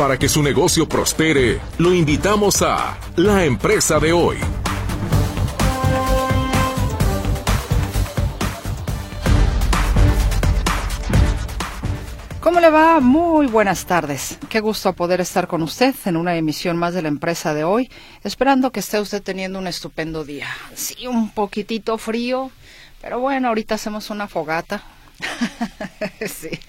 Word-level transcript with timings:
Para 0.00 0.18
que 0.18 0.30
su 0.30 0.42
negocio 0.42 0.88
prospere, 0.88 1.60
lo 1.76 1.92
invitamos 1.92 2.62
a 2.62 2.96
La 3.16 3.44
Empresa 3.44 4.00
de 4.00 4.14
Hoy. 4.14 4.38
¿Cómo 12.40 12.60
le 12.60 12.70
va? 12.70 13.00
Muy 13.00 13.46
buenas 13.46 13.84
tardes. 13.84 14.38
Qué 14.48 14.60
gusto 14.60 14.94
poder 14.94 15.20
estar 15.20 15.46
con 15.46 15.60
usted 15.60 15.94
en 16.06 16.16
una 16.16 16.34
emisión 16.34 16.78
más 16.78 16.94
de 16.94 17.02
la 17.02 17.08
empresa 17.08 17.52
de 17.52 17.64
hoy, 17.64 17.90
esperando 18.24 18.72
que 18.72 18.80
esté 18.80 18.98
usted 19.00 19.22
teniendo 19.22 19.58
un 19.58 19.66
estupendo 19.66 20.24
día. 20.24 20.48
Sí, 20.74 21.06
un 21.08 21.28
poquitito 21.28 21.98
frío, 21.98 22.50
pero 23.02 23.20
bueno, 23.20 23.48
ahorita 23.48 23.74
hacemos 23.74 24.08
una 24.08 24.28
fogata. 24.28 24.82
sí, 26.26 26.60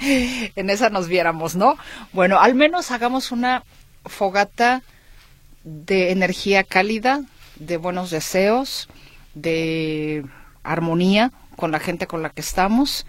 en 0.55 0.69
esa 0.69 0.89
nos 0.89 1.07
viéramos, 1.07 1.55
¿no? 1.55 1.77
Bueno, 2.13 2.39
al 2.39 2.55
menos 2.55 2.91
hagamos 2.91 3.31
una 3.31 3.63
fogata 4.05 4.83
de 5.63 6.11
energía 6.11 6.63
cálida, 6.63 7.23
de 7.57 7.77
buenos 7.77 8.09
deseos, 8.09 8.89
de 9.33 10.25
armonía 10.63 11.31
con 11.55 11.71
la 11.71 11.79
gente 11.79 12.07
con 12.07 12.21
la 12.21 12.29
que 12.29 12.41
estamos 12.41 13.05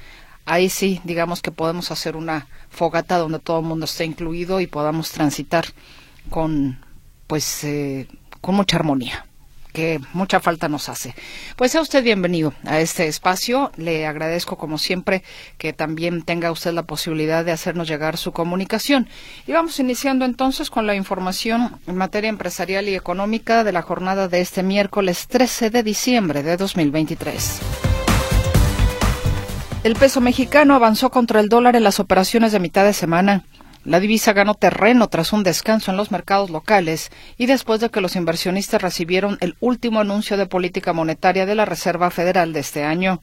ahí 0.46 0.68
sí, 0.68 1.00
digamos 1.04 1.42
que 1.42 1.50
podemos 1.50 1.90
hacer 1.90 2.16
una 2.16 2.46
fogata 2.70 3.18
donde 3.18 3.38
todo 3.38 3.60
el 3.60 3.66
mundo 3.66 3.84
esté 3.84 4.04
incluido 4.04 4.60
y 4.60 4.66
podamos 4.66 5.10
transitar 5.10 5.66
con, 6.30 6.78
pues, 7.26 7.64
eh, 7.64 8.08
con 8.40 8.54
mucha 8.54 8.76
armonía 8.76 9.26
que 9.72 10.00
mucha 10.12 10.40
falta 10.40 10.68
nos 10.68 10.88
hace. 10.88 11.14
Pues 11.56 11.72
sea 11.72 11.80
usted 11.80 12.04
bienvenido 12.04 12.54
a 12.64 12.80
este 12.80 13.06
espacio. 13.08 13.72
Le 13.76 14.06
agradezco 14.06 14.56
como 14.56 14.78
siempre 14.78 15.22
que 15.58 15.72
también 15.72 16.22
tenga 16.22 16.52
usted 16.52 16.72
la 16.72 16.84
posibilidad 16.84 17.44
de 17.44 17.52
hacernos 17.52 17.88
llegar 17.88 18.16
su 18.16 18.32
comunicación. 18.32 19.08
Y 19.46 19.52
vamos 19.52 19.80
iniciando 19.80 20.24
entonces 20.24 20.70
con 20.70 20.86
la 20.86 20.94
información 20.94 21.80
en 21.86 21.96
materia 21.96 22.28
empresarial 22.28 22.88
y 22.88 22.94
económica 22.94 23.64
de 23.64 23.72
la 23.72 23.82
jornada 23.82 24.28
de 24.28 24.40
este 24.40 24.62
miércoles 24.62 25.26
13 25.28 25.70
de 25.70 25.82
diciembre 25.82 26.42
de 26.42 26.56
2023. 26.56 27.60
El 29.84 29.96
peso 29.96 30.20
mexicano 30.20 30.76
avanzó 30.76 31.10
contra 31.10 31.40
el 31.40 31.48
dólar 31.48 31.74
en 31.74 31.82
las 31.82 31.98
operaciones 31.98 32.52
de 32.52 32.60
mitad 32.60 32.84
de 32.84 32.92
semana. 32.92 33.44
La 33.84 33.98
divisa 33.98 34.32
ganó 34.32 34.54
terreno 34.54 35.08
tras 35.08 35.32
un 35.32 35.42
descanso 35.42 35.90
en 35.90 35.96
los 35.96 36.12
mercados 36.12 36.50
locales 36.50 37.10
y 37.36 37.46
después 37.46 37.80
de 37.80 37.90
que 37.90 38.00
los 38.00 38.14
inversionistas 38.14 38.80
recibieron 38.80 39.38
el 39.40 39.56
último 39.58 39.98
anuncio 39.98 40.36
de 40.36 40.46
política 40.46 40.92
monetaria 40.92 41.46
de 41.46 41.56
la 41.56 41.64
Reserva 41.64 42.10
Federal 42.12 42.52
de 42.52 42.60
este 42.60 42.84
año. 42.84 43.20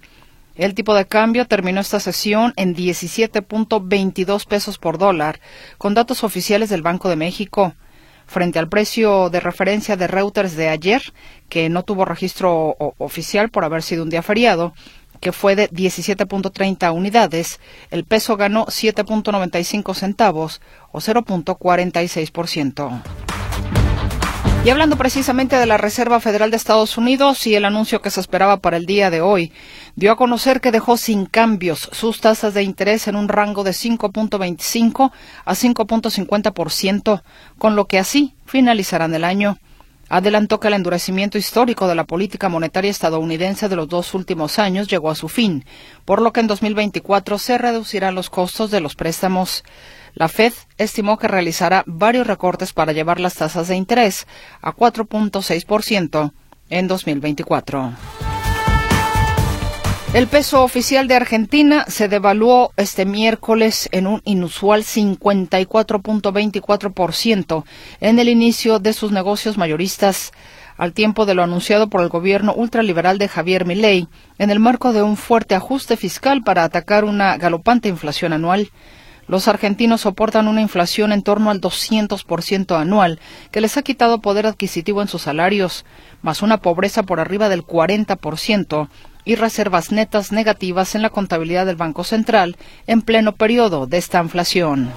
El 0.55 0.73
tipo 0.73 0.93
de 0.93 1.05
cambio 1.05 1.45
terminó 1.45 1.79
esta 1.79 2.01
sesión 2.01 2.51
en 2.57 2.75
17.22 2.75 4.45
pesos 4.45 4.77
por 4.77 4.97
dólar, 4.97 5.39
con 5.77 5.93
datos 5.93 6.25
oficiales 6.25 6.67
del 6.67 6.81
Banco 6.81 7.07
de 7.07 7.15
México. 7.15 7.75
Frente 8.27 8.59
al 8.59 8.67
precio 8.67 9.29
de 9.29 9.39
referencia 9.39 9.95
de 9.95 10.07
Reuters 10.07 10.57
de 10.57 10.67
ayer, 10.67 11.01
que 11.47 11.69
no 11.69 11.83
tuvo 11.83 12.03
registro 12.03 12.75
oficial 12.97 13.49
por 13.49 13.63
haber 13.63 13.81
sido 13.81 14.03
un 14.03 14.09
día 14.09 14.21
feriado, 14.21 14.73
que 15.19 15.31
fue 15.31 15.55
de 15.55 15.69
17.30 15.69 16.91
unidades, 16.93 17.59
el 17.91 18.05
peso 18.05 18.37
ganó 18.37 18.65
7.95 18.65 19.93
centavos 19.93 20.61
o 20.91 20.99
0.46%. 20.99 23.03
Y 24.65 24.71
hablando 24.71 24.97
precisamente 24.97 25.55
de 25.55 25.65
la 25.65 25.77
Reserva 25.77 26.19
Federal 26.19 26.51
de 26.51 26.57
Estados 26.57 26.97
Unidos 26.97 27.47
y 27.47 27.55
el 27.55 27.63
anuncio 27.63 28.01
que 28.01 28.11
se 28.11 28.19
esperaba 28.19 28.57
para 28.57 28.75
el 28.75 28.85
día 28.85 29.09
de 29.09 29.21
hoy, 29.21 29.53
dio 29.95 30.11
a 30.11 30.17
conocer 30.17 30.59
que 30.59 30.73
dejó 30.73 30.97
sin 30.97 31.25
cambios 31.25 31.89
sus 31.93 32.19
tasas 32.19 32.53
de 32.53 32.63
interés 32.63 33.07
en 33.07 33.15
un 33.15 33.29
rango 33.29 33.63
de 33.63 33.71
5.25 33.71 35.11
a 35.45 35.53
5.50%, 35.53 37.21
con 37.57 37.77
lo 37.77 37.87
que 37.87 37.99
así 37.99 38.35
finalizarán 38.45 39.15
el 39.15 39.23
año 39.23 39.57
adelantó 40.09 40.59
que 40.59 40.67
el 40.67 40.73
endurecimiento 40.73 41.37
histórico 41.37 41.87
de 41.87 41.95
la 41.95 42.03
política 42.03 42.49
monetaria 42.49 42.91
estadounidense 42.91 43.69
de 43.69 43.75
los 43.75 43.87
dos 43.87 44.13
últimos 44.13 44.59
años 44.59 44.87
llegó 44.87 45.11
a 45.11 45.15
su 45.15 45.29
fin, 45.29 45.63
por 46.03 46.21
lo 46.21 46.33
que 46.33 46.41
en 46.41 46.47
2024 46.47 47.37
se 47.37 47.57
reducirán 47.57 48.15
los 48.15 48.29
costos 48.29 48.71
de 48.71 48.81
los 48.81 48.95
préstamos. 48.95 49.63
La 50.15 50.27
Fed 50.27 50.53
estimó 50.77 51.17
que 51.17 51.27
realizará 51.27 51.83
varios 51.85 52.27
recortes 52.27 52.73
para 52.73 52.91
llevar 52.91 53.19
las 53.19 53.35
tasas 53.35 53.67
de 53.67 53.75
interés 53.75 54.27
a 54.61 54.73
4.6% 54.73 56.33
en 56.69 56.87
2024. 56.87 57.93
El 60.11 60.25
peso 60.25 60.63
oficial 60.63 61.07
de 61.07 61.13
Argentina 61.13 61.85
se 61.87 62.07
devaluó 62.07 62.73
este 62.77 63.05
miércoles 63.05 63.87
en 63.91 64.07
un 64.07 64.23
inusual 64.25 64.81
54.24% 64.81 67.63
en 68.01 68.17
el 68.17 68.27
inicio 68.27 68.79
de 68.79 68.93
sus 68.93 69.11
negocios 69.11 69.59
mayoristas, 69.59 70.31
al 70.77 70.93
tiempo 70.93 71.27
de 71.27 71.35
lo 71.35 71.43
anunciado 71.43 71.91
por 71.91 72.01
el 72.01 72.09
gobierno 72.09 72.55
ultraliberal 72.55 73.19
de 73.19 73.27
Javier 73.27 73.65
Milei 73.65 74.07
en 74.39 74.49
el 74.49 74.59
marco 74.59 74.93
de 74.93 75.03
un 75.03 75.15
fuerte 75.15 75.53
ajuste 75.53 75.95
fiscal 75.95 76.41
para 76.41 76.63
atacar 76.63 77.05
una 77.05 77.37
galopante 77.37 77.87
inflación 77.87 78.33
anual. 78.33 78.71
Los 79.27 79.47
argentinos 79.47 80.01
soportan 80.01 80.47
una 80.47 80.61
inflación 80.61 81.11
en 81.11 81.21
torno 81.21 81.51
al 81.51 81.61
200% 81.61 82.75
anual, 82.75 83.19
que 83.51 83.61
les 83.61 83.77
ha 83.77 83.83
quitado 83.83 84.21
poder 84.21 84.47
adquisitivo 84.47 85.03
en 85.03 85.07
sus 85.07 85.21
salarios, 85.21 85.85
más 86.23 86.41
una 86.41 86.57
pobreza 86.57 87.03
por 87.03 87.19
arriba 87.19 87.47
del 87.47 87.63
40%, 87.63 88.89
y 89.25 89.35
reservas 89.35 89.91
netas 89.91 90.31
negativas 90.31 90.95
en 90.95 91.01
la 91.01 91.09
contabilidad 91.09 91.65
del 91.65 91.75
Banco 91.75 92.03
Central 92.03 92.57
en 92.87 93.01
pleno 93.01 93.35
periodo 93.35 93.87
de 93.87 93.97
esta 93.97 94.21
inflación. 94.21 94.91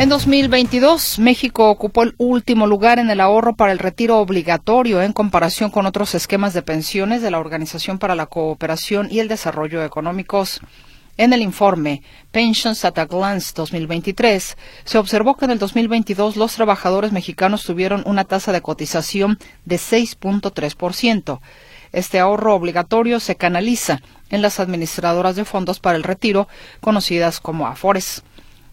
En 0.00 0.08
2022, 0.08 1.18
México 1.18 1.68
ocupó 1.68 2.04
el 2.04 2.14
último 2.16 2.66
lugar 2.66 2.98
en 2.98 3.10
el 3.10 3.20
ahorro 3.20 3.54
para 3.54 3.72
el 3.72 3.78
retiro 3.78 4.18
obligatorio 4.18 5.02
en 5.02 5.12
comparación 5.12 5.70
con 5.70 5.84
otros 5.84 6.14
esquemas 6.14 6.54
de 6.54 6.62
pensiones 6.62 7.20
de 7.20 7.30
la 7.30 7.38
Organización 7.38 7.98
para 7.98 8.14
la 8.14 8.24
Cooperación 8.24 9.08
y 9.10 9.18
el 9.18 9.28
Desarrollo 9.28 9.84
Económicos. 9.84 10.62
En 11.18 11.34
el 11.34 11.42
informe 11.42 12.02
Pensions 12.32 12.82
at 12.86 12.98
a 12.98 13.04
Glance 13.04 13.52
2023, 13.54 14.56
se 14.84 14.96
observó 14.96 15.36
que 15.36 15.44
en 15.44 15.50
el 15.50 15.58
2022 15.58 16.36
los 16.38 16.54
trabajadores 16.54 17.12
mexicanos 17.12 17.62
tuvieron 17.64 18.02
una 18.06 18.24
tasa 18.24 18.52
de 18.52 18.62
cotización 18.62 19.38
de 19.66 19.76
6.3%, 19.76 21.40
este 21.92 22.18
ahorro 22.18 22.54
obligatorio 22.54 23.20
se 23.20 23.36
canaliza 23.36 24.00
en 24.30 24.42
las 24.42 24.60
administradoras 24.60 25.36
de 25.36 25.44
fondos 25.44 25.80
para 25.80 25.96
el 25.96 26.04
retiro, 26.04 26.48
conocidas 26.80 27.40
como 27.40 27.66
AFORES. 27.66 28.22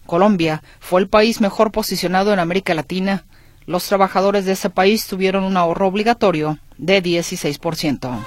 Colombia 0.06 0.62
fue 0.80 1.00
el 1.00 1.08
país 1.08 1.40
mejor 1.40 1.70
posicionado 1.70 2.32
en 2.32 2.38
América 2.38 2.74
Latina. 2.74 3.24
Los 3.66 3.86
trabajadores 3.86 4.46
de 4.46 4.52
ese 4.52 4.70
país 4.70 5.06
tuvieron 5.06 5.44
un 5.44 5.56
ahorro 5.56 5.86
obligatorio 5.86 6.58
de 6.78 7.02
16%. 7.02 8.24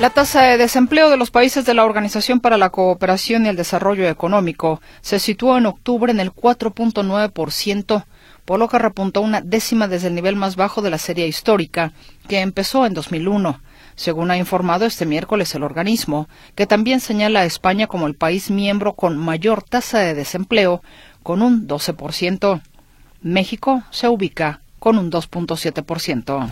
La 0.00 0.10
tasa 0.10 0.42
de 0.42 0.58
desempleo 0.58 1.08
de 1.08 1.16
los 1.16 1.30
países 1.30 1.64
de 1.64 1.72
la 1.72 1.84
Organización 1.84 2.40
para 2.40 2.58
la 2.58 2.70
Cooperación 2.70 3.46
y 3.46 3.48
el 3.48 3.56
Desarrollo 3.56 4.08
Económico 4.08 4.82
se 5.00 5.20
situó 5.20 5.56
en 5.56 5.66
octubre 5.66 6.10
en 6.10 6.18
el 6.18 6.32
4.9%, 6.32 8.04
por 8.44 8.58
lo 8.58 8.68
que 8.68 8.78
repuntó 8.78 9.20
una 9.20 9.40
décima 9.40 9.88
desde 9.88 10.08
el 10.08 10.14
nivel 10.14 10.36
más 10.36 10.56
bajo 10.56 10.82
de 10.82 10.90
la 10.90 10.98
serie 10.98 11.26
histórica, 11.26 11.92
que 12.28 12.40
empezó 12.40 12.86
en 12.86 12.94
2001, 12.94 13.60
según 13.96 14.30
ha 14.30 14.36
informado 14.36 14.86
este 14.86 15.06
miércoles 15.06 15.54
el 15.54 15.62
organismo, 15.62 16.28
que 16.54 16.66
también 16.66 17.00
señala 17.00 17.40
a 17.40 17.44
España 17.44 17.86
como 17.86 18.06
el 18.06 18.14
país 18.14 18.50
miembro 18.50 18.94
con 18.94 19.16
mayor 19.16 19.62
tasa 19.62 20.00
de 20.00 20.14
desempleo, 20.14 20.82
con 21.22 21.42
un 21.42 21.66
12%. 21.66 22.60
México 23.22 23.82
se 23.90 24.08
ubica 24.08 24.60
con 24.78 24.98
un 24.98 25.10
2.7%. 25.10 26.48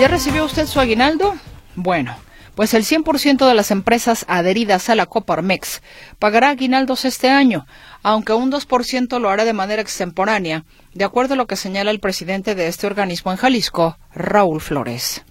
¿Ya 0.00 0.08
recibió 0.08 0.44
usted 0.44 0.66
su 0.66 0.80
aguinaldo? 0.80 1.34
Bueno, 1.74 2.14
pues 2.54 2.74
el 2.74 2.84
100% 2.84 3.46
de 3.46 3.54
las 3.54 3.70
empresas 3.70 4.24
adheridas 4.28 4.88
a 4.88 4.94
la 4.94 5.06
Coparmex 5.06 5.82
pagará 6.18 6.50
aguinaldos 6.50 7.04
este 7.04 7.30
año, 7.30 7.66
aunque 8.02 8.32
un 8.32 8.52
2% 8.52 9.18
lo 9.18 9.30
hará 9.30 9.44
de 9.44 9.52
manera 9.52 9.82
extemporánea, 9.82 10.64
de 10.94 11.04
acuerdo 11.04 11.34
a 11.34 11.36
lo 11.36 11.46
que 11.46 11.56
señala 11.56 11.90
el 11.90 12.00
presidente 12.00 12.54
de 12.54 12.68
este 12.68 12.86
organismo 12.86 13.32
en 13.32 13.38
Jalisco, 13.38 13.98
Raúl 14.14 14.60
Flores. 14.60 15.24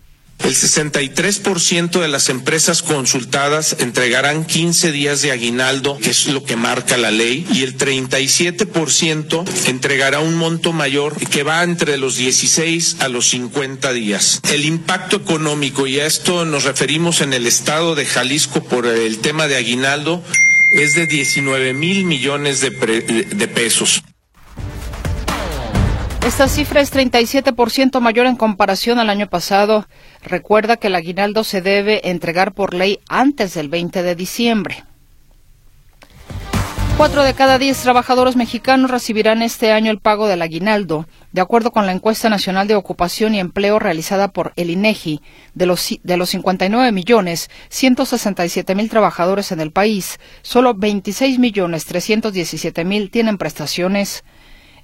El 0.43 0.55
63% 0.55 2.01
de 2.01 2.07
las 2.07 2.29
empresas 2.29 2.81
consultadas 2.81 3.75
entregarán 3.79 4.45
15 4.45 4.91
días 4.91 5.21
de 5.21 5.31
aguinaldo, 5.31 5.97
que 5.97 6.09
es 6.09 6.27
lo 6.27 6.43
que 6.43 6.55
marca 6.55 6.97
la 6.97 7.11
ley, 7.11 7.45
y 7.53 7.63
el 7.63 7.77
37% 7.77 9.45
entregará 9.67 10.19
un 10.19 10.35
monto 10.35 10.73
mayor 10.73 11.15
que 11.29 11.43
va 11.43 11.63
entre 11.63 11.97
los 11.97 12.17
16 12.17 12.97
a 12.99 13.07
los 13.07 13.29
50 13.29 13.93
días. 13.93 14.41
El 14.51 14.65
impacto 14.65 15.17
económico, 15.17 15.87
y 15.87 15.99
a 15.99 16.05
esto 16.05 16.43
nos 16.45 16.63
referimos 16.63 17.21
en 17.21 17.33
el 17.33 17.47
estado 17.47 17.95
de 17.95 18.05
Jalisco 18.05 18.63
por 18.63 18.87
el 18.87 19.19
tema 19.19 19.47
de 19.47 19.57
aguinaldo, 19.57 20.23
es 20.75 20.95
de 20.95 21.05
19 21.05 21.73
mil 21.73 22.05
millones 22.05 22.61
de, 22.61 22.69
de 22.69 23.47
pesos. 23.47 24.03
Esta 26.25 26.47
cifra 26.47 26.81
es 26.81 26.93
37% 26.93 27.99
mayor 27.99 28.27
en 28.27 28.35
comparación 28.35 28.99
al 28.99 29.09
año 29.09 29.27
pasado. 29.27 29.87
Recuerda 30.23 30.77
que 30.77 30.87
el 30.87 30.95
aguinaldo 30.95 31.43
se 31.43 31.61
debe 31.61 32.09
entregar 32.09 32.53
por 32.53 32.75
ley 32.75 32.99
antes 33.09 33.55
del 33.55 33.69
20 33.69 34.03
de 34.03 34.15
diciembre. 34.15 34.83
Cuatro 36.95 37.23
de 37.23 37.33
cada 37.33 37.57
diez 37.57 37.81
trabajadores 37.81 38.35
mexicanos 38.35 38.91
recibirán 38.91 39.41
este 39.41 39.71
año 39.71 39.89
el 39.89 39.99
pago 39.99 40.27
del 40.27 40.43
aguinaldo, 40.43 41.07
de 41.31 41.41
acuerdo 41.41 41.71
con 41.71 41.87
la 41.87 41.93
encuesta 41.93 42.29
nacional 42.29 42.67
de 42.67 42.75
ocupación 42.75 43.33
y 43.33 43.39
empleo 43.39 43.79
realizada 43.79 44.27
por 44.27 44.53
el 44.55 44.69
INEGI. 44.69 45.21
De 45.55 45.65
los, 45.65 45.89
de 46.03 46.17
los 46.17 46.29
59 46.29 46.91
millones 46.91 47.49
167 47.69 48.75
mil 48.75 48.91
trabajadores 48.91 49.51
en 49.51 49.61
el 49.61 49.71
país, 49.71 50.19
solo 50.43 50.75
26 50.75 51.39
millones 51.39 51.85
317 51.85 52.85
mil 52.85 53.09
tienen 53.09 53.39
prestaciones. 53.39 54.23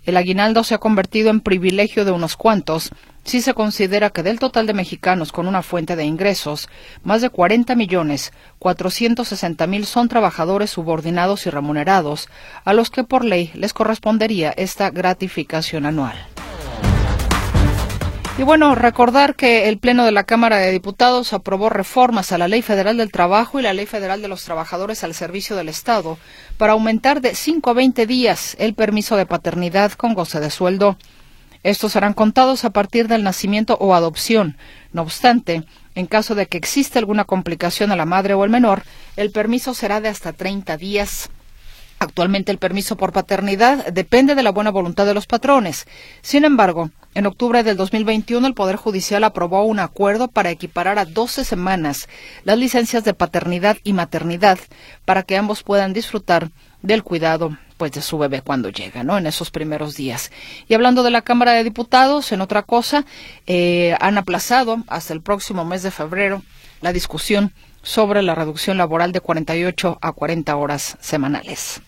El 0.08 0.16
aguinaldo 0.16 0.64
se 0.64 0.74
ha 0.74 0.78
convertido 0.78 1.30
en 1.30 1.42
privilegio 1.42 2.06
de 2.06 2.12
unos 2.12 2.38
cuantos, 2.38 2.92
si 3.26 3.42
se 3.42 3.54
considera 3.54 4.10
que 4.10 4.24
del 4.24 4.40
total 4.40 4.66
de 4.66 4.74
mexicanos 4.74 5.34
con 5.34 5.50
una 5.50 5.62
fuente 5.62 5.98
de 5.98 6.06
ingresos, 6.06 6.70
más 7.04 7.22
de 7.22 7.30
40 7.30 7.76
millones 7.76 8.32
460 8.60 9.68
mil 9.68 9.86
son 9.86 10.08
trabajadores 10.08 10.70
subordinados 10.70 11.46
y 11.46 11.50
remunerados, 11.50 12.30
a 12.64 12.72
los 12.72 12.90
que 12.90 13.04
por 13.04 13.26
ley 13.26 13.52
les 13.54 13.74
correspondería 13.74 14.52
esta 14.52 14.92
gratificación 14.92 15.86
anual. 15.86 16.16
Y 18.38 18.44
bueno, 18.44 18.76
recordar 18.76 19.36
que 19.36 19.68
el 19.68 19.80
Pleno 19.80 20.06
de 20.06 20.12
la 20.12 20.26
Cámara 20.26 20.58
de 20.58 20.70
Diputados 20.70 21.34
aprobó 21.34 21.70
reformas 21.70 22.32
a 22.32 22.38
la 22.38 22.48
Ley 22.48 22.62
Federal 22.62 22.98
del 22.98 23.12
Trabajo 23.12 23.60
y 23.60 23.64
la 23.64 23.74
Ley 23.74 23.88
Federal 23.88 24.22
de 24.22 24.28
los 24.28 24.44
Trabajadores 24.44 25.04
al 25.04 25.16
Servicio 25.16 25.56
del 25.56 25.70
Estado 25.70 26.20
para 26.60 26.74
aumentar 26.74 27.20
de 27.20 27.34
5 27.34 27.72
a 27.72 27.74
20 27.74 28.06
días 28.06 28.56
el 28.60 28.76
permiso 28.76 29.18
de 29.18 29.26
paternidad 29.26 29.94
con 29.94 30.14
goce 30.14 30.40
de 30.40 30.52
sueldo. 30.52 30.98
Estos 31.64 31.94
serán 31.94 32.14
contados 32.14 32.64
a 32.64 32.70
partir 32.70 33.08
del 33.08 33.24
nacimiento 33.24 33.76
o 33.80 33.96
adopción. 33.96 34.56
No 34.94 35.02
obstante, 35.02 35.64
en 35.96 36.06
caso 36.06 36.36
de 36.36 36.46
que 36.46 36.60
exista 36.60 37.00
alguna 37.00 37.26
complicación 37.26 37.92
a 37.92 37.96
la 37.96 38.06
madre 38.06 38.36
o 38.36 38.44
el 38.44 38.52
menor, 38.52 38.84
el 39.16 39.32
permiso 39.32 39.74
será 39.74 40.00
de 40.00 40.10
hasta 40.10 40.32
30 40.32 40.78
días. 40.78 41.32
Actualmente 41.98 42.52
el 42.52 42.60
permiso 42.60 42.96
por 42.96 43.12
paternidad 43.12 43.88
depende 43.88 44.36
de 44.36 44.44
la 44.44 44.52
buena 44.52 44.70
voluntad 44.70 45.08
de 45.08 45.16
los 45.16 45.26
patrones. 45.26 45.88
Sin 46.22 46.46
embargo, 46.46 46.92
en 47.18 47.26
octubre 47.26 47.64
del 47.64 47.78
2021 47.78 48.46
el 48.46 48.54
Poder 48.54 48.76
Judicial 48.76 49.24
aprobó 49.24 49.64
un 49.64 49.80
acuerdo 49.80 50.28
para 50.28 50.52
equiparar 50.52 51.00
a 51.00 51.06
12 51.06 51.46
semanas 51.46 52.08
las 52.44 52.60
licencias 52.60 53.04
de 53.04 53.16
paternidad 53.16 53.78
y 53.84 53.94
maternidad 53.94 54.60
para 55.04 55.24
que 55.24 55.36
ambos 55.36 55.64
puedan 55.64 55.94
disfrutar 55.94 56.52
del 56.84 57.02
cuidado 57.02 57.58
pues 57.78 57.92
de 57.94 58.04
su 58.04 58.20
bebé 58.20 58.44
cuando 58.44 58.70
llega, 58.70 59.04
¿no? 59.04 59.18
En 59.18 59.26
esos 59.26 59.50
primeros 59.50 59.96
días. 59.96 60.32
Y 60.68 60.76
hablando 60.76 61.02
de 61.02 61.10
la 61.10 61.24
Cámara 61.24 61.54
de 61.54 61.64
Diputados, 61.64 62.32
en 62.32 62.42
otra 62.42 62.62
cosa, 62.62 63.04
eh, 63.48 63.96
han 64.00 64.20
aplazado 64.20 64.84
hasta 64.86 65.12
el 65.12 65.22
próximo 65.22 65.66
mes 65.66 65.82
de 65.82 65.90
febrero 65.90 66.44
la 66.82 66.94
discusión 66.94 67.52
sobre 67.82 68.22
la 68.22 68.36
reducción 68.36 68.78
laboral 68.78 69.12
de 69.12 69.22
48 69.22 69.98
a 70.00 70.12
40 70.12 70.56
horas 70.56 70.98
semanales. 71.02 71.82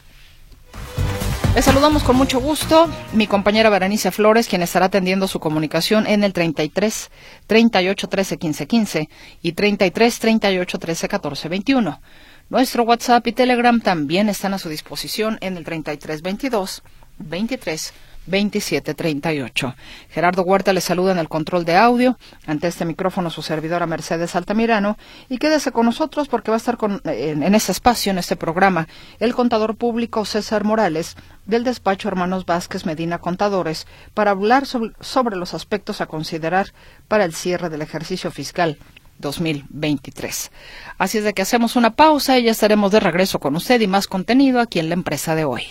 Les 1.56 1.66
saludamos 1.66 2.04
con 2.04 2.16
mucho 2.16 2.40
gusto. 2.40 2.90
Mi 3.12 3.26
compañera 3.26 3.70
Berenice 3.70 4.12
Flores, 4.12 4.48
quien 4.48 4.62
estará 4.62 4.86
atendiendo 4.86 5.28
su 5.28 5.40
comunicación 5.40 6.06
en 6.06 6.24
el 6.24 6.32
33 6.32 7.10
38 7.48 8.08
13 8.08 8.38
15 8.38 8.68
15 8.68 9.10
y 9.42 9.52
33 9.54 10.20
38 10.20 10.80
13 10.80 11.08
14 11.08 11.50
21. 11.50 12.02
Nuestro 12.50 12.84
WhatsApp 12.84 13.26
y 13.28 13.32
Telegram 13.34 13.82
también 13.82 14.30
están 14.30 14.54
a 14.54 14.60
su 14.60 14.70
disposición 14.70 15.38
en 15.42 15.58
el 15.58 15.66
33 15.66 16.22
22 16.22 16.84
23 17.18 17.94
2738. 18.30 19.76
Gerardo 20.10 20.44
Huerta 20.44 20.74
le 20.74 20.82
saluda 20.82 21.12
en 21.12 21.18
el 21.18 21.28
control 21.28 21.66
de 21.66 21.76
audio. 21.76 22.18
Ante 22.46 22.68
este 22.68 22.86
micrófono 22.86 23.30
su 23.30 23.42
servidora 23.42 23.86
Mercedes 23.86 24.36
Altamirano. 24.36 24.98
Y 25.30 25.38
quédese 25.38 25.72
con 25.72 25.86
nosotros 25.86 26.28
porque 26.28 26.52
va 26.52 26.56
a 26.56 26.58
estar 26.58 26.78
con, 26.78 27.02
en, 27.06 27.44
en 27.44 27.56
este 27.56 27.72
espacio, 27.72 28.12
en 28.12 28.18
este 28.18 28.36
programa, 28.36 28.88
el 29.20 29.34
contador 29.34 29.76
público 29.76 30.26
César 30.26 30.64
Morales 30.64 31.16
del 31.46 31.64
despacho 31.64 32.08
Hermanos 32.08 32.46
Vázquez 32.46 32.86
Medina 32.86 33.18
Contadores 33.18 33.88
para 34.14 34.32
hablar 34.32 34.66
sobre, 34.66 34.94
sobre 35.00 35.36
los 35.36 35.54
aspectos 35.54 36.00
a 36.00 36.06
considerar 36.06 36.74
para 37.08 37.26
el 37.26 37.34
cierre 37.34 37.70
del 37.70 37.82
ejercicio 37.82 38.32
fiscal 38.32 38.78
2023. 39.20 40.52
Así 40.98 41.18
es 41.18 41.24
de 41.24 41.34
que 41.34 41.42
hacemos 41.42 41.76
una 41.76 41.92
pausa 41.92 42.38
y 42.38 42.44
ya 42.44 42.52
estaremos 42.52 42.92
de 42.92 43.00
regreso 43.00 43.40
con 43.40 43.56
usted 43.56 43.82
y 43.82 43.88
más 43.88 44.08
contenido 44.08 44.60
aquí 44.60 44.80
en 44.80 44.90
la 44.90 44.96
empresa 44.96 45.36
de 45.36 45.46
hoy. 45.46 45.64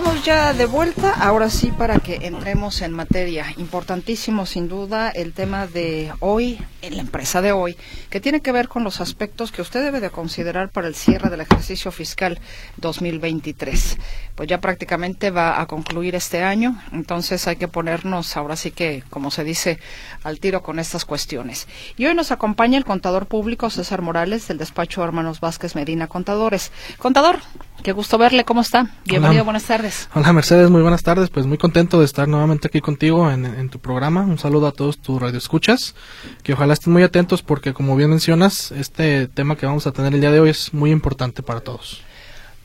Estamos 0.00 0.24
ya 0.24 0.54
de 0.54 0.64
vuelta, 0.64 1.12
ahora 1.12 1.50
sí 1.50 1.72
para 1.72 1.98
que 1.98 2.26
entremos 2.26 2.80
en 2.80 2.90
materia. 2.92 3.52
Importantísimo 3.58 4.46
sin 4.46 4.66
duda 4.66 5.10
el 5.10 5.34
tema 5.34 5.66
de 5.66 6.10
hoy, 6.20 6.58
en 6.80 6.96
la 6.96 7.02
empresa 7.02 7.42
de 7.42 7.52
hoy, 7.52 7.76
que 8.08 8.18
tiene 8.18 8.40
que 8.40 8.50
ver 8.50 8.68
con 8.68 8.82
los 8.82 9.02
aspectos 9.02 9.52
que 9.52 9.60
usted 9.60 9.84
debe 9.84 10.00
de 10.00 10.08
considerar 10.08 10.70
para 10.70 10.88
el 10.88 10.94
cierre 10.94 11.28
del 11.28 11.42
ejercicio 11.42 11.92
fiscal 11.92 12.40
2023. 12.78 13.98
Pues 14.36 14.48
ya 14.48 14.58
prácticamente 14.58 15.30
va 15.30 15.60
a 15.60 15.66
concluir 15.66 16.14
este 16.14 16.42
año, 16.42 16.80
entonces 16.92 17.46
hay 17.46 17.56
que 17.56 17.68
ponernos 17.68 18.38
ahora 18.38 18.56
sí 18.56 18.70
que, 18.70 19.04
como 19.10 19.30
se 19.30 19.44
dice, 19.44 19.80
al 20.24 20.40
tiro 20.40 20.62
con 20.62 20.78
estas 20.78 21.04
cuestiones. 21.04 21.68
Y 21.98 22.06
hoy 22.06 22.14
nos 22.14 22.32
acompaña 22.32 22.78
el 22.78 22.86
contador 22.86 23.26
público 23.26 23.68
César 23.68 24.00
Morales 24.00 24.48
del 24.48 24.56
despacho 24.56 25.04
Hermanos 25.04 25.40
Vázquez 25.40 25.74
Medina 25.74 26.06
Contadores. 26.06 26.72
Contador, 26.96 27.40
qué 27.82 27.92
gusto 27.92 28.16
verle, 28.16 28.46
¿cómo 28.46 28.62
está? 28.62 28.86
Bienvenido, 29.04 29.42
Hola. 29.42 29.44
buenas 29.44 29.64
tardes. 29.64 29.89
Hola 30.14 30.32
Mercedes, 30.32 30.70
muy 30.70 30.82
buenas 30.82 31.02
tardes. 31.02 31.30
Pues 31.30 31.46
muy 31.46 31.58
contento 31.58 31.98
de 31.98 32.04
estar 32.04 32.28
nuevamente 32.28 32.68
aquí 32.68 32.80
contigo 32.80 33.30
en, 33.30 33.44
en 33.44 33.68
tu 33.70 33.78
programa. 33.78 34.22
Un 34.22 34.38
saludo 34.38 34.66
a 34.66 34.72
todos 34.72 34.98
tus 34.98 35.20
radioescuchas. 35.20 35.94
Que 36.42 36.52
ojalá 36.52 36.74
estén 36.74 36.92
muy 36.92 37.02
atentos 37.02 37.42
porque, 37.42 37.72
como 37.72 37.96
bien 37.96 38.10
mencionas, 38.10 38.72
este 38.72 39.28
tema 39.28 39.56
que 39.56 39.66
vamos 39.66 39.86
a 39.86 39.92
tener 39.92 40.14
el 40.14 40.20
día 40.20 40.30
de 40.30 40.40
hoy 40.40 40.50
es 40.50 40.72
muy 40.74 40.90
importante 40.90 41.42
para 41.42 41.60
todos. 41.60 42.02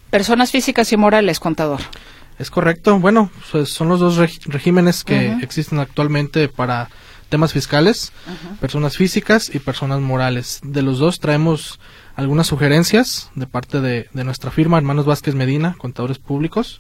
Personas 0.10 0.52
físicas 0.52 0.92
y 0.92 0.98
morales, 0.98 1.40
contador. 1.40 1.82
Es 2.38 2.50
correcto. 2.52 3.00
Bueno, 3.00 3.30
pues 3.52 3.70
son 3.70 3.90
los 3.90 4.00
dos 4.00 4.18
reg- 4.18 4.46
regímenes 4.48 5.04
que 5.04 5.34
existen 5.42 5.80
actualmente 5.80 6.48
para 6.50 6.90
temas 7.30 7.54
fiscales, 7.54 8.12
personas 8.60 8.98
físicas 8.98 9.50
y 9.54 9.60
personas 9.60 10.00
morales. 10.00 10.60
De 10.64 10.82
los 10.82 11.00
dos 11.00 11.20
traemos 11.20 11.80
algunas 12.16 12.48
sugerencias 12.48 13.30
de 13.36 13.48
parte 13.48 13.82
de, 13.82 14.10
de 14.14 14.24
nuestra 14.24 14.52
firma, 14.52 14.78
Hermanos 14.78 15.06
Vázquez 15.06 15.34
Medina, 15.36 15.76
contadores 15.78 16.20
públicos, 16.20 16.80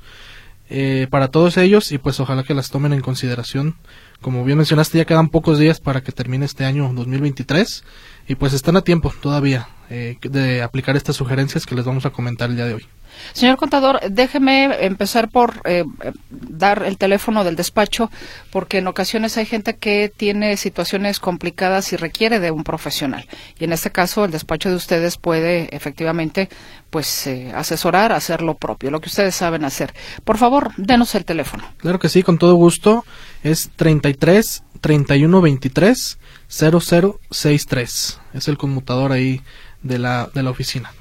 eh, 0.69 1.07
para 1.09 1.29
todos 1.29 1.57
ellos 1.57 1.91
y 1.91 1.97
pues 1.97 2.19
ojalá 2.19 2.43
que 2.43 2.53
las 2.53 2.69
tomen 2.69 2.93
en 2.93 3.01
consideración. 3.01 3.75
Como 4.21 4.43
bien 4.43 4.57
mencionaste, 4.57 4.97
ya 4.97 5.05
quedan 5.05 5.29
pocos 5.29 5.59
días 5.59 5.79
para 5.79 6.01
que 6.01 6.11
termine 6.11 6.45
este 6.45 6.65
año 6.65 6.91
2023 6.93 7.83
y 8.27 8.35
pues 8.35 8.53
están 8.53 8.75
a 8.75 8.81
tiempo 8.81 9.13
todavía 9.21 9.69
eh, 9.89 10.17
de 10.21 10.63
aplicar 10.63 10.95
estas 10.95 11.15
sugerencias 11.15 11.65
que 11.65 11.75
les 11.75 11.85
vamos 11.85 12.05
a 12.05 12.09
comentar 12.09 12.49
el 12.49 12.55
día 12.55 12.65
de 12.65 12.73
hoy. 12.75 12.87
Señor 13.33 13.57
contador, 13.57 13.99
déjeme 14.09 14.85
empezar 14.85 15.29
por 15.29 15.61
eh, 15.65 15.83
eh, 16.01 16.11
dar 16.29 16.83
el 16.83 16.97
teléfono 16.97 17.43
del 17.43 17.55
despacho, 17.55 18.09
porque 18.51 18.79
en 18.79 18.87
ocasiones 18.87 19.37
hay 19.37 19.45
gente 19.45 19.75
que 19.77 20.11
tiene 20.15 20.57
situaciones 20.57 21.19
complicadas 21.19 21.93
y 21.93 21.95
requiere 21.95 22.39
de 22.39 22.51
un 22.51 22.63
profesional. 22.63 23.27
Y 23.59 23.65
en 23.65 23.73
este 23.73 23.91
caso, 23.91 24.25
el 24.25 24.31
despacho 24.31 24.69
de 24.69 24.75
ustedes 24.75 25.17
puede 25.17 25.75
efectivamente, 25.75 26.49
pues, 26.89 27.27
eh, 27.27 27.51
asesorar, 27.53 28.11
hacer 28.11 28.41
lo 28.41 28.55
propio, 28.55 28.91
lo 28.91 29.01
que 29.01 29.09
ustedes 29.09 29.35
saben 29.35 29.65
hacer. 29.65 29.93
Por 30.23 30.37
favor, 30.37 30.71
denos 30.77 31.15
el 31.15 31.25
teléfono. 31.25 31.63
Claro 31.77 31.99
que 31.99 32.09
sí, 32.09 32.23
con 32.23 32.37
todo 32.37 32.55
gusto. 32.55 33.05
Es 33.43 33.69
33 33.75 34.63
31 34.81 35.41
23 35.41 36.17
0063. 36.47 38.19
Es 38.33 38.47
el 38.47 38.57
conmutador 38.57 39.11
ahí 39.11 39.41
de 39.81 39.99
la, 39.99 40.29
de 40.33 40.43
la 40.43 40.49
oficina. 40.49 40.91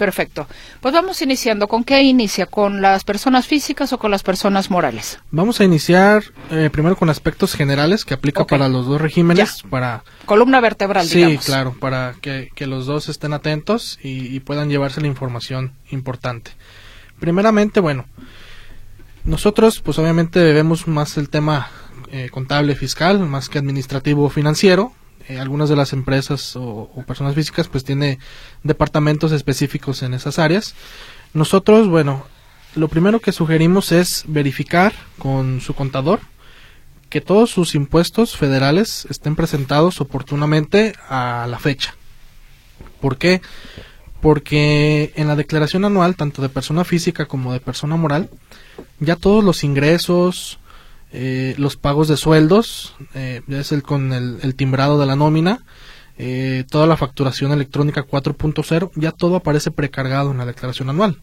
Perfecto. 0.00 0.46
Pues 0.80 0.94
vamos 0.94 1.20
iniciando. 1.20 1.68
¿Con 1.68 1.84
qué 1.84 2.00
inicia? 2.00 2.46
¿Con 2.46 2.80
las 2.80 3.04
personas 3.04 3.46
físicas 3.46 3.92
o 3.92 3.98
con 3.98 4.10
las 4.10 4.22
personas 4.22 4.70
morales? 4.70 5.18
Vamos 5.30 5.60
a 5.60 5.64
iniciar 5.64 6.22
eh, 6.50 6.70
primero 6.72 6.96
con 6.96 7.10
aspectos 7.10 7.52
generales 7.52 8.06
que 8.06 8.14
aplica 8.14 8.46
para 8.46 8.70
los 8.70 8.86
dos 8.86 8.98
regímenes. 8.98 9.62
Para, 9.68 10.02
Columna 10.24 10.58
vertebral, 10.62 11.06
sí, 11.06 11.18
digamos. 11.18 11.44
claro, 11.44 11.76
para 11.78 12.14
que, 12.22 12.50
que 12.54 12.66
los 12.66 12.86
dos 12.86 13.10
estén 13.10 13.34
atentos 13.34 13.98
y, 14.02 14.34
y 14.34 14.40
puedan 14.40 14.70
llevarse 14.70 15.02
la 15.02 15.06
información 15.06 15.74
importante. 15.90 16.52
Primeramente, 17.18 17.80
bueno, 17.80 18.06
nosotros 19.24 19.82
pues 19.82 19.98
obviamente 19.98 20.40
vemos 20.54 20.88
más 20.88 21.18
el 21.18 21.28
tema 21.28 21.68
eh, 22.10 22.30
contable 22.30 22.74
fiscal, 22.74 23.18
más 23.18 23.50
que 23.50 23.58
administrativo 23.58 24.24
o 24.24 24.30
financiero. 24.30 24.94
Eh, 25.30 25.38
algunas 25.38 25.68
de 25.68 25.76
las 25.76 25.92
empresas 25.92 26.56
o, 26.56 26.90
o 26.92 27.04
personas 27.06 27.36
físicas 27.36 27.68
pues 27.68 27.84
tiene 27.84 28.18
departamentos 28.64 29.30
específicos 29.30 30.02
en 30.02 30.12
esas 30.12 30.40
áreas. 30.40 30.74
Nosotros, 31.34 31.88
bueno, 31.88 32.26
lo 32.74 32.88
primero 32.88 33.20
que 33.20 33.30
sugerimos 33.30 33.92
es 33.92 34.24
verificar 34.26 34.92
con 35.18 35.60
su 35.60 35.74
contador 35.74 36.20
que 37.08 37.20
todos 37.20 37.50
sus 37.50 37.74
impuestos 37.74 38.36
federales 38.36 39.06
estén 39.10 39.36
presentados 39.36 40.00
oportunamente 40.00 40.94
a 41.08 41.46
la 41.48 41.58
fecha. 41.58 41.94
¿Por 43.00 43.16
qué? 43.16 43.40
Porque 44.20 45.12
en 45.16 45.26
la 45.26 45.36
declaración 45.36 45.84
anual, 45.84 46.14
tanto 46.14 46.42
de 46.42 46.48
persona 46.48 46.84
física 46.84 47.26
como 47.26 47.52
de 47.52 47.60
persona 47.60 47.96
moral, 47.96 48.30
ya 49.00 49.16
todos 49.16 49.42
los 49.42 49.64
ingresos, 49.64 50.59
eh, 51.12 51.54
los 51.58 51.76
pagos 51.76 52.08
de 52.08 52.16
sueldos, 52.16 52.94
eh, 53.14 53.42
es 53.48 53.72
el 53.72 53.82
con 53.82 54.12
el, 54.12 54.54
timbrado 54.54 54.98
de 54.98 55.06
la 55.06 55.16
nómina, 55.16 55.64
eh, 56.18 56.64
toda 56.70 56.86
la 56.86 56.96
facturación 56.96 57.52
electrónica 57.52 58.06
4.0, 58.06 58.90
ya 58.94 59.10
todo 59.10 59.36
aparece 59.36 59.70
precargado 59.70 60.30
en 60.30 60.38
la 60.38 60.46
declaración 60.46 60.90
anual. 60.90 61.20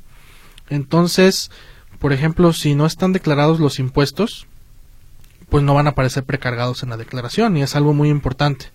Entonces, 0.70 1.52
por 2.00 2.14
ejemplo, 2.14 2.52
si 2.54 2.76
no 2.76 2.86
están 2.86 3.14
declarados 3.14 3.60
los 3.60 3.80
impuestos, 3.80 4.48
pues 5.50 5.64
no 5.64 5.74
van 5.74 5.88
a 5.88 5.92
aparecer 5.92 6.24
precargados 6.24 6.84
en 6.84 6.90
la 6.90 6.98
declaración 6.98 7.56
y 7.56 7.62
es 7.62 7.76
algo 7.76 7.94
muy 7.94 8.10
importante. 8.10 8.68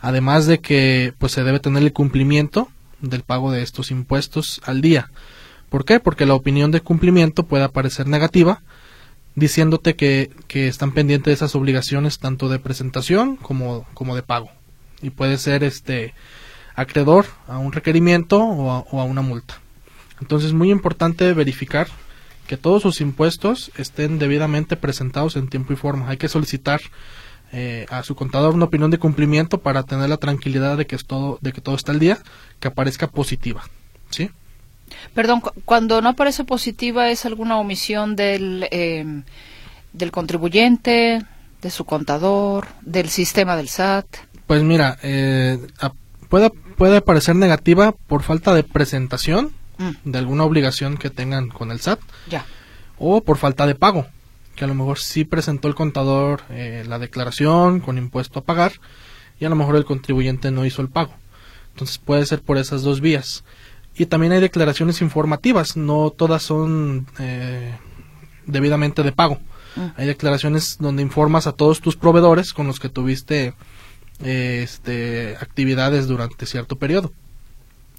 Además 0.00 0.46
de 0.46 0.60
que 0.60 1.12
pues 1.18 1.32
se 1.32 1.44
debe 1.44 1.60
tener 1.60 1.82
el 1.82 1.92
cumplimiento 1.92 2.68
del 3.00 3.22
pago 3.22 3.50
de 3.50 3.62
estos 3.62 3.90
impuestos 3.90 4.60
al 4.64 4.80
día. 4.80 5.10
¿Por 5.68 5.84
qué? 5.84 6.00
Porque 6.00 6.26
la 6.26 6.34
opinión 6.34 6.70
de 6.70 6.80
cumplimiento 6.80 7.42
puede 7.42 7.64
aparecer 7.64 8.06
negativa, 8.06 8.62
diciéndote 9.36 9.94
que, 9.94 10.30
que 10.48 10.66
están 10.66 10.92
pendientes 10.92 11.26
de 11.26 11.34
esas 11.34 11.54
obligaciones 11.54 12.18
tanto 12.18 12.48
de 12.48 12.58
presentación 12.58 13.36
como, 13.36 13.86
como 13.94 14.16
de 14.16 14.22
pago. 14.22 14.50
Y 15.02 15.10
puede 15.10 15.38
ser 15.38 15.62
este 15.62 16.14
acreedor 16.74 17.26
a 17.46 17.58
un 17.58 17.72
requerimiento 17.72 18.42
o 18.42 18.72
a, 18.72 18.78
o 18.90 19.00
a 19.00 19.04
una 19.04 19.22
multa. 19.22 19.60
Entonces 20.20 20.48
es 20.48 20.54
muy 20.54 20.70
importante 20.70 21.32
verificar 21.34 21.86
que 22.46 22.56
todos 22.56 22.82
sus 22.82 23.00
impuestos 23.00 23.70
estén 23.76 24.18
debidamente 24.18 24.76
presentados 24.76 25.36
en 25.36 25.48
tiempo 25.48 25.72
y 25.72 25.76
forma. 25.76 26.08
Hay 26.08 26.16
que 26.16 26.28
solicitar 26.28 26.80
eh, 27.52 27.86
a 27.90 28.02
su 28.02 28.14
contador 28.14 28.54
una 28.54 28.64
opinión 28.64 28.90
de 28.90 28.98
cumplimiento 28.98 29.58
para 29.58 29.82
tener 29.82 30.08
la 30.08 30.16
tranquilidad 30.16 30.76
de 30.76 30.86
que 30.86 30.96
es 30.96 31.04
todo, 31.04 31.38
de 31.40 31.52
que 31.52 31.60
todo 31.60 31.74
está 31.74 31.92
al 31.92 31.98
día, 31.98 32.18
que 32.60 32.68
aparezca 32.68 33.08
positiva, 33.08 33.64
¿sí? 34.10 34.30
Perdón, 35.14 35.42
cuando 35.64 36.00
no 36.00 36.10
aparece 36.10 36.44
positiva 36.44 37.10
es 37.10 37.24
alguna 37.26 37.58
omisión 37.58 38.16
del 38.16 38.68
em, 38.70 39.24
del 39.92 40.10
contribuyente, 40.12 41.22
de 41.62 41.70
su 41.70 41.84
contador, 41.84 42.68
del 42.82 43.08
sistema 43.08 43.56
del 43.56 43.68
SAT. 43.68 44.06
Pues 44.46 44.62
mira, 44.62 44.98
eh, 45.02 45.58
puede 46.28 46.50
puede 46.50 46.98
aparecer 46.98 47.34
negativa 47.36 47.92
por 47.92 48.22
falta 48.22 48.54
de 48.54 48.62
presentación 48.62 49.52
Mm. 49.78 50.10
de 50.10 50.18
alguna 50.18 50.44
obligación 50.44 50.96
que 50.96 51.10
tengan 51.10 51.48
con 51.48 51.70
el 51.70 51.80
SAT. 51.80 52.00
Ya. 52.28 52.46
O 52.98 53.22
por 53.22 53.36
falta 53.36 53.66
de 53.66 53.74
pago, 53.74 54.06
que 54.54 54.64
a 54.64 54.68
lo 54.68 54.74
mejor 54.74 54.98
sí 54.98 55.24
presentó 55.24 55.68
el 55.68 55.74
contador 55.74 56.42
eh, 56.50 56.84
la 56.86 56.98
declaración 56.98 57.80
con 57.80 57.98
impuesto 57.98 58.38
a 58.38 58.44
pagar 58.44 58.72
y 59.38 59.44
a 59.44 59.50
lo 59.50 59.56
mejor 59.56 59.76
el 59.76 59.84
contribuyente 59.84 60.50
no 60.50 60.64
hizo 60.64 60.80
el 60.80 60.88
pago. 60.88 61.12
Entonces 61.72 61.98
puede 61.98 62.24
ser 62.24 62.40
por 62.40 62.56
esas 62.56 62.82
dos 62.82 63.02
vías. 63.02 63.44
Y 63.98 64.06
también 64.06 64.32
hay 64.32 64.40
declaraciones 64.40 65.00
informativas, 65.00 65.76
no 65.76 66.10
todas 66.10 66.42
son 66.42 67.06
eh, 67.18 67.74
debidamente 68.46 69.02
de 69.02 69.12
pago. 69.12 69.38
Mm. 69.76 69.86
Hay 69.96 70.06
declaraciones 70.06 70.76
donde 70.78 71.02
informas 71.02 71.46
a 71.46 71.52
todos 71.52 71.80
tus 71.80 71.96
proveedores 71.96 72.52
con 72.52 72.66
los 72.66 72.78
que 72.78 72.88
tuviste 72.88 73.54
eh, 74.22 74.60
este, 74.62 75.36
actividades 75.40 76.06
durante 76.06 76.46
cierto 76.46 76.76
periodo. 76.76 77.12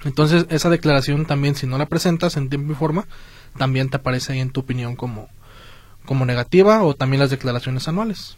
Entonces, 0.03 0.45
esa 0.49 0.69
declaración 0.69 1.25
también, 1.25 1.55
si 1.55 1.65
no 1.65 1.77
la 1.77 1.87
presentas 1.87 2.37
en 2.37 2.49
tiempo 2.49 2.73
y 2.73 2.75
forma, 2.75 3.07
también 3.57 3.89
te 3.89 3.97
aparece 3.97 4.33
ahí 4.33 4.39
en 4.39 4.51
tu 4.51 4.59
opinión 4.59 4.95
como, 4.95 5.29
como 6.05 6.25
negativa 6.25 6.83
o 6.83 6.95
también 6.95 7.19
las 7.19 7.31
declaraciones 7.31 7.87
anuales. 7.87 8.37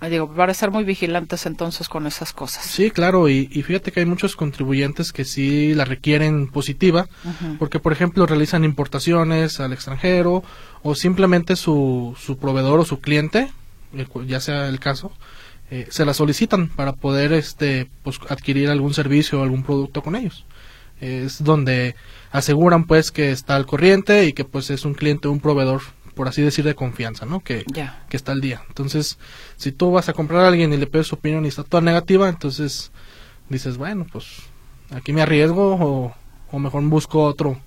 Ah, 0.00 0.08
digo, 0.08 0.32
para 0.32 0.52
estar 0.52 0.70
muy 0.70 0.84
vigilantes 0.84 1.44
entonces 1.46 1.88
con 1.88 2.06
esas 2.06 2.32
cosas. 2.32 2.64
Sí, 2.64 2.90
claro, 2.92 3.28
y, 3.28 3.46
fíjate 3.46 3.90
que 3.90 4.00
hay 4.00 4.06
muchos 4.06 4.36
contribuyentes 4.36 5.12
que 5.12 5.24
sí 5.24 5.74
la 5.74 5.84
requieren 5.84 6.46
positiva, 6.46 7.08
porque 7.58 7.80
por 7.80 7.92
ejemplo 7.92 8.24
realizan 8.24 8.62
importaciones 8.62 9.58
al 9.58 9.72
extranjero 9.72 10.44
o 10.82 10.94
simplemente 10.94 11.56
su, 11.56 12.16
su 12.16 12.38
proveedor 12.38 12.78
o 12.78 12.84
su 12.84 13.00
cliente, 13.00 13.50
ya 14.26 14.38
sea 14.38 14.68
el 14.68 14.78
caso, 14.78 15.10
eh, 15.70 15.88
se 15.90 16.04
la 16.04 16.14
solicitan 16.14 16.68
para 16.68 16.92
poder 16.92 17.32
este, 17.32 17.90
pues, 18.04 18.20
adquirir 18.28 18.70
algún 18.70 18.94
servicio 18.94 19.40
o 19.40 19.42
algún 19.42 19.64
producto 19.64 20.02
con 20.02 20.14
ellos 20.14 20.46
es 21.00 21.42
donde 21.42 21.94
aseguran 22.30 22.84
pues 22.84 23.10
que 23.10 23.30
está 23.30 23.56
al 23.56 23.66
corriente 23.66 24.26
y 24.26 24.32
que 24.32 24.44
pues 24.44 24.70
es 24.70 24.84
un 24.84 24.94
cliente, 24.94 25.28
un 25.28 25.40
proveedor, 25.40 25.82
por 26.18 26.26
así 26.26 26.42
decir, 26.42 26.64
de 26.64 26.74
confianza, 26.74 27.26
¿no? 27.26 27.38
Que, 27.38 27.64
que 28.08 28.16
está 28.16 28.32
al 28.32 28.40
día. 28.40 28.60
Entonces, 28.66 29.18
si 29.56 29.70
tú 29.70 29.92
vas 29.92 30.08
a 30.08 30.14
comprar 30.14 30.44
a 30.44 30.48
alguien 30.48 30.72
y 30.72 30.76
le 30.76 30.88
pides 30.88 31.06
su 31.06 31.14
opinión 31.14 31.44
y 31.44 31.48
está 31.48 31.62
toda 31.62 31.80
negativa, 31.80 32.28
entonces 32.28 32.90
dices, 33.48 33.76
bueno, 33.76 34.04
pues 34.10 34.26
aquí 34.90 35.12
me 35.12 35.22
arriesgo 35.22 35.76
o, 35.76 36.14
o 36.50 36.58
mejor 36.58 36.82
busco 36.82 37.22
otro. 37.22 37.60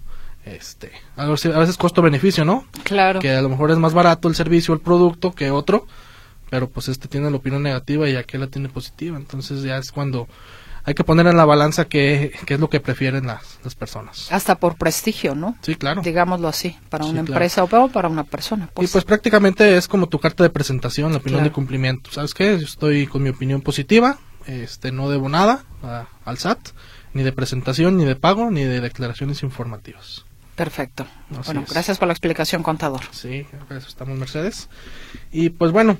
Este, 0.43 0.91
a 1.15 1.27
veces 1.27 1.77
costo-beneficio, 1.77 2.43
¿no? 2.43 2.65
Claro. 2.83 3.21
Que 3.21 3.31
a 3.31 3.41
lo 3.41 3.47
mejor 3.47 3.71
es 3.71 3.77
más 3.77 3.93
barato 3.93 4.27
el 4.27 4.35
servicio, 4.35 4.73
el 4.73 4.81
producto 4.81 5.31
que 5.31 5.49
otro, 5.49 5.87
pero 6.49 6.69
pues 6.69 6.89
este 6.89 7.07
tiene 7.07 7.31
la 7.31 7.37
opinión 7.37 7.63
negativa 7.63 8.09
y 8.09 8.17
aquel 8.17 8.41
la 8.41 8.47
tiene 8.47 8.67
positiva. 8.67 9.15
Entonces 9.15 9.63
ya 9.63 9.77
es 9.77 9.93
cuando 9.93 10.27
hay 10.83 10.93
que 10.93 11.03
poner 11.03 11.27
en 11.27 11.37
la 11.37 11.45
balanza 11.45 11.85
qué, 11.85 12.33
es 12.47 12.59
lo 12.59 12.69
que 12.69 12.79
prefieren 12.79 13.27
las, 13.27 13.59
las, 13.63 13.75
personas. 13.75 14.31
Hasta 14.31 14.55
por 14.55 14.75
prestigio, 14.75 15.35
¿no? 15.35 15.55
Sí, 15.61 15.75
claro. 15.75 16.01
Digámoslo 16.01 16.47
así, 16.47 16.77
para 16.89 17.05
una 17.05 17.19
empresa 17.19 17.63
o 17.63 17.67
para 17.67 18.07
una 18.07 18.23
persona. 18.23 18.69
Pues. 18.73 18.89
Y 18.89 18.91
pues 18.91 19.03
prácticamente 19.03 19.77
es 19.77 19.87
como 19.87 20.07
tu 20.07 20.19
carta 20.19 20.43
de 20.43 20.49
presentación, 20.49 21.11
la 21.11 21.19
opinión 21.19 21.43
de 21.43 21.51
cumplimiento. 21.51 22.11
¿Sabes 22.11 22.33
qué? 22.33 22.57
Yo 22.57 22.65
estoy 22.65 23.07
con 23.07 23.21
mi 23.23 23.29
opinión 23.29 23.61
positiva, 23.61 24.17
este 24.47 24.91
no 24.91 25.09
debo 25.09 25.29
nada 25.29 25.63
al 26.25 26.37
SAT, 26.37 26.59
ni 27.13 27.23
de 27.23 27.31
presentación, 27.31 27.97
ni 27.97 28.05
de 28.05 28.15
pago, 28.15 28.49
ni 28.49 28.63
de 28.63 28.79
declaraciones 28.81 29.43
informativas. 29.43 30.25
Perfecto. 30.55 31.07
bueno, 31.45 31.63
gracias 31.69 31.97
por 31.97 32.07
la 32.07 32.13
explicación, 32.13 32.61
contador. 32.61 33.01
Sí, 33.11 33.45
eso 33.69 33.87
estamos, 33.87 34.17
Mercedes. 34.17 34.69
Y 35.31 35.49
pues 35.49 35.71
bueno, 35.71 35.97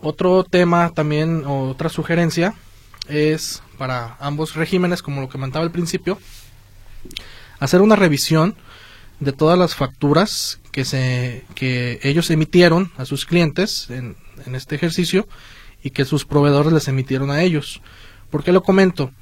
otro 0.00 0.44
tema 0.44 0.90
también, 0.94 1.44
otra 1.46 1.88
sugerencia 1.88 2.54
es 3.08 3.62
para 3.78 4.16
ambos 4.20 4.54
regímenes, 4.54 5.02
como 5.02 5.20
lo 5.20 5.28
que 5.28 5.32
comentaba 5.32 5.64
al 5.64 5.70
principio, 5.70 6.18
hacer 7.58 7.80
una 7.80 7.96
revisión 7.96 8.54
de 9.20 9.32
todas 9.32 9.58
las 9.58 9.74
facturas 9.74 10.60
que 10.72 10.84
se 10.84 11.44
que 11.54 12.00
ellos 12.02 12.30
emitieron 12.30 12.90
a 12.96 13.04
sus 13.04 13.26
clientes 13.26 13.88
en, 13.90 14.16
en 14.46 14.54
este 14.54 14.74
ejercicio 14.74 15.28
y 15.82 15.90
que 15.90 16.04
sus 16.04 16.24
proveedores 16.24 16.72
les 16.72 16.88
emitieron 16.88 17.30
a 17.30 17.42
ellos. 17.42 17.82
¿Por 18.30 18.42
qué 18.42 18.52
lo 18.52 18.62
comento? 18.62 19.12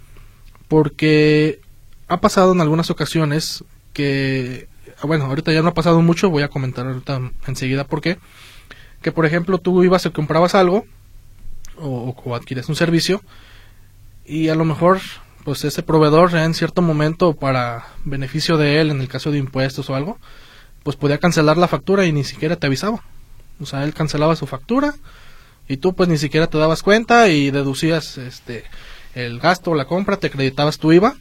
Porque 0.68 1.60
ha 2.08 2.20
pasado 2.20 2.52
en 2.52 2.60
algunas 2.60 2.90
ocasiones 2.90 3.64
que 3.92 4.68
bueno, 5.02 5.24
ahorita 5.26 5.52
ya 5.52 5.62
no 5.62 5.68
ha 5.68 5.74
pasado 5.74 6.02
mucho, 6.02 6.30
voy 6.30 6.42
a 6.42 6.48
comentar 6.48 6.86
ahorita 6.86 7.20
enseguida 7.46 7.84
por 7.84 8.00
qué. 8.00 8.18
Que 9.02 9.12
por 9.12 9.24
ejemplo 9.24 9.58
tú 9.58 9.82
ibas 9.82 10.04
y 10.06 10.10
comprabas 10.10 10.54
algo 10.54 10.84
o, 11.76 12.14
o 12.24 12.34
adquieres 12.34 12.68
un 12.68 12.76
servicio 12.76 13.22
y 14.30 14.48
a 14.48 14.54
lo 14.54 14.64
mejor 14.64 15.00
pues 15.44 15.64
ese 15.64 15.82
proveedor 15.82 16.36
en 16.36 16.54
cierto 16.54 16.82
momento 16.82 17.34
para 17.34 17.88
beneficio 18.04 18.56
de 18.56 18.80
él 18.80 18.90
en 18.90 19.00
el 19.00 19.08
caso 19.08 19.32
de 19.32 19.38
impuestos 19.38 19.90
o 19.90 19.96
algo 19.96 20.18
pues 20.84 20.96
podía 20.96 21.18
cancelar 21.18 21.58
la 21.58 21.66
factura 21.66 22.06
y 22.06 22.12
ni 22.12 22.22
siquiera 22.24 22.56
te 22.56 22.66
avisaba. 22.66 23.02
O 23.58 23.66
sea 23.66 23.82
él 23.82 23.92
cancelaba 23.92 24.36
su 24.36 24.46
factura 24.46 24.94
y 25.66 25.78
tú 25.78 25.94
pues 25.94 26.08
ni 26.08 26.16
siquiera 26.16 26.46
te 26.46 26.58
dabas 26.58 26.84
cuenta 26.84 27.28
y 27.28 27.50
deducías 27.50 28.18
este 28.18 28.64
el 29.16 29.40
gasto 29.40 29.72
o 29.72 29.74
la 29.74 29.86
compra 29.86 30.16
te 30.16 30.28
acreditabas 30.28 30.78
tu 30.78 30.92
IVA 30.92 31.16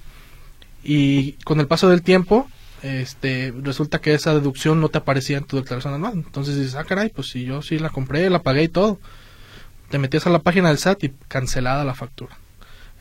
y 0.83 1.33
con 1.43 1.59
el 1.59 1.65
paso 1.65 1.89
del 1.89 2.03
tiempo 2.03 2.47
este 2.83 3.51
resulta 3.63 3.99
que 3.99 4.13
esa 4.13 4.35
deducción 4.35 4.79
no 4.79 4.89
te 4.89 4.99
aparecía 4.99 5.39
en 5.39 5.45
tu 5.45 5.57
declaración 5.57 5.95
anual. 5.95 6.13
Entonces 6.13 6.57
dices 6.57 6.75
ah 6.75 6.83
caray 6.83 7.09
pues 7.09 7.31
si 7.31 7.43
yo 7.43 7.63
sí 7.63 7.79
la 7.79 7.89
compré 7.89 8.29
la 8.29 8.43
pagué 8.43 8.63
y 8.63 8.69
todo 8.69 8.99
te 9.89 9.97
metías 9.97 10.27
a 10.27 10.29
la 10.29 10.39
página 10.39 10.69
del 10.69 10.77
SAT 10.77 11.05
y 11.05 11.13
cancelada 11.27 11.83
la 11.83 11.95
factura 11.95 12.37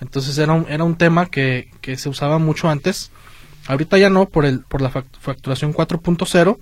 entonces 0.01 0.39
era 0.39 0.53
un, 0.53 0.67
era 0.69 0.85
un 0.85 0.97
tema 0.97 1.27
que, 1.27 1.71
que 1.81 1.97
se 1.97 2.09
usaba 2.09 2.39
mucho 2.39 2.69
antes. 2.69 3.11
Ahorita 3.67 3.99
ya 3.99 4.11
no 4.11 4.29
por, 4.29 4.47
el, 4.47 4.61
por 4.61 4.81
la 4.81 4.91
facturación 4.91 5.75
4.0, 5.75 6.59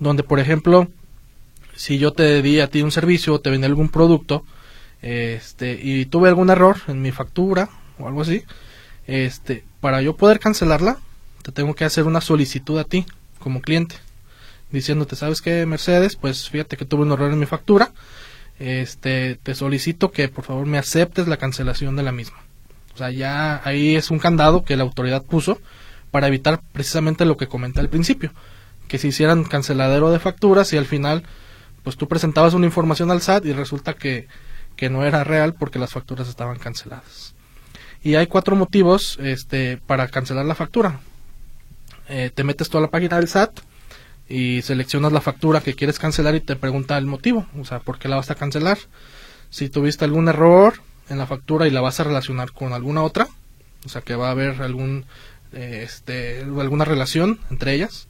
donde 0.00 0.22
por 0.22 0.40
ejemplo, 0.40 0.88
si 1.74 1.98
yo 1.98 2.12
te 2.12 2.42
di 2.42 2.60
a 2.60 2.68
ti 2.68 2.82
un 2.82 2.90
servicio 2.90 3.34
o 3.34 3.40
te 3.40 3.50
vendí 3.50 3.66
algún 3.66 3.88
producto 3.88 4.44
este, 5.02 5.78
y 5.82 6.06
tuve 6.06 6.28
algún 6.28 6.50
error 6.50 6.78
en 6.88 7.02
mi 7.02 7.12
factura 7.12 7.68
o 7.98 8.08
algo 8.08 8.22
así, 8.22 8.42
este, 9.06 9.64
para 9.80 10.02
yo 10.02 10.16
poder 10.16 10.40
cancelarla, 10.40 10.98
te 11.42 11.52
tengo 11.52 11.74
que 11.74 11.84
hacer 11.84 12.04
una 12.04 12.20
solicitud 12.20 12.78
a 12.78 12.84
ti 12.84 13.04
como 13.38 13.60
cliente, 13.60 13.96
diciéndote, 14.70 15.16
¿sabes 15.16 15.42
qué, 15.42 15.66
Mercedes? 15.66 16.16
Pues 16.16 16.48
fíjate 16.48 16.76
que 16.76 16.84
tuve 16.84 17.02
un 17.02 17.12
error 17.12 17.32
en 17.32 17.38
mi 17.38 17.46
factura, 17.46 17.92
este, 18.58 19.38
te 19.42 19.54
solicito 19.54 20.12
que 20.12 20.28
por 20.28 20.44
favor 20.44 20.66
me 20.66 20.78
aceptes 20.78 21.26
la 21.26 21.36
cancelación 21.36 21.96
de 21.96 22.04
la 22.04 22.12
misma. 22.12 22.41
O 22.94 22.98
sea, 22.98 23.10
ya 23.10 23.60
ahí 23.64 23.96
es 23.96 24.10
un 24.10 24.18
candado 24.18 24.64
que 24.64 24.76
la 24.76 24.82
autoridad 24.82 25.22
puso 25.22 25.58
para 26.10 26.28
evitar 26.28 26.60
precisamente 26.72 27.24
lo 27.24 27.36
que 27.36 27.48
comenté 27.48 27.80
al 27.80 27.88
principio, 27.88 28.32
que 28.88 28.98
se 28.98 29.08
hicieran 29.08 29.44
canceladero 29.44 30.10
de 30.10 30.18
facturas 30.18 30.72
y 30.72 30.76
al 30.76 30.86
final 30.86 31.24
pues 31.82 31.96
tú 31.96 32.06
presentabas 32.06 32.54
una 32.54 32.66
información 32.66 33.10
al 33.10 33.22
SAT 33.22 33.46
y 33.46 33.52
resulta 33.52 33.94
que, 33.94 34.28
que 34.76 34.90
no 34.90 35.04
era 35.04 35.24
real 35.24 35.54
porque 35.54 35.78
las 35.78 35.90
facturas 35.90 36.28
estaban 36.28 36.58
canceladas. 36.58 37.34
Y 38.04 38.16
hay 38.16 38.26
cuatro 38.26 38.56
motivos 38.56 39.18
este, 39.20 39.78
para 39.78 40.08
cancelar 40.08 40.44
la 40.44 40.54
factura. 40.54 41.00
Eh, 42.08 42.30
te 42.34 42.44
metes 42.44 42.68
tú 42.68 42.78
a 42.78 42.80
la 42.80 42.90
página 42.90 43.16
del 43.16 43.28
SAT 43.28 43.60
y 44.28 44.62
seleccionas 44.62 45.12
la 45.12 45.20
factura 45.20 45.60
que 45.60 45.74
quieres 45.74 45.98
cancelar 45.98 46.34
y 46.34 46.40
te 46.40 46.56
pregunta 46.56 46.98
el 46.98 47.06
motivo, 47.06 47.46
o 47.58 47.64
sea, 47.64 47.80
por 47.80 47.98
qué 47.98 48.08
la 48.08 48.16
vas 48.16 48.30
a 48.30 48.34
cancelar. 48.34 48.78
Si 49.50 49.68
tuviste 49.68 50.04
algún 50.04 50.28
error 50.28 50.74
en 51.12 51.18
la 51.18 51.26
factura 51.26 51.66
y 51.66 51.70
la 51.70 51.80
vas 51.80 52.00
a 52.00 52.04
relacionar 52.04 52.52
con 52.52 52.72
alguna 52.72 53.02
otra, 53.02 53.28
o 53.84 53.88
sea, 53.88 54.02
que 54.02 54.16
va 54.16 54.28
a 54.28 54.32
haber 54.32 54.62
algún, 54.62 55.04
eh, 55.52 55.82
este, 55.84 56.40
alguna 56.40 56.84
relación 56.84 57.38
entre 57.50 57.74
ellas, 57.74 58.08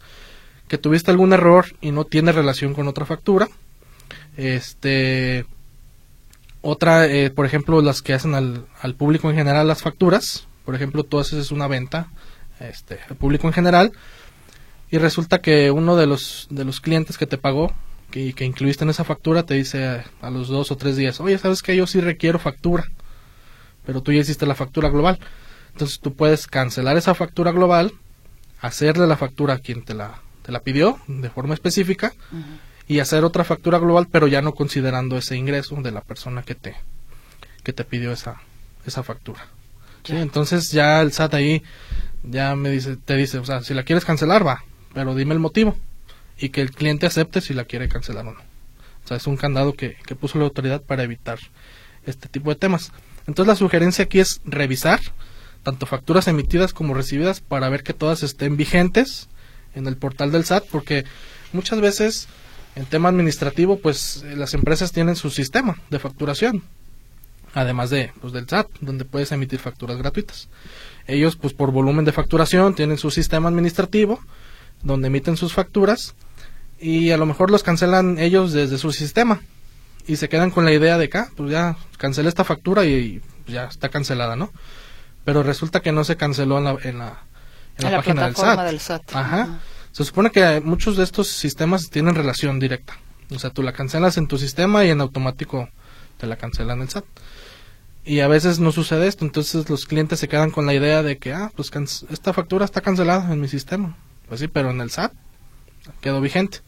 que 0.69 0.79
tuviste 0.79 1.11
algún 1.11 1.33
error 1.33 1.67
y 1.81 1.91
no 1.91 2.05
tiene 2.05 2.33
relación 2.33 2.75
con 2.75 2.89
otra 2.89 3.05
factura, 3.05 3.49
este, 4.37 5.45
otra, 6.63 7.07
eh, 7.07 7.31
por 7.31 7.45
ejemplo, 7.45 7.83
las 7.83 8.03
que 8.03 8.15
hacen 8.15 8.35
al, 8.35 8.67
al, 8.81 8.95
público 8.95 9.29
en 9.29 9.37
general 9.37 9.67
las 9.67 9.83
facturas. 9.83 10.47
Por 10.65 10.75
ejemplo, 10.75 11.03
tú 11.03 11.19
haces 11.19 11.51
una 11.51 11.67
venta 11.67 12.07
este, 12.61 13.01
al 13.11 13.17
público 13.17 13.49
en 13.49 13.53
general 13.53 13.93
y 14.91 14.99
resulta 14.99 15.41
que 15.41 15.71
uno 15.71 15.97
de 15.97 16.07
los, 16.07 16.47
de 16.51 16.65
los 16.65 16.81
clientes 16.81 17.19
que 17.19 17.27
te 17.27 17.39
pagó 17.39 17.73
que, 18.13 18.33
que 18.35 18.45
incluiste 18.45 18.85
en 18.85 18.91
esa 18.91 19.03
factura 19.03 19.43
te 19.43 19.55
dice 19.55 20.05
a, 20.21 20.31
los 20.31 20.47
dos 20.47 20.71
o 20.71 20.77
tres 20.77 20.97
días, 20.97 21.19
oye, 21.19 21.37
¿sabes 21.39 21.63
que 21.63 21.75
yo 21.75 21.89
sí 21.89 22.01
requiero 22.01 22.39
factura? 22.39 22.85
Pero 23.85 24.03
tú 24.03 24.13
ya 24.13 24.21
hiciste 24.21 24.47
la 24.47 24.55
factura 24.55 24.89
global. 24.91 25.19
Entonces 25.73 25.99
tú 25.99 26.15
puedes 26.15 26.47
cancelar 26.47 26.97
esa 26.97 27.15
factura 27.15 27.51
global, 27.51 27.93
hacerle 28.61 29.09
la 29.09 29.17
factura 29.17 29.55
a 29.55 29.59
quien 29.59 29.83
te 29.85 29.95
la, 29.95 30.21
te 30.43 30.53
la 30.53 30.61
pidió 30.61 30.99
de 31.09 31.31
forma 31.31 31.55
específica 31.55 32.13
y 32.87 33.01
hacer 33.01 33.25
otra 33.25 33.43
factura 33.43 33.79
global, 33.79 34.07
pero 34.13 34.29
ya 34.29 34.43
no 34.43 34.53
considerando 34.53 35.17
ese 35.17 35.37
ingreso 35.37 35.77
de 35.77 35.91
la 35.91 36.03
persona 36.03 36.43
que 36.43 36.55
te, 36.55 36.77
que 37.65 37.73
te 37.73 37.85
pidió 37.85 38.13
esa, 38.13 38.43
esa 38.87 39.03
factura. 39.03 39.47
¿Sí? 40.05 40.15
Entonces 40.15 40.71
ya 40.71 41.01
el 41.01 41.13
SAT 41.13 41.35
ahí 41.35 41.63
ya 42.23 42.55
me 42.55 42.71
dice, 42.71 42.97
te 42.97 43.17
dice, 43.17 43.39
o 43.39 43.45
sea, 43.45 43.63
si 43.63 43.73
la 43.73 43.83
quieres 43.83 44.05
cancelar, 44.05 44.47
va, 44.47 44.63
pero 44.93 45.15
dime 45.15 45.33
el 45.33 45.41
motivo 45.41 45.77
y 46.43 46.49
que 46.49 46.61
el 46.61 46.73
cliente 46.73 47.07
acepte 47.07 47.41
si 47.41 47.55
la 47.55 47.65
quiere 47.65 47.89
cancelar 47.89 48.27
o 48.27 48.33
no. 48.33 48.41
O 49.05 49.09
sea, 49.09 49.17
es 49.17 49.29
un 49.29 49.37
candado 49.37 49.75
que, 49.75 49.97
que 50.05 50.17
puso 50.17 50.39
la 50.39 50.45
autoridad 50.45 50.83
para 50.83 51.05
evitar 51.05 51.39
este 52.05 52.29
tipo 52.29 52.51
de 52.51 52.57
temas. 52.57 52.91
Entonces 53.29 53.47
la 53.47 53.55
sugerencia 53.55 54.05
aquí 54.05 54.19
es 54.19 54.41
revisar 54.45 54.99
tanto 55.63 55.87
facturas 55.87 56.27
emitidas 56.27 56.73
como 56.73 56.95
recibidas 56.95 57.41
para 57.41 57.69
ver 57.69 57.85
que 57.85 57.95
todas 57.95 58.25
estén 58.25 58.57
vigentes 58.57 59.29
en 59.77 59.87
el 59.87 59.97
portal 59.97 60.33
del 60.33 60.45
SAT, 60.45 60.65
porque 60.69 61.05
muchas 61.53 61.81
veces 61.81 62.27
en 62.75 62.87
tema 62.87 63.09
administrativo, 63.09 63.79
pues 63.79 64.25
eh, 64.25 64.35
las 64.35 64.53
empresas 64.55 64.91
tienen 64.91 65.15
su 65.15 65.31
sistema 65.31 65.81
de 65.91 66.01
facturación, 66.01 66.65
además 67.55 67.91
de 67.91 68.11
pues, 68.21 68.33
del 68.33 68.49
SAT, 68.49 68.67
donde 68.81 69.05
puedes 69.05 69.31
emitir 69.31 69.61
facturas 69.61 69.97
gratuitas. 69.97 70.49
Ellos, 71.07 71.37
pues 71.37 71.53
por 71.53 71.71
volumen 71.71 72.05
de 72.05 72.11
facturación, 72.11 72.75
tienen 72.75 72.99
su 72.99 73.13
sistema 73.13 73.49
administrativo, 73.49 74.19
donde 74.83 75.07
emiten 75.07 75.37
sus 75.37 75.53
facturas 75.53 76.17
y 76.83 77.13
a 77.13 77.17
lo 77.17 77.27
mejor 77.27 77.51
los 77.51 77.63
cancelan 77.63 78.19
ellos 78.19 78.53
desde 78.53 78.77
su 78.77 78.91
sistema 78.93 79.41
y 80.07 80.17
se 80.17 80.29
quedan 80.29 80.51
con 80.51 80.65
la 80.65 80.73
idea 80.73 80.99
de 80.99 81.09
que, 81.09 81.19
ah, 81.19 81.29
pues 81.37 81.51
ya 81.51 81.77
cancelé 81.97 82.29
esta 82.29 82.45
factura 82.45 82.85
y, 82.85 83.23
ya 83.47 83.65
está 83.65 83.89
cancelada, 83.89 84.37
¿no? 84.37 84.51
Pero 85.25 85.43
resulta 85.43 85.81
que 85.81 85.93
no 85.93 86.05
se 86.05 86.17
canceló 86.17 86.59
en 86.59 86.65
la, 86.65 86.77
en 86.83 86.99
la, 86.99 87.23
página 87.97 88.27
del 88.27 88.81
SAT. 88.81 89.15
Ajá. 89.15 89.61
Se 89.93 90.05
supone 90.05 90.31
que 90.31 90.61
muchos 90.61 90.97
de 90.97 91.05
estos 91.05 91.29
sistemas 91.29 91.91
tienen 91.91 92.15
relación 92.15 92.59
directa. 92.59 92.95
O 93.31 93.39
sea, 93.39 93.51
tú 93.51 93.63
la 93.63 93.73
cancelas 93.73 94.17
en 94.17 94.27
tu 94.27 94.39
sistema 94.39 94.85
y 94.85 94.91
en 94.91 95.01
automático 95.01 95.69
te 96.19 96.27
la 96.27 96.37
cancelan 96.37 96.83
el 96.83 96.89
SAT. 96.89 97.05
Y 98.05 98.21
a 98.21 98.29
veces 98.29 98.59
no 98.59 98.73
sucede 98.73 99.07
esto, 99.07 99.25
entonces 99.25 99.71
los 99.71 99.87
clientes 99.87 100.19
se 100.19 100.29
quedan 100.29 100.51
con 100.51 100.67
la 100.67 100.75
idea 100.75 101.05
de 101.05 101.19
que, 101.19 101.33
ah, 101.33 101.53
pues 101.55 101.71
esta 102.11 102.33
factura 102.33 102.65
está 102.65 102.81
cancelada 102.81 103.33
en 103.33 103.41
mi 103.41 103.47
sistema. 103.47 103.97
Pues 104.29 104.41
sí, 104.41 104.49
pero 104.49 104.71
en 104.71 104.81
el 104.81 104.91
SAT 104.91 105.13
quedó 106.01 106.21
vigente. 106.21 106.59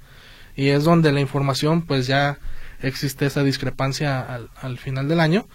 Y 0.57 0.69
es 0.69 0.85
donde 0.85 1.13
la 1.13 1.21
información, 1.21 1.83
pues 1.83 2.07
ya 2.07 2.39
existe 2.81 3.27
esa 3.27 3.43
discrepancia 3.43 4.21
al, 4.21 4.51
al 4.61 4.79
final 4.79 5.09
del 5.09 5.21
año. 5.21 5.47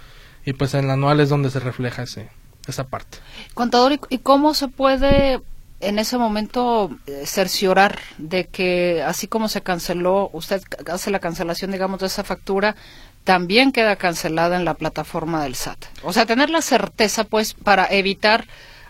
Y 0.45 0.53
pues 0.53 0.73
en 0.73 0.85
el 0.85 0.91
anual 0.91 1.19
es 1.19 1.29
donde 1.29 1.49
se 1.49 1.59
refleja 1.59 2.03
ese, 2.03 2.29
esa 2.67 2.85
parte. 2.85 3.19
Contador, 3.53 3.99
¿y 4.09 4.19
cómo 4.19 4.53
se 4.53 4.67
puede 4.67 5.41
en 5.81 5.99
ese 5.99 6.17
momento 6.17 6.95
eh, 7.07 7.23
cerciorar 7.25 7.99
de 8.17 8.45
que 8.45 9.01
así 9.01 9.27
como 9.27 9.47
se 9.47 9.61
canceló, 9.61 10.29
usted 10.33 10.61
hace 10.91 11.11
la 11.11 11.19
cancelación, 11.19 11.71
digamos, 11.71 11.99
de 11.99 12.07
esa 12.07 12.23
factura, 12.23 12.75
también 13.23 13.71
queda 13.71 13.95
cancelada 13.95 14.57
en 14.57 14.65
la 14.65 14.73
plataforma 14.73 15.43
del 15.43 15.55
SAT. 15.55 15.85
O 16.03 16.13
sea, 16.13 16.25
tener 16.25 16.49
la 16.49 16.61
certeza, 16.61 17.23
pues, 17.23 17.53
para 17.53 17.85
evitar 17.85 18.45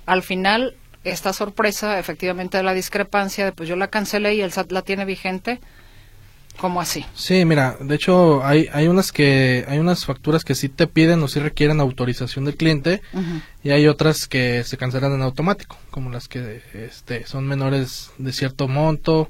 al 0.06 0.24
final 0.24 0.76
esta 1.04 1.34
sorpresa, 1.34 2.00
efectivamente, 2.00 2.58
de 2.58 2.64
la 2.64 2.74
discrepancia 2.74 3.46
de, 3.46 3.52
pues 3.52 3.70
yo 3.70 3.76
la 3.76 3.88
cancelé 3.88 4.36
y 4.36 4.42
el 4.42 4.52
SAT 4.52 4.72
la 4.72 4.82
tiene 4.82 5.06
vigente 5.06 5.60
¿Cómo 6.60 6.82
así? 6.82 7.06
Sí, 7.16 7.46
mira, 7.46 7.78
de 7.80 7.96
hecho 7.96 8.44
hay, 8.46 8.68
hay 8.74 8.88
unas 8.88 9.14
que 9.14 9.66
hay 9.68 9.80
unas 9.80 10.06
facturas 10.06 10.44
que 10.44 10.56
sí 10.56 10.68
te 10.68 10.88
piden 10.88 11.24
o 11.24 11.30
sí 11.30 11.40
requieren 11.40 11.80
autorización 11.80 12.44
del 12.44 12.58
cliente 12.58 13.02
y 13.64 13.70
hay 13.70 13.88
otras 13.88 14.28
que 14.28 14.66
se 14.66 14.76
cancelan 14.76 15.14
en 15.14 15.22
automático, 15.22 15.78
como 15.90 16.10
las 16.10 16.28
que 16.28 16.62
este, 16.74 17.26
son 17.26 17.48
menores 17.48 18.12
de 18.18 18.34
cierto 18.34 18.68
monto, 18.68 19.30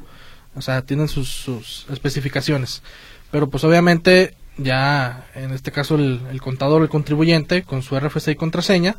o 0.55 0.61
sea, 0.61 0.81
tienen 0.81 1.07
sus, 1.07 1.29
sus 1.29 1.85
especificaciones. 1.91 2.81
Pero 3.29 3.47
pues 3.47 3.63
obviamente 3.63 4.35
ya 4.57 5.27
en 5.35 5.51
este 5.51 5.71
caso 5.71 5.95
el, 5.95 6.21
el 6.31 6.41
contador, 6.41 6.81
el 6.81 6.89
contribuyente, 6.89 7.61
con 7.61 7.83
su 7.83 7.97
RFC 7.99 8.29
y 8.29 8.35
contraseña, 8.35 8.95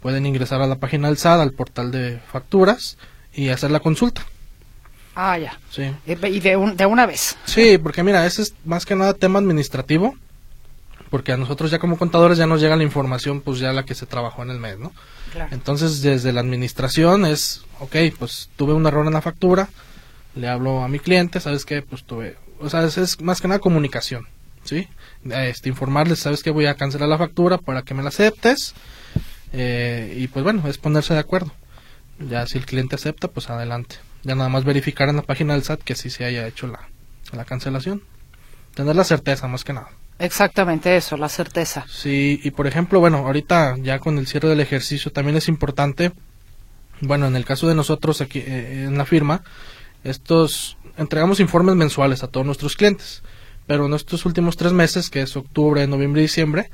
pueden 0.00 0.24
ingresar 0.24 0.62
a 0.62 0.66
la 0.66 0.76
página 0.76 1.08
del 1.08 1.18
SAD, 1.18 1.42
al 1.42 1.52
portal 1.52 1.90
de 1.90 2.20
facturas 2.32 2.96
y 3.34 3.50
hacer 3.50 3.70
la 3.70 3.80
consulta. 3.80 4.24
Ah, 5.18 5.38
ya. 5.38 5.58
Sí. 5.70 5.90
Y 6.06 6.40
de, 6.40 6.56
una 6.56 7.06
vez. 7.06 7.38
Sí, 7.46 7.78
porque 7.78 8.02
mira, 8.02 8.26
ese 8.26 8.42
es 8.42 8.54
más 8.66 8.84
que 8.84 8.94
nada 8.94 9.14
tema 9.14 9.38
administrativo, 9.38 10.14
porque 11.08 11.32
a 11.32 11.38
nosotros 11.38 11.70
ya 11.70 11.78
como 11.78 11.96
contadores 11.96 12.36
ya 12.36 12.46
nos 12.46 12.60
llega 12.60 12.76
la 12.76 12.82
información, 12.82 13.40
pues 13.40 13.58
ya 13.58 13.72
la 13.72 13.84
que 13.84 13.94
se 13.94 14.04
trabajó 14.04 14.42
en 14.42 14.50
el 14.50 14.58
mes, 14.58 14.78
¿no? 14.78 14.92
Claro. 15.32 15.48
Entonces, 15.54 16.02
desde 16.02 16.34
la 16.34 16.42
administración 16.42 17.24
es, 17.24 17.62
ok, 17.80 17.96
pues 18.18 18.50
tuve 18.56 18.74
un 18.74 18.86
error 18.86 19.06
en 19.06 19.14
la 19.14 19.22
factura, 19.22 19.70
le 20.34 20.48
hablo 20.48 20.82
a 20.84 20.88
mi 20.88 20.98
cliente, 20.98 21.40
¿sabes 21.40 21.64
qué? 21.64 21.80
Pues 21.80 22.04
tuve, 22.04 22.36
o 22.60 22.68
sea, 22.68 22.84
es, 22.84 23.18
más 23.22 23.40
que 23.40 23.48
nada 23.48 23.58
comunicación, 23.58 24.28
¿sí? 24.64 24.86
Este, 25.30 25.70
informarles, 25.70 26.18
¿sabes 26.18 26.42
qué? 26.42 26.50
Voy 26.50 26.66
a 26.66 26.74
cancelar 26.74 27.08
la 27.08 27.16
factura 27.16 27.56
para 27.56 27.80
que 27.80 27.94
me 27.94 28.02
la 28.02 28.10
aceptes, 28.10 28.74
eh, 29.54 30.14
y 30.14 30.28
pues 30.28 30.44
bueno, 30.44 30.68
es 30.68 30.76
ponerse 30.76 31.14
de 31.14 31.20
acuerdo. 31.20 31.52
Ya 32.18 32.46
si 32.46 32.58
el 32.58 32.66
cliente 32.66 32.96
acepta, 32.96 33.28
pues 33.28 33.48
adelante. 33.48 33.96
Ya 34.26 34.34
nada 34.34 34.48
más 34.48 34.64
verificar 34.64 35.08
en 35.08 35.16
la 35.16 35.22
página 35.22 35.52
del 35.52 35.62
SAT 35.62 35.82
que 35.82 35.94
sí 35.94 36.10
se 36.10 36.24
haya 36.24 36.48
hecho 36.48 36.66
la, 36.66 36.88
la 37.32 37.44
cancelación. 37.44 38.02
Tener 38.74 38.96
la 38.96 39.04
certeza 39.04 39.46
más 39.46 39.62
que 39.62 39.72
nada. 39.72 39.88
Exactamente 40.18 40.96
eso, 40.96 41.16
la 41.16 41.28
certeza. 41.28 41.84
Sí, 41.88 42.40
y 42.42 42.50
por 42.50 42.66
ejemplo, 42.66 42.98
bueno, 42.98 43.18
ahorita 43.18 43.76
ya 43.78 44.00
con 44.00 44.18
el 44.18 44.26
cierre 44.26 44.48
del 44.48 44.58
ejercicio 44.58 45.12
también 45.12 45.36
es 45.36 45.46
importante, 45.46 46.10
bueno, 47.00 47.28
en 47.28 47.36
el 47.36 47.44
caso 47.44 47.68
de 47.68 47.76
nosotros 47.76 48.20
aquí 48.20 48.40
eh, 48.40 48.86
en 48.88 48.98
la 48.98 49.04
firma, 49.04 49.44
estos 50.02 50.76
entregamos 50.96 51.38
informes 51.38 51.76
mensuales 51.76 52.24
a 52.24 52.26
todos 52.26 52.44
nuestros 52.44 52.74
clientes, 52.74 53.22
pero 53.68 53.86
en 53.86 53.94
estos 53.94 54.26
últimos 54.26 54.56
tres 54.56 54.72
meses, 54.72 55.08
que 55.08 55.20
es 55.20 55.36
octubre, 55.36 55.86
noviembre 55.86 56.22
y 56.22 56.24
diciembre, 56.24 56.68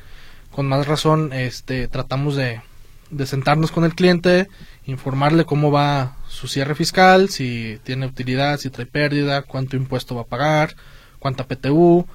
con 0.53 0.69
más 0.69 0.87
razón, 0.87 1.35
este, 1.35 1.87
tratamos 1.87 2.35
de, 2.35 2.63
de 3.11 3.27
sentarnos 3.27 3.71
con 3.71 3.85
el 3.85 3.95
cliente, 3.95 4.49
informarle 4.87 5.45
cómo 5.45 5.71
va 5.71 6.17
su 6.29 6.49
cierre 6.49 6.75
fiscal, 6.75 7.29
si 7.29 7.79
tiene 7.85 8.07
utilidad, 8.07 8.59
si 8.59 8.71
trae 8.71 8.87
pérdida, 8.87 9.43
cuánto 9.43 9.77
impuesto 9.77 10.15
va 10.15 10.23
a 10.23 10.27
pagar, 10.27 10.77
cuánta 11.19 11.45
PTU. 11.45 12.07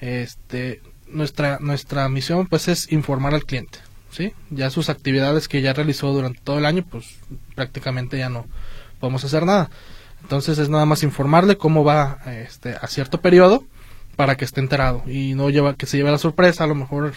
Este, 0.00 0.80
nuestra, 1.08 1.58
nuestra 1.60 2.08
misión 2.08 2.46
pues 2.46 2.68
es 2.68 2.90
informar 2.92 3.34
al 3.34 3.44
cliente, 3.44 3.78
¿sí? 4.10 4.32
Ya 4.50 4.70
sus 4.70 4.88
actividades 4.88 5.48
que 5.48 5.62
ya 5.62 5.72
realizó 5.72 6.12
durante 6.12 6.40
todo 6.40 6.58
el 6.58 6.66
año, 6.66 6.84
pues 6.88 7.18
prácticamente 7.54 8.18
ya 8.18 8.28
no 8.28 8.46
podemos 9.00 9.24
hacer 9.24 9.44
nada. 9.44 9.70
Entonces 10.22 10.58
es 10.58 10.68
nada 10.68 10.86
más 10.86 11.02
informarle 11.02 11.56
cómo 11.56 11.84
va 11.84 12.18
este, 12.26 12.76
a 12.80 12.86
cierto 12.86 13.20
periodo 13.20 13.64
para 14.16 14.36
que 14.36 14.44
esté 14.44 14.60
enterado 14.60 15.02
y 15.06 15.34
no 15.34 15.50
lleva 15.50 15.74
que 15.74 15.86
se 15.86 15.96
lleve 15.96 16.10
la 16.10 16.18
sorpresa, 16.18 16.64
a 16.64 16.68
lo 16.68 16.74
mejor 16.74 17.12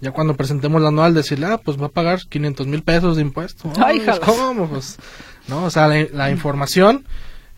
ya 0.00 0.10
cuando 0.10 0.36
presentemos 0.36 0.82
la 0.82 0.88
anual 0.88 1.14
decirle, 1.14 1.46
ah, 1.46 1.58
pues 1.58 1.80
va 1.80 1.86
a 1.86 1.90
pagar 1.90 2.20
500 2.28 2.66
mil 2.66 2.82
pesos 2.82 3.16
de 3.16 3.22
impuesto. 3.22 3.72
Ay, 3.82 4.04
¿Cómo? 4.24 4.68
Pues, 4.68 4.98
no, 5.48 5.64
o 5.64 5.70
sea, 5.70 5.88
la, 5.88 6.30
información 6.30 7.06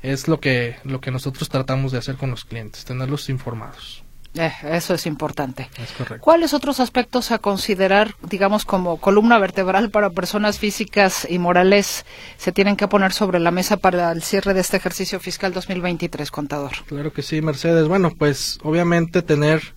es 0.03 0.29
lo 0.29 0.39
que, 0.39 0.77
lo 0.85 1.01
que 1.01 1.11
nosotros 1.11 1.49
tratamos 1.49 1.93
de 1.93 1.99
hacer 1.99 2.17
con 2.17 2.31
los 2.31 2.45
clientes, 2.45 2.85
tenerlos 2.85 3.29
informados. 3.29 4.05
Eh, 4.35 4.53
eso 4.71 4.95
es 4.95 5.07
importante. 5.07 5.69
Es 5.83 5.91
correcto. 5.93 6.23
¿Cuáles 6.23 6.55
otros 6.55 6.79
aspectos 6.79 7.33
a 7.33 7.39
considerar, 7.39 8.15
digamos, 8.23 8.65
como 8.65 8.99
columna 8.99 9.39
vertebral 9.39 9.91
para 9.91 10.11
personas 10.11 10.61
físicas 10.61 11.27
y 11.29 11.39
morales 11.39 12.05
se 12.37 12.53
tienen 12.53 12.77
que 12.77 12.87
poner 12.87 13.13
sobre 13.13 13.41
la 13.41 13.51
mesa 13.51 13.79
para 13.79 14.13
el 14.13 14.23
cierre 14.23 14.55
de 14.55 14.61
este 14.61 14.77
ejercicio 14.77 15.19
fiscal 15.19 15.53
2023, 15.53 16.31
contador? 16.31 16.73
Claro 16.87 17.13
que 17.13 17.23
sí, 17.23 17.41
Mercedes. 17.41 17.89
Bueno, 17.89 18.13
pues 18.17 18.61
obviamente 18.63 19.23
tener 19.23 19.75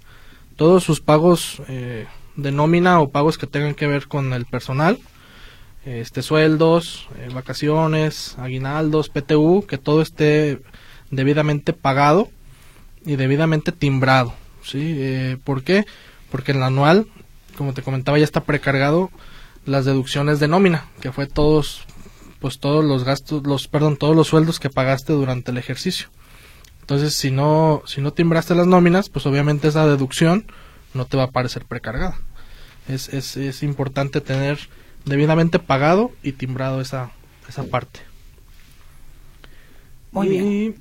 todos 0.58 0.84
sus 0.84 1.00
pagos 1.00 1.62
eh, 1.68 2.06
de 2.36 2.52
nómina 2.52 3.00
o 3.00 3.10
pagos 3.10 3.38
que 3.38 3.48
tengan 3.48 3.76
que 3.76 3.88
ver 3.88 4.08
con 4.08 4.34
el 4.34 4.46
personal, 4.46 5.00
este 5.86 6.22
sueldos, 6.22 7.08
eh, 7.18 7.30
vacaciones, 7.34 8.38
aguinaldos, 8.38 9.10
PTU, 9.10 9.66
que 9.68 9.78
todo 9.78 10.02
esté 10.02 10.62
debidamente 11.10 11.74
pagado 11.74 12.30
y 13.06 13.16
debidamente 13.16 13.72
timbrado. 13.72 14.34
¿sí? 14.64 14.96
Eh, 14.98 15.38
¿Por 15.44 15.64
qué? 15.64 15.86
Porque 16.30 16.52
en 16.52 16.58
el 16.58 16.64
anual, 16.64 17.08
como 17.58 17.74
te 17.74 17.82
comentaba, 17.82 18.20
ya 18.20 18.24
está 18.24 18.44
precargado 18.44 19.10
las 19.66 19.86
deducciones 19.86 20.40
de 20.40 20.48
nómina, 20.48 20.88
que 21.02 21.12
fue 21.12 21.28
todos, 21.28 21.86
pues 22.40 22.60
todos 22.60 22.86
los 22.86 23.04
gastos, 23.04 23.46
los, 23.46 23.68
perdón, 23.68 23.98
todos 23.98 24.16
los 24.16 24.28
sueldos 24.28 24.60
que 24.60 24.70
pagaste 24.70 25.14
durante 25.14 25.52
el 25.52 25.58
ejercicio. 25.58 26.08
Entonces, 26.82 27.14
si 27.14 27.32
no, 27.32 27.84
si 27.86 28.02
no 28.02 28.12
timbraste 28.14 28.56
las 28.56 28.68
nóminas, 28.68 29.10
pues 29.10 29.26
obviamente 29.26 29.68
esa 29.68 29.88
deducción 29.88 30.46
no 30.94 31.06
te 31.06 31.18
va 31.18 31.24
a 31.24 31.28
aparecer 31.28 31.66
precargada. 31.66 32.18
Es, 32.88 33.10
es, 33.10 33.38
es 33.38 33.64
importante 33.64 34.22
tener 34.22 34.60
debidamente 35.06 35.60
pagado 35.60 36.12
y 36.24 36.34
timbrado 36.34 36.82
esa, 36.82 37.12
esa 37.48 37.64
parte. 37.64 38.00
Muy 40.12 40.28
y, 40.28 40.30
bien. 40.30 40.76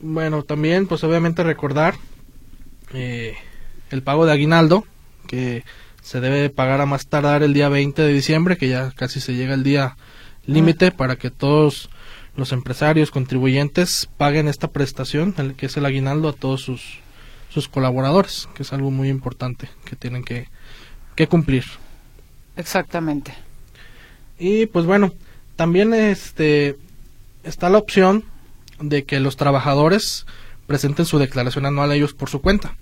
Bueno, 0.00 0.42
también, 0.42 0.86
pues 0.86 1.02
obviamente 1.04 1.42
recordar 1.42 1.94
eh, 2.92 3.36
el 3.90 4.02
pago 4.02 4.26
de 4.26 4.32
aguinaldo, 4.32 4.84
que 5.26 5.64
se 6.02 6.20
debe 6.20 6.50
pagar 6.50 6.80
a 6.80 6.86
más 6.86 7.06
tardar 7.06 7.42
el 7.42 7.54
día 7.54 7.68
20 7.68 8.02
de 8.02 8.12
diciembre, 8.12 8.56
que 8.56 8.68
ya 8.68 8.90
casi 8.90 9.20
se 9.20 9.34
llega 9.34 9.54
el 9.54 9.62
día 9.62 9.96
límite 10.46 10.90
para 10.90 11.16
que 11.16 11.30
todos 11.30 11.88
los 12.36 12.52
empresarios 12.52 13.10
contribuyentes 13.10 14.08
paguen 14.18 14.48
esta 14.48 14.68
prestación, 14.68 15.34
el, 15.38 15.54
que 15.54 15.66
es 15.66 15.76
el 15.76 15.86
aguinaldo, 15.86 16.28
a 16.28 16.32
todos 16.34 16.60
sus, 16.60 16.98
sus 17.54 17.68
colaboradores, 17.68 18.48
que 18.54 18.64
es 18.64 18.72
algo 18.72 18.90
muy 18.90 19.08
importante 19.08 19.68
que 19.84 19.94
tienen 19.94 20.24
que, 20.24 20.48
que 21.14 21.28
cumplir. 21.28 21.64
Exactamente. 22.56 23.32
Y 24.40 24.66
pues 24.66 24.86
bueno, 24.86 25.12
también 25.54 25.94
este 25.94 26.76
está 27.44 27.70
la 27.70 27.78
opción 27.78 28.24
de 28.80 29.04
que 29.04 29.20
los 29.20 29.36
trabajadores 29.36 30.26
presenten 30.66 31.06
su 31.06 31.20
declaración 31.20 31.64
anual 31.64 31.92
a 31.92 31.94
ellos 31.94 32.12
por 32.12 32.28
su 32.28 32.40
cuenta. 32.40 32.74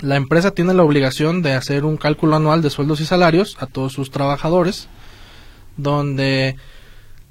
La 0.00 0.16
empresa 0.16 0.52
tiene 0.52 0.72
la 0.72 0.84
obligación 0.84 1.42
de 1.42 1.52
hacer 1.52 1.84
un 1.84 1.98
cálculo 1.98 2.36
anual 2.36 2.62
de 2.62 2.70
sueldos 2.70 3.00
y 3.00 3.04
salarios 3.04 3.58
a 3.60 3.66
todos 3.66 3.92
sus 3.92 4.10
trabajadores, 4.10 4.88
donde 5.76 6.56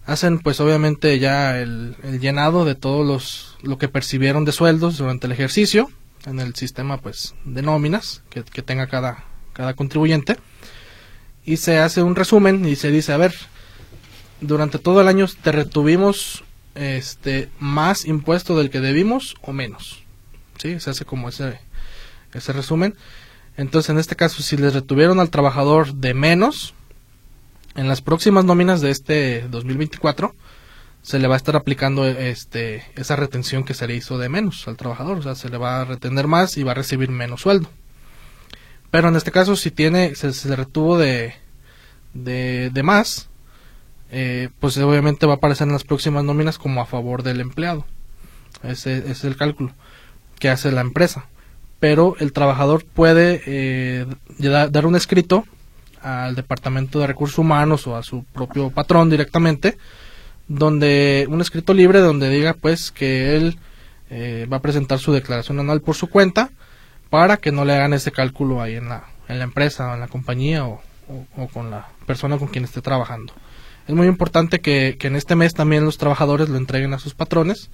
hacen 0.06 0.38
pues 0.38 0.60
obviamente 0.60 1.18
ya 1.18 1.60
el, 1.60 1.96
el 2.04 2.20
llenado 2.20 2.66
de 2.66 2.76
todos 2.76 3.06
los 3.06 3.58
lo 3.64 3.80
que 3.80 3.88
percibieron 3.88 4.46
de 4.46 4.52
sueldos 4.52 5.00
durante 5.00 5.26
el 5.26 5.34
ejercicio 5.34 5.90
en 6.26 6.40
el 6.40 6.56
sistema 6.56 6.98
pues 6.98 7.36
de 7.46 7.62
nóminas 7.62 8.24
que, 8.30 8.44
que 8.44 8.62
tenga 8.62 8.88
cada, 8.88 9.26
cada 9.54 9.74
contribuyente. 9.74 10.38
Y 11.44 11.58
se 11.58 11.80
hace 11.80 12.04
un 12.04 12.16
resumen 12.16 12.66
y 12.66 12.76
se 12.76 12.92
dice 12.92 13.14
a 13.14 13.18
ver 13.18 13.34
durante 14.42 14.80
todo 14.80 15.02
el 15.02 15.08
año 15.08 15.28
te 15.42 15.52
retuvimos 15.52 16.44
este 16.76 17.50
más 17.60 18.06
impuesto 18.06 18.58
del 18.58 18.70
que 18.70 18.80
debimos 18.80 19.36
o 19.42 19.54
menos. 19.54 20.04
Sí 20.58 20.80
se 20.80 20.90
hace 20.90 21.06
como 21.06 21.30
ese 21.30 21.60
ese 22.34 22.54
resumen. 22.54 22.96
Entonces 23.58 23.90
en 23.90 24.00
este 24.00 24.16
caso 24.16 24.42
si 24.42 24.58
les 24.58 24.74
retuvieron 24.74 25.20
al 25.20 25.30
trabajador 25.30 25.94
de 25.94 26.14
menos 26.14 26.74
en 27.76 27.88
las 27.88 28.02
próximas 28.02 28.46
nóminas 28.46 28.82
de 28.82 28.92
este 28.92 29.48
2024 29.50 30.36
se 31.02 31.20
le 31.20 31.28
va 31.28 31.36
a 31.36 31.38
estar 31.38 31.56
aplicando 31.56 32.06
este 32.06 32.84
esa 32.96 33.16
retención 33.16 33.64
que 33.64 33.74
se 33.74 33.88
le 33.88 33.96
hizo 33.96 34.18
de 34.18 34.30
menos 34.30 34.68
al 34.68 34.78
trabajador, 34.78 35.18
o 35.18 35.22
sea, 35.22 35.36
se 35.36 35.50
le 35.50 35.58
va 35.58 35.82
a 35.82 35.86
retener 35.86 36.28
más 36.28 36.58
y 36.58 36.64
va 36.64 36.72
a 36.72 36.76
recibir 36.76 37.10
menos 37.10 37.42
sueldo. 37.42 37.70
Pero 38.92 39.08
en 39.08 39.16
este 39.16 39.32
caso 39.32 39.56
si 39.56 39.72
tiene 39.72 40.16
se, 40.16 40.56
retuvo 40.56 40.98
de 40.98 41.36
de, 42.14 42.70
de 42.72 42.84
más, 42.84 43.30
eh, 44.12 44.50
pues 44.60 44.78
obviamente 44.78 45.26
va 45.26 45.34
a 45.34 45.36
aparecer 45.38 45.68
en 45.68 45.74
las 45.74 45.86
próximas 45.86 46.24
nóminas 46.24 46.58
como 46.58 46.82
a 46.82 46.86
favor 46.86 47.24
del 47.24 47.40
empleado. 47.40 47.86
Ese, 48.64 48.98
ese 48.98 49.12
es 49.12 49.24
el 49.24 49.38
cálculo 49.38 49.74
que 50.40 50.50
hace 50.50 50.72
la 50.72 50.82
empresa. 50.82 51.28
Pero 51.80 52.16
el 52.20 52.34
trabajador 52.34 52.84
puede 52.84 53.42
eh, 53.46 54.06
dar 54.38 54.86
un 54.86 54.96
escrito 54.96 55.46
al 56.02 56.36
Departamento 56.36 57.00
de 57.00 57.08
Recursos 57.08 57.38
Humanos 57.38 57.88
o 57.88 57.96
a 57.96 58.04
su 58.04 58.24
propio 58.26 58.70
patrón 58.72 59.10
directamente, 59.10 59.78
donde 60.58 61.28
un 61.30 61.40
escrito 61.40 61.74
libre 61.74 62.00
donde 62.00 62.30
diga 62.30 62.54
pues 62.54 62.92
que 62.92 63.36
él 63.36 63.58
eh, 64.10 64.48
va 64.52 64.58
a 64.58 64.62
presentar 64.62 65.00
su 65.00 65.14
declaración 65.14 65.60
anual 65.60 65.82
por 65.82 65.96
su 65.96 66.08
cuenta 66.08 66.50
para 67.10 67.38
que 67.38 67.52
no 67.52 67.64
le 67.64 67.74
hagan 67.74 67.94
ese 67.94 68.12
cálculo 68.12 68.62
ahí 68.62 68.76
en 68.76 68.90
la, 68.90 69.06
en 69.30 69.38
la 69.38 69.46
empresa 69.46 69.90
o 69.90 69.94
en 69.94 70.02
la 70.02 70.08
compañía 70.08 70.66
o, 70.66 70.82
o, 71.08 71.26
o 71.38 71.48
con 71.48 71.72
la 71.72 71.90
persona 72.06 72.38
con 72.38 72.50
quien 72.50 72.66
esté 72.66 72.82
trabajando. 72.82 73.34
Es 73.88 73.96
muy 73.96 74.08
importante 74.08 74.60
que, 74.60 74.98
que 75.00 75.08
en 75.08 75.16
este 75.16 75.36
mes 75.36 75.54
también 75.54 75.86
los 75.86 75.98
trabajadores 75.98 76.50
lo 76.50 76.58
entreguen 76.58 76.94
a 76.94 77.00
sus 77.00 77.14
patrones 77.14 77.70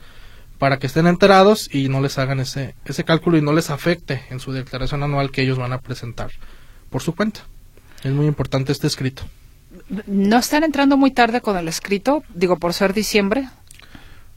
para 0.60 0.78
que 0.78 0.88
estén 0.88 1.08
enterados 1.08 1.74
y 1.74 1.90
no 1.90 2.02
les 2.02 2.18
hagan 2.18 2.40
ese, 2.40 2.76
ese 2.86 3.04
cálculo 3.04 3.38
y 3.38 3.42
no 3.42 3.54
les 3.54 3.70
afecte 3.70 4.24
en 4.30 4.40
su 4.40 4.52
declaración 4.52 5.04
anual 5.04 5.32
que 5.32 5.42
ellos 5.42 5.58
van 5.58 5.74
a 5.74 5.82
presentar 5.82 6.32
por 6.90 7.02
su 7.02 7.16
cuenta. 7.16 7.42
Es 8.04 8.12
muy 8.12 8.28
importante 8.28 8.72
este 8.72 8.88
escrito. 8.88 9.24
¿No 10.06 10.38
están 10.38 10.63
entrando 10.63 10.97
muy 10.97 11.12
tarde 11.12 11.41
con 11.41 11.56
el 11.58 11.67
escrito? 11.67 12.23
Digo, 12.34 12.58
por 12.58 12.73
ser 12.73 12.93
diciembre. 12.93 13.47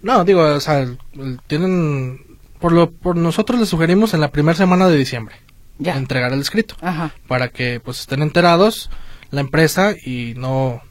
No, 0.02 0.24
digo, 0.24 0.42
o 0.42 0.60
sea, 0.60 0.86
tienen. 1.46 2.24
Por, 2.58 2.72
lo, 2.72 2.90
por 2.90 3.16
nosotros 3.16 3.58
les 3.58 3.68
sugerimos 3.70 4.12
en 4.14 4.20
la 4.20 4.30
primera 4.30 4.54
semana 4.56 4.86
de 4.86 4.96
diciembre 4.98 5.34
Ya. 5.78 5.96
entregar 5.96 6.30
el 6.34 6.40
escrito 6.42 6.74
Ajá. 6.82 7.10
para 7.26 7.48
que 7.48 7.80
pues 7.80 8.00
estén 8.00 8.20
enterados 8.20 8.90
la 9.30 9.40
empresa 9.40 9.92
y 10.04 10.34
no 10.36 10.82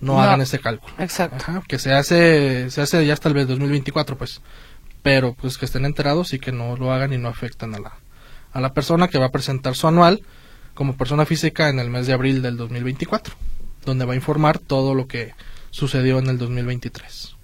no, 0.00 0.14
No. 0.14 0.22
hagan 0.22 0.40
ese 0.42 0.60
cálculo. 0.60 0.94
Exacto. 1.00 1.38
Ajá, 1.40 1.62
que 1.66 1.80
se 1.80 1.92
hace 1.92 2.70
se 2.70 2.80
hace 2.82 3.04
ya 3.04 3.14
hasta 3.14 3.28
el 3.28 3.46
2024 3.48 4.16
pues 4.16 4.42
pero 5.02 5.34
pues 5.34 5.58
que 5.58 5.64
estén 5.64 5.84
enterados 5.86 6.32
y 6.34 6.38
que 6.38 6.52
no 6.52 6.76
lo 6.76 6.92
hagan 6.92 7.12
y 7.12 7.18
no 7.18 7.28
afecten 7.28 7.74
a 7.74 7.80
la 7.80 7.92
a 8.52 8.60
la 8.60 8.72
persona 8.72 9.08
que 9.08 9.18
va 9.18 9.26
a 9.26 9.32
presentar 9.32 9.74
su 9.74 9.88
anual 9.88 10.22
como 10.74 10.96
persona 10.96 11.26
física 11.26 11.68
en 11.68 11.80
el 11.80 11.90
mes 11.90 12.06
de 12.06 12.12
abril 12.12 12.42
del 12.42 12.56
2024 12.56 13.34
donde 13.84 14.04
va 14.04 14.12
a 14.12 14.16
informar 14.16 14.58
todo 14.58 14.94
lo 14.94 15.06
que 15.06 15.34
sucedió 15.70 16.18
en 16.18 16.28
el 16.28 16.38
2023 16.38 17.36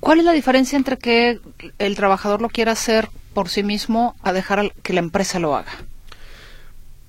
¿Cuál 0.00 0.18
es 0.18 0.24
la 0.24 0.32
diferencia 0.32 0.76
entre 0.76 0.98
que 0.98 1.40
el 1.78 1.94
trabajador 1.94 2.42
lo 2.42 2.48
quiera 2.48 2.72
hacer 2.72 3.08
por 3.34 3.48
sí 3.48 3.62
mismo 3.62 4.16
a 4.22 4.32
dejar 4.32 4.72
que 4.82 4.92
la 4.92 5.00
empresa 5.00 5.38
lo 5.38 5.54
haga? 5.54 5.72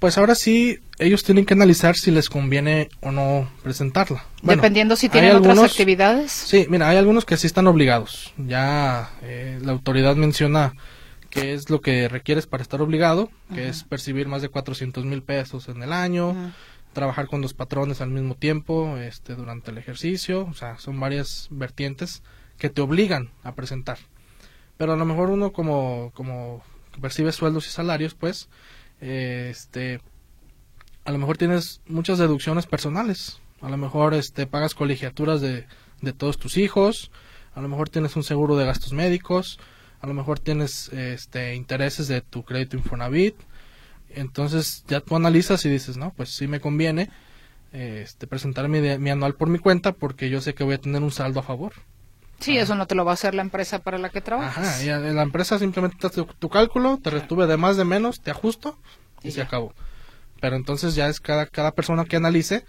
pues 0.03 0.17
ahora 0.17 0.35
sí 0.35 0.79
ellos 0.99 1.23
tienen 1.23 1.45
que 1.45 1.53
analizar 1.53 1.95
si 1.95 2.11
les 2.11 2.27
conviene 2.27 2.89
o 2.99 3.13
no 3.13 3.49
presentarla 3.63 4.25
Bueno, 4.41 4.61
Dependiendo 4.61 4.97
si 4.97 5.07
tienen 5.07 5.33
otras 5.33 5.57
actividades. 5.59 6.29
Sí, 6.29 6.65
mira, 6.69 6.89
hay 6.89 6.97
algunos 6.97 7.23
que 7.23 7.37
sí 7.37 7.47
están 7.47 7.67
obligados. 7.67 8.33
Ya 8.37 9.11
eh, 9.21 9.59
la 9.61 9.71
autoridad 9.71 10.17
menciona 10.17 10.73
que 11.29 11.53
es 11.53 11.69
lo 11.69 11.79
que 11.79 12.09
requieres 12.09 12.47
para 12.47 12.61
estar 12.61 12.81
obligado, 12.81 13.31
que 13.55 13.69
es 13.69 13.85
percibir 13.85 14.27
más 14.27 14.41
de 14.41 14.49
400 14.49 15.05
mil 15.05 15.23
pesos 15.23 15.69
en 15.69 15.81
el 15.81 15.93
año. 15.93 16.35
Trabajar 16.93 17.27
con 17.27 17.41
los 17.41 17.53
patrones 17.53 18.01
al 18.01 18.09
mismo 18.09 18.35
tiempo 18.35 18.97
este, 18.97 19.35
durante 19.35 19.71
el 19.71 19.77
ejercicio, 19.77 20.45
o 20.45 20.53
sea, 20.53 20.77
son 20.77 20.99
varias 20.99 21.47
vertientes 21.51 22.23
que 22.57 22.69
te 22.69 22.81
obligan 22.81 23.31
a 23.43 23.53
presentar. 23.55 23.97
Pero 24.77 24.93
a 24.93 24.95
lo 24.95 25.05
mejor 25.05 25.29
uno 25.29 25.51
como, 25.51 26.11
como 26.13 26.63
percibe 27.01 27.31
sueldos 27.31 27.67
y 27.67 27.69
salarios, 27.69 28.13
pues, 28.13 28.49
este, 29.01 30.01
a 31.05 31.11
lo 31.11 31.17
mejor 31.17 31.37
tienes 31.37 31.81
muchas 31.87 32.19
deducciones 32.19 32.65
personales. 32.65 33.39
A 33.61 33.69
lo 33.69 33.77
mejor 33.77 34.13
este, 34.13 34.47
pagas 34.47 34.75
colegiaturas 34.75 35.41
de, 35.41 35.65
de 36.01 36.13
todos 36.13 36.37
tus 36.37 36.57
hijos. 36.57 37.11
A 37.55 37.61
lo 37.61 37.67
mejor 37.67 37.89
tienes 37.89 38.15
un 38.15 38.23
seguro 38.23 38.55
de 38.55 38.65
gastos 38.65 38.93
médicos. 38.93 39.59
A 40.01 40.07
lo 40.07 40.13
mejor 40.13 40.39
tienes 40.39 40.89
este, 40.89 41.55
intereses 41.55 42.07
de 42.07 42.21
tu 42.21 42.43
crédito 42.43 42.77
Infonavit. 42.77 43.35
Entonces 44.15 44.83
ya 44.87 44.99
tú 45.01 45.15
analizas 45.15 45.65
y 45.65 45.69
dices, 45.69 45.97
no, 45.97 46.11
pues 46.13 46.29
sí 46.29 46.47
me 46.47 46.59
conviene 46.59 47.09
este, 47.71 48.27
presentar 48.27 48.69
mi, 48.69 48.79
mi 48.99 49.09
anual 49.09 49.35
por 49.35 49.49
mi 49.49 49.59
cuenta 49.59 49.91
porque 49.93 50.29
yo 50.29 50.41
sé 50.41 50.53
que 50.53 50.63
voy 50.63 50.75
a 50.75 50.81
tener 50.81 51.01
un 51.01 51.11
saldo 51.11 51.39
a 51.39 51.43
favor. 51.43 51.73
Sí, 52.39 52.57
eso 52.57 52.75
no 52.75 52.87
te 52.87 52.95
lo 52.95 53.05
va 53.05 53.11
a 53.11 53.13
hacer 53.13 53.33
la 53.33 53.41
empresa 53.41 53.79
para 53.79 53.97
la 53.97 54.09
que 54.09 54.21
trabajas. 54.21 54.67
Ajá, 54.67 54.83
y 54.83 54.89
a- 54.89 54.99
la 54.99 55.23
empresa 55.23 55.57
simplemente 55.59 55.97
te 55.99 56.07
hace 56.07 56.23
tu, 56.39 56.49
cálculo, 56.49 56.99
te 57.01 57.09
retuve 57.09 57.47
de 57.47 57.57
más, 57.57 57.77
de 57.77 57.85
menos, 57.85 58.21
te 58.21 58.31
ajusto 58.31 58.77
y, 59.23 59.29
Y 59.29 59.31
se 59.31 59.41
acabó. 59.41 59.73
Pero 60.41 60.55
entonces 60.57 60.93
ya 60.95 61.07
es 61.07 61.19
cada, 61.21 61.45
cada 61.45 61.71
persona 61.71 62.03
que 62.05 62.17
analice 62.17 62.65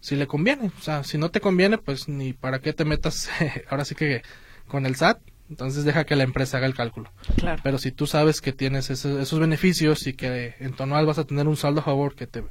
si 0.00 0.14
le 0.14 0.26
conviene. 0.28 0.70
O 0.78 0.82
sea, 0.82 1.02
si 1.02 1.18
no 1.18 1.30
te 1.30 1.40
conviene, 1.40 1.76
pues 1.78 2.08
ni 2.08 2.32
para 2.34 2.60
qué 2.60 2.72
te 2.72 2.84
metas 2.84 3.28
ahora 3.70 3.84
sí 3.84 3.94
que 3.96 4.22
con 4.68 4.86
el 4.86 4.94
SAT 4.94 5.18
Entonces 5.48 5.84
deja 5.84 6.04
que 6.04 6.16
la 6.16 6.24
empresa 6.24 6.56
haga 6.56 6.66
el 6.66 6.74
cálculo. 6.74 7.12
Claro. 7.36 7.60
Pero 7.62 7.78
si 7.78 7.92
tú 7.92 8.06
sabes 8.06 8.40
que 8.40 8.52
tienes 8.52 8.90
ese- 8.90 9.20
esos 9.22 9.38
beneficios 9.38 10.06
y 10.06 10.14
que 10.14 10.54
en 10.58 10.74
anual 10.78 11.06
vas 11.06 11.18
a 11.18 11.24
tener 11.24 11.46
un 11.46 11.56
saldo 11.56 11.80
a 11.80 11.84
favor 11.84 12.14
que 12.16 12.26
te, 12.26 12.42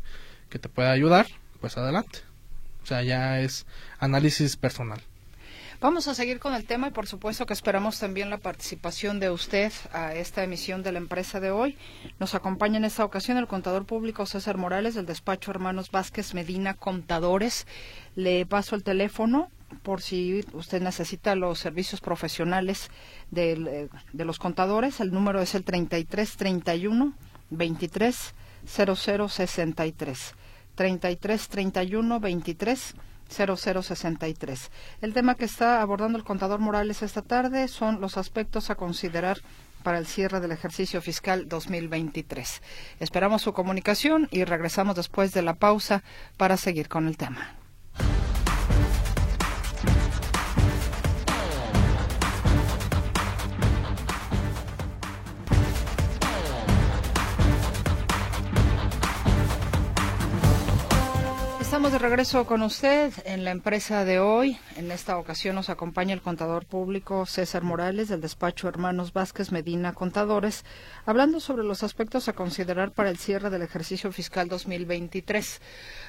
que 0.49 0.59
te 0.59 0.69
pueda 0.69 0.91
ayudar, 0.91 1.27
pues 1.59 1.77
adelante. 1.77 2.19
O 2.83 2.85
sea, 2.85 3.01
ya 3.03 3.39
es 3.41 3.65
análisis 3.99 4.55
personal. 4.57 5.01
Vamos 5.81 6.07
a 6.07 6.15
seguir 6.15 6.39
con 6.39 6.53
el 6.55 6.63
tema 6.65 6.87
y 6.87 6.91
por 6.91 7.05
supuesto 7.05 7.45
que 7.45 7.51
esperamos 7.53 7.99
también 7.99 8.29
la 8.29 8.37
participación 8.37 9.19
de 9.19 9.29
usted 9.29 9.73
a 9.91 10.15
esta 10.15 10.41
emisión 10.43 10.83
de 10.83 10.93
la 10.93 10.99
empresa 10.99 11.41
de 11.41 11.51
hoy. 11.51 11.77
Nos 12.17 12.33
acompaña 12.33 12.77
en 12.77 12.85
esta 12.85 13.03
ocasión 13.03 13.37
el 13.37 13.47
contador 13.47 13.85
público 13.85 14.25
César 14.25 14.57
Morales 14.57 14.95
del 14.95 15.05
despacho 15.05 15.51
Hermanos 15.51 15.91
Vázquez 15.91 16.33
Medina 16.33 16.75
Contadores. 16.75 17.67
Le 18.15 18.45
paso 18.45 18.75
el 18.75 18.83
teléfono 18.83 19.49
por 19.83 20.01
si 20.01 20.45
usted 20.53 20.81
necesita 20.81 21.35
los 21.35 21.59
servicios 21.59 22.01
profesionales 22.01 22.89
eh, 23.35 23.87
de 24.13 24.25
los 24.25 24.39
contadores. 24.39 24.99
El 24.99 25.11
número 25.11 25.41
es 25.41 25.55
el 25.55 25.63
3331 25.63 27.13
23 27.49 28.33
0063. 28.65 30.35
33 30.75 31.47
31 31.47 32.19
23 32.19 32.95
0063. 33.27 34.71
El 35.01 35.13
tema 35.13 35.35
que 35.35 35.45
está 35.45 35.81
abordando 35.81 36.17
el 36.17 36.23
contador 36.23 36.59
Morales 36.59 37.01
esta 37.01 37.21
tarde 37.21 37.67
son 37.67 38.01
los 38.01 38.17
aspectos 38.17 38.69
a 38.69 38.75
considerar 38.75 39.39
para 39.83 39.97
el 39.99 40.07
cierre 40.07 40.39
del 40.39 40.51
ejercicio 40.51 41.01
fiscal 41.01 41.47
2023. 41.47 42.61
Esperamos 42.99 43.43
su 43.43 43.53
comunicación 43.53 44.27
y 44.31 44.43
regresamos 44.43 44.95
después 44.95 45.31
de 45.31 45.43
la 45.43 45.53
pausa 45.53 46.03
para 46.37 46.57
seguir 46.57 46.87
con 46.87 47.07
el 47.07 47.17
tema. 47.17 47.64
Estamos 61.85 62.01
de 62.01 62.09
regreso 62.09 62.47
con 62.47 62.63
usted 62.63 63.13
en 63.25 63.43
la 63.43 63.51
empresa 63.51 64.05
de 64.05 64.17
hoy. 64.19 64.57
En 64.75 64.89
esta 64.89 65.19
ocasión 65.19 65.53
nos 65.53 65.69
acompaña 65.69 66.15
el 66.15 66.21
contador 66.23 66.65
público 66.65 67.27
César 67.27 67.61
Morales 67.61 68.07
del 68.07 68.21
despacho 68.21 68.67
Hermanos 68.67 69.13
Vázquez 69.13 69.51
Medina 69.51 69.93
Contadores, 69.93 70.65
hablando 71.05 71.39
sobre 71.39 71.63
los 71.63 71.83
aspectos 71.83 72.27
a 72.27 72.33
considerar 72.33 72.89
para 72.89 73.11
el 73.11 73.19
cierre 73.19 73.51
del 73.51 73.61
ejercicio 73.61 74.11
fiscal 74.11 74.47
2023. 74.47 75.61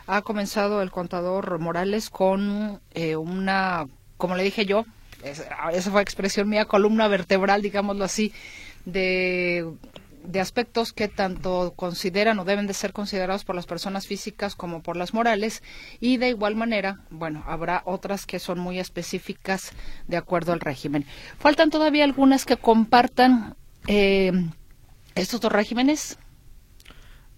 Ha 0.06 0.22
comenzado 0.22 0.80
el 0.80 0.90
contador 0.90 1.58
Morales 1.58 2.08
con 2.08 2.80
eh, 2.94 3.16
una, 3.16 3.86
como 4.16 4.34
le 4.34 4.44
dije 4.44 4.64
yo, 4.64 4.86
es- 5.22 5.44
esa 5.74 5.90
fue 5.90 6.00
expresión 6.00 6.48
mía, 6.48 6.64
columna 6.64 7.06
vertebral, 7.06 7.60
digámoslo 7.60 8.02
así, 8.06 8.32
de 8.86 9.70
de 10.26 10.40
aspectos 10.40 10.92
que 10.92 11.08
tanto 11.08 11.74
consideran 11.76 12.38
o 12.38 12.44
deben 12.44 12.66
de 12.66 12.74
ser 12.74 12.92
considerados 12.92 13.44
por 13.44 13.54
las 13.54 13.66
personas 13.66 14.06
físicas 14.06 14.54
como 14.54 14.82
por 14.82 14.96
las 14.96 15.14
morales 15.14 15.62
y 16.00 16.16
de 16.16 16.30
igual 16.30 16.56
manera, 16.56 17.00
bueno, 17.10 17.44
habrá 17.46 17.82
otras 17.84 18.26
que 18.26 18.38
son 18.38 18.58
muy 18.58 18.78
específicas 18.78 19.72
de 20.08 20.16
acuerdo 20.16 20.52
al 20.52 20.60
régimen. 20.60 21.04
Faltan 21.38 21.70
todavía 21.70 22.04
algunas 22.04 22.44
que 22.44 22.56
compartan 22.56 23.54
eh, 23.86 24.32
estos 25.14 25.40
dos 25.40 25.52
regímenes. 25.52 26.18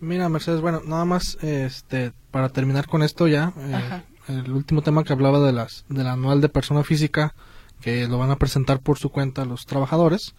Mira, 0.00 0.28
Mercedes, 0.28 0.60
bueno, 0.60 0.80
nada 0.84 1.04
más 1.04 1.38
este 1.42 2.12
para 2.30 2.50
terminar 2.50 2.86
con 2.86 3.02
esto 3.02 3.26
ya, 3.26 3.52
eh, 3.58 4.02
el 4.28 4.52
último 4.52 4.82
tema 4.82 5.02
que 5.04 5.12
hablaba 5.12 5.40
de 5.40 5.52
las 5.52 5.84
del 5.88 6.06
anual 6.06 6.40
de 6.40 6.48
persona 6.48 6.84
física 6.84 7.34
que 7.80 8.06
lo 8.06 8.18
van 8.18 8.30
a 8.30 8.36
presentar 8.36 8.80
por 8.80 8.98
su 8.98 9.10
cuenta 9.10 9.44
los 9.44 9.66
trabajadores, 9.66 10.34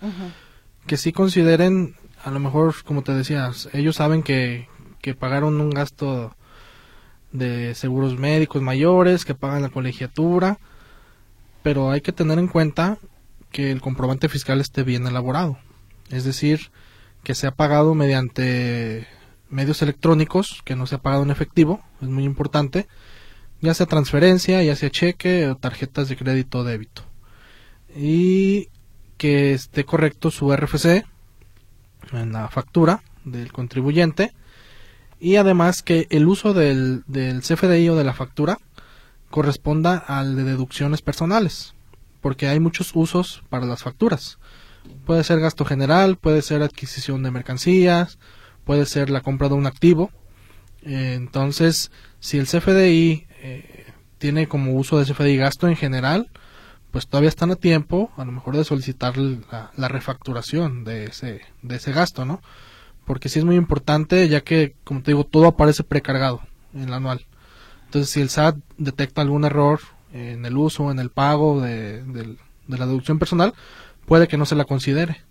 que 0.86 0.98
sí 0.98 1.12
consideren, 1.12 1.96
a 2.24 2.32
lo 2.32 2.40
mejor, 2.40 2.76
como 2.84 3.04
te 3.04 3.14
decías, 3.14 3.70
ellos 3.74 3.96
saben 3.96 4.24
que, 4.24 4.68
que 5.02 5.16
pagaron 5.16 5.60
un 5.62 5.70
gasto 5.70 6.36
de 7.32 7.76
seguros 7.76 8.18
médicos 8.18 8.62
mayores, 8.62 9.26
que 9.26 9.36
pagan 9.36 9.62
la 9.62 9.70
colegiatura, 9.70 10.60
pero 11.64 11.92
hay 11.92 12.02
que 12.02 12.12
tener 12.12 12.40
en 12.40 12.48
cuenta 12.48 12.98
que 13.52 13.72
el 13.72 13.82
comprobante 13.82 14.30
fiscal 14.30 14.60
esté 14.62 14.84
bien 14.84 15.08
elaborado, 15.08 15.58
es 16.10 16.24
decir, 16.24 16.72
que 17.24 17.36
sea 17.36 17.52
pagado 17.52 17.96
mediante 17.96 19.08
medios 19.50 19.82
electrónicos, 19.82 20.62
que 20.64 20.76
no 20.76 20.88
sea 20.88 21.00
pagado 21.00 21.24
en 21.24 21.32
efectivo, 21.32 21.82
es 22.02 22.08
muy 22.08 22.24
importante, 22.24 22.88
ya 23.62 23.74
sea 23.74 23.86
transferencia, 23.86 24.64
ya 24.64 24.76
sea 24.76 24.90
cheque 24.90 25.48
o 25.48 25.56
tarjetas 25.56 26.10
de 26.10 26.18
crédito 26.18 26.60
o 26.60 26.64
débito. 26.64 27.04
Y 27.96 28.70
que 29.18 29.54
esté 29.54 29.84
correcto 29.84 30.32
su 30.32 30.56
RFC 30.56 31.06
en 32.14 32.32
la 32.32 32.48
factura 32.50 33.04
del 33.26 33.52
contribuyente 33.52 34.34
y 35.20 35.36
además 35.36 35.82
que 35.82 36.08
el 36.10 36.28
uso 36.28 36.54
del, 36.54 37.04
del 37.08 37.42
CFDI 37.42 37.90
o 37.90 37.96
de 37.96 38.04
la 38.04 38.14
factura 38.14 38.60
corresponda 39.30 39.98
al 39.98 40.36
de 40.36 40.44
deducciones 40.44 41.02
personales, 41.02 41.74
porque 42.22 42.48
hay 42.48 42.60
muchos 42.60 42.92
usos 42.96 43.44
para 43.50 43.66
las 43.66 43.84
facturas. 43.84 44.40
Puede 45.06 45.24
ser 45.24 45.40
gasto 45.40 45.66
general, 45.66 46.18
puede 46.18 46.42
ser 46.42 46.64
adquisición 46.64 47.22
de 47.24 47.32
mercancías, 47.32 48.18
puede 48.64 48.86
ser 48.86 49.10
la 49.10 49.22
compra 49.22 49.50
de 49.50 49.56
un 49.56 49.68
activo. 49.68 50.10
Entonces, 50.82 51.92
si 52.20 52.38
el 52.38 52.48
CFDI 52.48 53.28
eh, 53.42 53.86
tiene 54.18 54.48
como 54.48 54.74
uso 54.74 54.98
de 54.98 55.12
CFDI 55.12 55.38
gasto 55.38 55.68
en 55.68 55.76
general, 55.76 56.30
pues 56.92 57.08
todavía 57.08 57.30
están 57.30 57.52
a 57.52 57.56
tiempo, 57.56 58.12
a 58.18 58.26
lo 58.26 58.32
mejor 58.32 58.58
de 58.58 58.64
solicitar 58.64 59.16
la, 59.18 59.88
refacturación 59.88 60.84
de 60.84 61.06
ese, 61.06 61.42
de 61.62 61.76
ese 61.76 61.92
gasto, 61.92 62.26
¿no? 62.26 62.42
Porque 63.06 63.30
sí 63.30 63.40
es 63.40 63.46
muy 63.46 63.56
importante, 63.56 64.28
ya 64.28 64.42
que, 64.42 64.76
como 64.84 65.02
te 65.02 65.12
digo, 65.12 65.24
todo 65.24 65.48
aparece 65.48 65.84
precargado 65.84 66.42
en 66.74 66.84
el 66.84 66.94
anual. 66.94 67.26
Entonces, 67.86 68.12
si 68.12 68.22
el 68.22 68.30
SAT 68.30 68.58
detecta 68.78 69.22
algún 69.22 69.46
error 69.46 69.80
en 70.14 70.46
el 70.46 70.58
uso, 70.58 70.92
en 70.92 71.00
el 71.00 71.10
pago 71.10 71.62
de, 71.62 72.04
del- 72.04 72.38
de 72.68 72.78
la 72.78 72.86
deducción 72.86 73.18
personal, 73.20 73.54
puede 74.06 74.28
que 74.28 74.38
no 74.38 74.46
se 74.46 74.56
la 74.56 74.66
considere. 74.66 75.24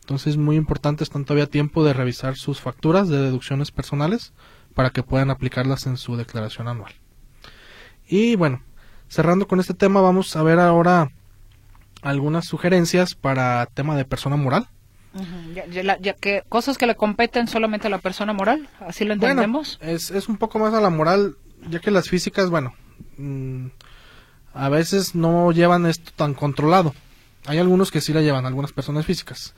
Entonces, 0.00 0.28
es 0.32 0.36
muy 0.36 0.56
importante, 0.56 1.04
están 1.04 1.24
todavía 1.24 1.44
a 1.44 1.48
tiempo 1.48 1.84
de 1.84 1.92
revisar 1.92 2.36
sus 2.36 2.60
facturas 2.60 3.08
de 3.08 3.18
deducciones 3.18 3.70
personales 3.70 4.32
para 4.74 4.90
que 4.90 5.02
puedan 5.02 5.30
aplicarlas 5.30 5.86
en 5.86 5.96
su 5.96 6.16
declaración 6.16 6.66
anual. 6.68 6.92
Y 8.08 8.36
bueno, 8.36 8.62
cerrando 9.12 9.46
con 9.46 9.60
este 9.60 9.74
tema, 9.74 10.00
vamos 10.00 10.34
a 10.36 10.42
ver 10.42 10.58
ahora 10.58 11.10
algunas 12.00 12.46
sugerencias 12.46 13.14
para 13.14 13.66
tema 13.66 13.94
de 13.94 14.04
persona 14.06 14.36
moral. 14.36 14.68
Ya- 15.54 15.66
ya 15.66 15.98
ya 16.00 16.14
que 16.14 16.42
cosas 16.48 16.78
que 16.78 16.86
le 16.86 16.94
competen 16.96 17.46
solamente 17.46 17.86
a 17.88 17.90
la 17.90 17.98
persona 17.98 18.32
moral, 18.32 18.70
así 18.80 19.04
lo 19.04 19.12
entendemos. 19.12 19.76
Bueno, 19.78 19.92
es, 19.94 20.10
es 20.10 20.28
un 20.30 20.38
poco 20.38 20.58
más 20.58 20.72
a 20.72 20.80
la 20.80 20.88
moral, 20.88 21.36
ya 21.68 21.80
que 21.80 21.90
las 21.90 22.08
físicas, 22.08 22.48
bueno, 22.48 22.74
mm, 23.18 23.66
a 24.54 24.68
veces 24.70 25.14
no 25.14 25.52
llevan 25.52 25.84
esto 25.84 26.10
tan 26.16 26.32
controlado. 26.32 26.94
Hay 27.44 27.58
algunos 27.58 27.90
que 27.90 28.00
sí 28.00 28.14
la 28.14 28.22
llevan, 28.22 28.46
algunas 28.46 28.72
personas 28.72 29.04
físicas. 29.04 29.54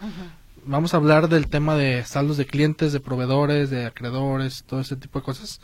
Vamos 0.67 0.93
a 0.95 0.97
hablar 0.97 1.29
del 1.29 1.47
tema 1.49 1.77
de 1.77 2.05
saldos 2.05 2.37
de 2.37 2.47
clientes, 2.47 2.93
de 2.93 2.99
proveedores, 2.99 3.71
de 3.71 3.87
acreedores, 3.87 4.64
todo 4.64 4.81
ese 4.81 4.97
tipo 4.97 5.21
de 5.21 5.25
cosas 5.25 5.61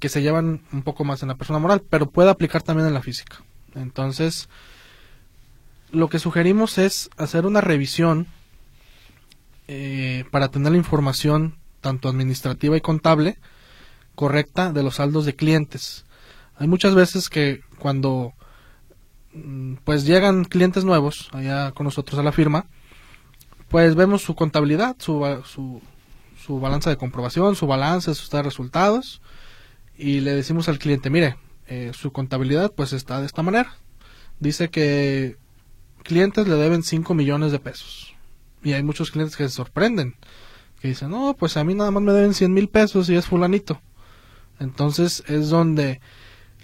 que 0.00 0.08
se 0.08 0.22
llevan 0.22 0.62
un 0.72 0.82
poco 0.82 1.04
más 1.04 1.22
en 1.22 1.28
la 1.28 1.36
persona 1.36 1.58
moral, 1.60 1.82
pero 1.88 2.10
puede 2.10 2.30
aplicar 2.30 2.62
también 2.62 2.88
en 2.88 2.94
la 2.94 3.02
física. 3.02 3.42
Entonces, 3.74 4.48
lo 5.92 6.08
que 6.08 6.18
sugerimos 6.18 6.78
es 6.78 7.10
hacer 7.16 7.46
una 7.46 7.60
revisión 7.60 8.26
eh, 9.68 10.24
para 10.30 10.48
tener 10.48 10.72
la 10.72 10.78
información 10.78 11.56
tanto 11.80 12.08
administrativa 12.08 12.76
y 12.76 12.80
contable 12.80 13.38
correcta 14.14 14.72
de 14.72 14.82
los 14.82 14.96
saldos 14.96 15.26
de 15.26 15.36
clientes. 15.36 16.04
Hay 16.56 16.66
muchas 16.66 16.94
veces 16.94 17.28
que 17.28 17.60
cuando 17.78 18.32
mm, 19.34 19.74
pues 19.84 20.04
llegan 20.04 20.44
clientes 20.44 20.84
nuevos 20.84 21.28
allá 21.32 21.72
con 21.72 21.84
nosotros 21.84 22.18
a 22.18 22.22
la 22.22 22.32
firma, 22.32 22.66
pues 23.68 23.94
vemos 23.94 24.22
su 24.22 24.34
contabilidad, 24.34 24.96
su, 24.98 25.24
su, 25.44 25.80
su 26.44 26.58
balanza 26.58 26.90
de 26.90 26.96
comprobación, 26.96 27.54
su 27.54 27.66
balance, 27.66 28.14
sus 28.14 28.30
resultados 28.32 29.20
y 30.00 30.20
le 30.20 30.34
decimos 30.34 30.68
al 30.68 30.78
cliente, 30.78 31.10
mire, 31.10 31.36
eh, 31.66 31.92
su 31.94 32.10
contabilidad 32.10 32.72
pues 32.74 32.92
está 32.92 33.20
de 33.20 33.26
esta 33.26 33.42
manera. 33.42 33.76
Dice 34.38 34.70
que 34.70 35.36
clientes 36.02 36.48
le 36.48 36.54
deben 36.56 36.82
5 36.82 37.14
millones 37.14 37.52
de 37.52 37.58
pesos. 37.58 38.14
Y 38.62 38.72
hay 38.72 38.82
muchos 38.82 39.10
clientes 39.10 39.36
que 39.36 39.44
se 39.44 39.54
sorprenden, 39.54 40.16
que 40.80 40.88
dicen, 40.88 41.10
no, 41.10 41.36
pues 41.38 41.56
a 41.56 41.64
mí 41.64 41.74
nada 41.74 41.90
más 41.90 42.02
me 42.02 42.12
deben 42.12 42.34
100 42.34 42.52
mil 42.52 42.68
pesos 42.68 43.08
y 43.10 43.14
es 43.14 43.26
fulanito. 43.26 43.80
Entonces 44.58 45.22
es 45.26 45.50
donde 45.50 46.00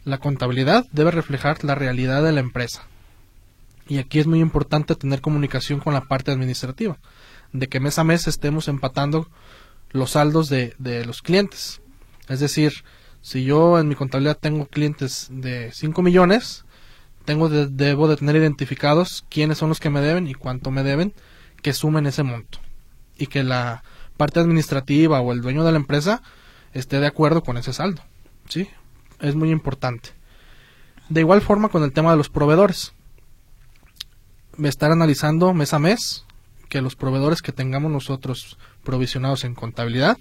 la 0.05 0.19
contabilidad 0.19 0.85
debe 0.93 1.11
reflejar 1.11 1.63
la 1.65 1.75
realidad 1.75 2.23
de 2.23 2.33
la 2.33 2.41
empresa. 2.41 2.87
Y 3.89 3.99
aquí 3.99 4.19
es 4.19 4.27
muy 4.27 4.41
importante 4.41 4.95
tener 4.97 5.21
comunicación 5.21 5.81
con 5.81 5.95
la 5.95 6.03
parte 6.03 6.33
administrativa, 6.33 6.99
de 7.53 7.69
que 7.69 7.81
mes 7.81 7.99
a 7.99 8.05
mes 8.05 8.27
estemos 8.27 8.69
empatando 8.69 9.29
los 9.91 10.13
saldos 10.13 10.49
de, 10.49 10.75
de 10.79 11.05
los 11.05 11.23
clientes. 11.23 11.81
Es 12.29 12.41
decir, 12.41 12.85
si 13.27 13.43
yo 13.43 13.81
en 13.81 13.89
mi 13.89 13.97
contabilidad 13.97 14.39
tengo 14.41 14.67
clientes 14.67 15.27
de 15.33 15.73
5 15.73 16.01
millones, 16.01 16.65
tengo 17.25 17.49
debo 17.49 18.07
de 18.07 18.17
tener 18.17 18.37
identificados 18.37 19.25
quiénes 19.29 19.59
son 19.59 19.69
los 19.69 19.81
que 19.81 19.91
me 19.91 20.01
deben 20.01 20.29
y 20.29 20.35
cuánto 20.35 20.71
me 20.71 20.85
deben, 20.85 21.13
que 21.61 21.73
sumen 21.73 22.07
ese 22.07 22.23
monto 22.23 22.61
y 23.19 23.27
que 23.27 23.43
la 23.43 23.83
parte 24.17 24.39
administrativa 24.39 25.21
o 25.21 25.33
el 25.33 25.41
dueño 25.41 25.65
de 25.65 25.73
la 25.73 25.77
empresa 25.77 26.23
esté 26.73 27.01
de 27.01 27.09
acuerdo 27.09 27.43
con 27.43 27.57
ese 27.57 27.73
saldo. 27.73 28.01
¿sí? 28.49 28.69
Es 29.19 29.35
muy 29.35 29.51
importante. 29.51 30.11
De 31.09 31.23
igual 31.23 31.41
forma 31.41 31.69
con 31.69 31.83
el 31.83 31.93
tema 31.93 32.13
de 32.13 32.19
los 32.19 32.29
proveedores. 32.29 32.93
Estar 34.63 34.93
analizando 34.93 35.53
mes 35.53 35.75
a 35.75 35.81
mes 35.81 36.25
que 36.69 36.81
los 36.81 36.95
proveedores 36.95 37.43
que 37.43 37.51
tengamos 37.51 37.91
nosotros 37.91 38.57
provisionados 38.85 39.43
en 39.43 39.57
contabilidad 39.57 40.17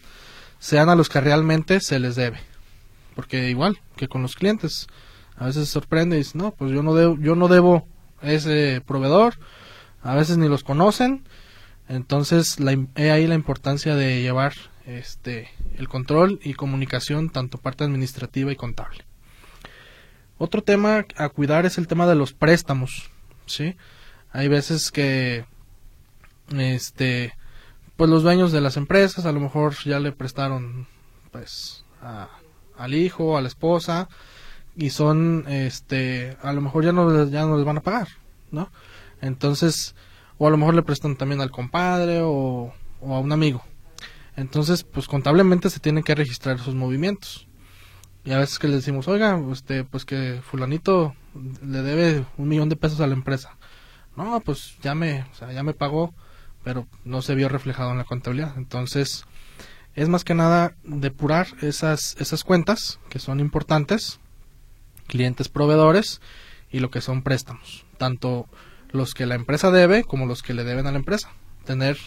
sean 0.57 0.89
a 0.89 0.95
los 0.95 1.07
que 1.07 1.21
realmente 1.21 1.81
se 1.81 1.99
les 1.99 2.15
debe. 2.15 2.54
Porque 3.15 3.49
igual 3.49 3.79
que 3.95 4.07
con 4.07 4.21
los 4.21 4.35
clientes, 4.35 4.87
a 5.37 5.45
veces 5.45 5.69
sorprende 5.69 6.15
y 6.15 6.19
dice, 6.19 6.37
no, 6.37 6.51
pues 6.51 6.71
yo 6.71 6.83
no 6.83 6.93
debo, 6.93 7.17
yo 7.19 7.35
no 7.35 7.47
debo 7.47 7.87
ese 8.21 8.81
proveedor, 8.85 9.35
a 10.01 10.15
veces 10.15 10.37
ni 10.37 10.47
los 10.47 10.63
conocen, 10.63 11.27
entonces 11.87 12.59
la, 12.59 12.77
he 12.95 13.11
ahí 13.11 13.27
la 13.27 13.35
importancia 13.35 13.95
de 13.95 14.21
llevar 14.21 14.53
este 14.85 15.49
el 15.77 15.87
control 15.89 16.39
y 16.43 16.53
comunicación 16.53 17.29
tanto 17.29 17.57
parte 17.57 17.83
administrativa 17.83 18.51
y 18.51 18.55
contable. 18.55 19.03
Otro 20.37 20.63
tema 20.63 21.05
a 21.15 21.29
cuidar 21.29 21.65
es 21.65 21.77
el 21.77 21.87
tema 21.87 22.07
de 22.07 22.15
los 22.15 22.33
préstamos, 22.33 23.09
¿sí? 23.45 23.75
Hay 24.31 24.47
veces 24.47 24.91
que 24.91 25.45
este 26.57 27.33
pues 27.95 28.09
los 28.09 28.23
dueños 28.23 28.51
de 28.51 28.61
las 28.61 28.77
empresas 28.77 29.25
a 29.25 29.31
lo 29.31 29.39
mejor 29.39 29.75
ya 29.85 29.99
le 29.99 30.11
prestaron 30.11 30.87
pues 31.31 31.85
al 32.77 32.93
hijo, 32.93 33.37
a 33.37 33.41
la 33.41 33.47
esposa 33.47 34.09
y 34.75 34.89
son 34.89 35.45
este 35.47 36.37
a 36.41 36.51
lo 36.53 36.61
mejor 36.61 36.83
ya 36.83 36.91
no 36.91 37.27
ya 37.29 37.45
no 37.45 37.55
les 37.55 37.65
van 37.65 37.77
a 37.77 37.81
pagar, 37.81 38.07
¿no? 38.51 38.71
Entonces 39.21 39.95
o 40.37 40.47
a 40.47 40.49
lo 40.49 40.57
mejor 40.57 40.75
le 40.75 40.83
prestan 40.83 41.15
también 41.15 41.41
al 41.41 41.51
compadre 41.51 42.21
o, 42.21 42.73
a 43.01 43.19
un 43.19 43.31
amigo. 43.31 43.63
Entonces, 44.35 44.83
pues 44.83 45.07
contablemente 45.07 45.69
se 45.69 45.79
tienen 45.79 46.03
que 46.03 46.15
registrar 46.15 46.57
esos 46.57 46.75
movimientos. 46.75 47.47
Y 48.25 48.31
a 48.31 48.39
veces 48.39 48.59
que 48.59 48.67
le 48.67 48.75
decimos, 48.75 49.07
oiga, 49.07 49.39
este, 49.51 49.83
pues 49.83 50.03
que 50.03 50.41
fulanito 50.43 51.15
le 51.63 51.81
debe 51.81 52.25
un 52.37 52.47
millón 52.47 52.69
de 52.69 52.75
pesos 52.75 52.99
a 52.99 53.07
la 53.07 53.13
empresa. 53.13 53.55
No, 54.17 54.41
pues 54.41 54.77
ya 54.81 54.95
me, 54.95 55.21
o 55.21 55.35
sea, 55.35 55.51
ya 55.51 55.63
me 55.63 55.73
pagó, 55.73 56.13
pero 56.63 56.87
no 57.03 57.21
se 57.21 57.35
vio 57.35 57.49
reflejado 57.49 57.91
en 57.91 57.99
la 57.99 58.03
contabilidad. 58.03 58.53
Entonces, 58.57 59.25
es 59.95 60.09
más 60.09 60.23
que 60.23 60.33
nada 60.33 60.75
depurar 60.83 61.47
esas, 61.61 62.15
esas 62.19 62.43
cuentas 62.43 62.99
que 63.09 63.19
son 63.19 63.39
importantes, 63.39 64.19
clientes 65.07 65.49
proveedores 65.49 66.21
y 66.71 66.79
lo 66.79 66.91
que 66.91 67.01
son 67.01 67.21
préstamos, 67.21 67.85
tanto 67.97 68.47
los 68.91 69.13
que 69.13 69.25
la 69.25 69.35
empresa 69.35 69.71
debe 69.71 70.03
como 70.03 70.25
los 70.25 70.43
que 70.43 70.53
le 70.53 70.63
deben 70.63 70.87
a 70.87 70.91
la 70.91 70.97
empresa. 70.97 71.31
Tener 71.65 71.97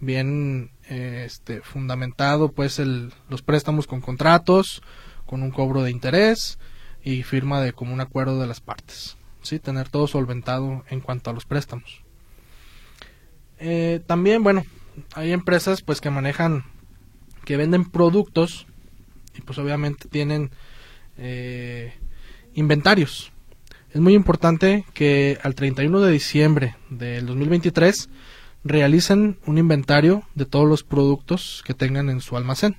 bien 0.00 0.70
eh, 0.88 1.24
este, 1.26 1.62
fundamentado 1.62 2.52
pues 2.52 2.78
los 2.78 3.42
préstamos 3.42 3.86
con 3.86 4.00
contratos, 4.00 4.82
con 5.26 5.42
un 5.42 5.50
cobro 5.50 5.82
de 5.82 5.90
interés 5.90 6.58
y 7.02 7.22
firma 7.22 7.60
de 7.60 7.72
común 7.72 8.00
acuerdo 8.00 8.40
de 8.40 8.46
las 8.46 8.60
partes. 8.60 9.16
¿sí? 9.42 9.58
Tener 9.58 9.88
todo 9.88 10.06
solventado 10.06 10.84
en 10.88 11.00
cuanto 11.00 11.30
a 11.30 11.32
los 11.32 11.44
préstamos. 11.44 12.02
Eh, 13.58 14.00
también, 14.06 14.42
bueno, 14.42 14.64
hay 15.14 15.32
empresas 15.32 15.82
pues 15.82 16.00
que 16.00 16.10
manejan, 16.10 16.64
que 17.46 17.56
venden 17.56 17.86
productos 17.86 18.66
y 19.34 19.40
pues 19.40 19.56
obviamente 19.58 20.08
tienen 20.08 20.50
eh, 21.16 21.94
inventarios. 22.54 23.32
Es 23.92 24.00
muy 24.00 24.14
importante 24.14 24.84
que 24.92 25.38
al 25.42 25.54
31 25.54 26.00
de 26.00 26.12
diciembre 26.12 26.76
del 26.90 27.24
2023 27.24 28.10
realicen 28.64 29.38
un 29.46 29.58
inventario 29.58 30.24
de 30.34 30.44
todos 30.44 30.68
los 30.68 30.82
productos 30.82 31.62
que 31.64 31.72
tengan 31.72 32.10
en 32.10 32.20
su 32.20 32.36
almacén. 32.36 32.76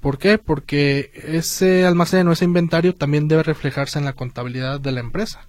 ¿Por 0.00 0.18
qué? 0.18 0.36
Porque 0.36 1.12
ese 1.14 1.86
almacén 1.86 2.26
o 2.26 2.32
ese 2.32 2.44
inventario 2.44 2.94
también 2.94 3.28
debe 3.28 3.44
reflejarse 3.44 3.98
en 3.98 4.04
la 4.04 4.14
contabilidad 4.14 4.80
de 4.80 4.92
la 4.92 5.00
empresa. 5.00 5.48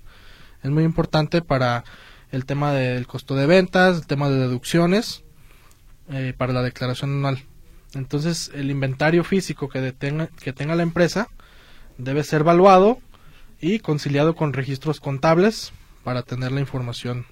Es 0.61 0.69
muy 0.69 0.83
importante 0.83 1.41
para 1.41 1.85
el 2.31 2.45
tema 2.45 2.71
del 2.71 3.07
costo 3.07 3.35
de 3.35 3.47
ventas, 3.47 3.97
el 3.97 4.07
tema 4.07 4.29
de 4.29 4.37
deducciones, 4.37 5.23
eh, 6.11 6.33
para 6.37 6.53
la 6.53 6.61
declaración 6.61 7.11
anual. 7.11 7.50
Entonces, 7.93 8.51
el 8.53 8.71
inventario 8.71 9.23
físico 9.23 9.67
que, 9.69 9.93
que 10.41 10.53
tenga 10.53 10.75
la 10.75 10.83
empresa 10.83 11.27
debe 11.97 12.23
ser 12.23 12.41
evaluado 12.41 12.99
y 13.59 13.79
conciliado 13.79 14.35
con 14.35 14.53
registros 14.53 14.99
contables 14.99 15.71
para 16.03 16.23
tener 16.23 16.51
la 16.51 16.59
información 16.59 17.25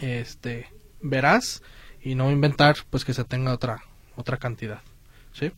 este 0.00 0.68
veraz 1.00 1.62
y 2.02 2.14
no 2.14 2.30
inventar 2.30 2.76
pues 2.90 3.04
que 3.04 3.14
se 3.14 3.24
tenga 3.24 3.52
otra 3.52 3.82
otra 4.16 4.38
cantidad 4.38 4.80
sí 5.32 5.52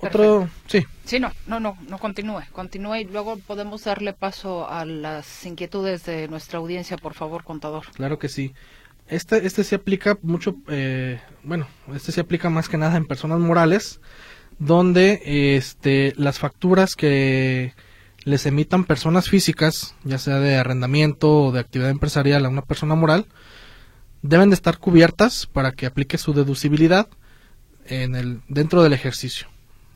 otro 0.00 0.48
sí. 0.66 0.84
Sí 1.04 1.20
no 1.20 1.30
no 1.46 1.60
no 1.60 1.76
no 1.88 1.98
continúe 1.98 2.42
continúe 2.52 2.96
y 2.96 3.04
luego 3.04 3.36
podemos 3.36 3.84
darle 3.84 4.12
paso 4.12 4.68
a 4.68 4.84
las 4.84 5.46
inquietudes 5.46 6.04
de 6.04 6.26
nuestra 6.28 6.58
audiencia 6.58 6.96
por 6.96 7.14
favor 7.14 7.44
contador. 7.44 7.84
Claro 7.92 8.18
que 8.18 8.28
sí 8.28 8.54
este 9.08 9.46
este 9.46 9.64
se 9.64 9.74
aplica 9.74 10.18
mucho 10.22 10.56
eh, 10.68 11.20
bueno 11.42 11.66
este 11.94 12.12
se 12.12 12.20
aplica 12.20 12.50
más 12.50 12.68
que 12.68 12.78
nada 12.78 12.96
en 12.96 13.06
personas 13.06 13.40
morales 13.40 14.00
donde 14.58 15.20
este 15.56 16.14
las 16.16 16.38
facturas 16.38 16.94
que 16.94 17.74
les 18.24 18.46
emitan 18.46 18.84
personas 18.84 19.28
físicas, 19.28 19.94
ya 20.04 20.18
sea 20.18 20.38
de 20.38 20.56
arrendamiento 20.56 21.44
o 21.44 21.52
de 21.52 21.60
actividad 21.60 21.90
empresarial 21.90 22.44
a 22.44 22.48
una 22.48 22.62
persona 22.62 22.94
moral, 22.94 23.26
deben 24.22 24.50
de 24.50 24.54
estar 24.54 24.78
cubiertas 24.78 25.46
para 25.46 25.72
que 25.72 25.86
aplique 25.86 26.18
su 26.18 26.32
deducibilidad 26.32 27.08
en 27.86 28.14
el 28.14 28.40
dentro 28.48 28.82
del 28.82 28.92
ejercicio. 28.92 29.48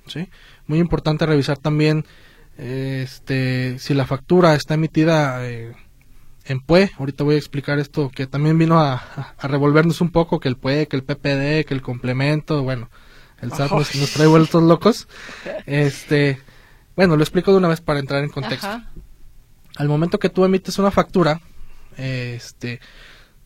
¿sí? 0.06 0.28
Muy 0.66 0.78
importante 0.78 1.26
revisar 1.26 1.58
también 1.58 2.04
este 2.58 3.78
si 3.78 3.94
la 3.94 4.06
factura 4.06 4.54
está 4.54 4.74
emitida 4.74 5.46
eh, 5.46 5.72
en 6.46 6.60
PUE. 6.60 6.90
Ahorita 6.98 7.24
voy 7.24 7.34
a 7.34 7.38
explicar 7.38 7.78
esto 7.78 8.10
que 8.10 8.26
también 8.26 8.58
vino 8.58 8.80
a, 8.80 8.94
a, 9.38 9.48
revolvernos 9.48 10.00
un 10.00 10.10
poco 10.10 10.40
que 10.40 10.48
el 10.48 10.56
PUE, 10.56 10.88
que 10.88 10.96
el 10.96 11.04
PPD, 11.04 11.66
que 11.66 11.74
el 11.74 11.82
complemento, 11.82 12.62
bueno, 12.62 12.90
el 13.40 13.52
SAT 13.52 13.72
nos, 13.72 13.94
nos, 13.94 14.10
trae 14.12 14.26
vueltos 14.26 14.62
locos. 14.62 15.08
Este 15.66 16.40
bueno, 16.96 17.14
lo 17.16 17.22
explico 17.22 17.52
de 17.52 17.58
una 17.58 17.68
vez 17.68 17.82
para 17.82 18.00
entrar 18.00 18.24
en 18.24 18.30
contexto. 18.30 18.82
Al 19.76 19.88
momento 19.88 20.18
que 20.18 20.30
tú 20.30 20.46
emites 20.46 20.78
una 20.78 20.90
factura, 20.90 21.42
este, 21.98 22.80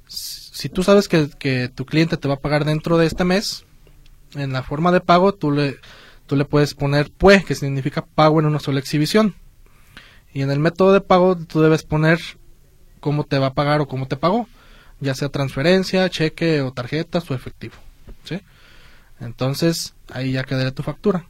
si 0.07 0.69
tú 0.69 0.85
sabes 0.85 1.09
que, 1.09 1.69
tu 1.75 1.85
cliente 1.85 2.17
te 2.17 2.29
va 2.29 2.35
a 2.35 2.41
pagar 2.41 2.65
dentro 2.65 2.97
de 2.97 3.07
este 3.07 3.25
mes, 3.25 3.65
en 4.37 4.53
la 4.53 4.63
forma 4.63 4.93
de 4.93 5.01
pago 5.01 5.35
tú 5.35 5.51
le, 5.51 5.79
tú 6.27 6.37
le 6.37 6.45
puedes 6.45 6.75
poner 6.75 7.11
PUE, 7.11 7.43
que 7.43 7.57
significa 7.57 8.07
pago 8.07 8.39
en 8.39 8.47
una 8.47 8.61
sola 8.61 8.79
exhibición. 8.79 9.35
Y 10.33 10.43
en 10.43 10.53
el 10.53 10.61
método 10.61 10.93
de 10.93 11.01
pago 11.01 11.35
tú 11.37 11.61
debes 11.61 11.83
poner 11.83 12.21
cómo 13.01 13.25
te 13.25 13.39
va 13.39 13.49
a 13.49 13.55
pagar 13.55 13.81
o 13.81 13.89
cómo 13.89 14.07
te 14.07 14.17
pagó, 14.17 14.47
ya 15.01 15.15
sea 15.15 15.29
transferencia, 15.29 16.09
cheque 16.09 16.61
o 16.61 16.73
tarjetas 16.73 17.31
o 17.31 17.35
efectivo. 17.35 17.75
¿sí? 18.25 18.41
Entonces 19.21 19.95
ahí 20.13 20.33
ya 20.33 20.45
quedaría 20.45 20.75
tu 20.75 20.83
factura. 20.83 21.27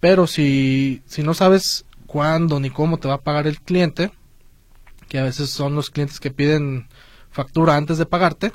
Pero 0.00 0.26
si, 0.26 1.02
si 1.06 1.22
no 1.22 1.34
sabes 1.34 1.84
cuándo 2.06 2.60
ni 2.60 2.70
cómo 2.70 2.98
te 2.98 3.08
va 3.08 3.14
a 3.14 3.22
pagar 3.22 3.46
el 3.46 3.60
cliente, 3.60 4.10
que 5.08 5.18
a 5.18 5.24
veces 5.24 5.50
son 5.50 5.74
los 5.74 5.90
clientes 5.90 6.20
que 6.20 6.30
piden 6.30 6.88
factura 7.30 7.76
antes 7.76 7.98
de 7.98 8.06
pagarte, 8.06 8.52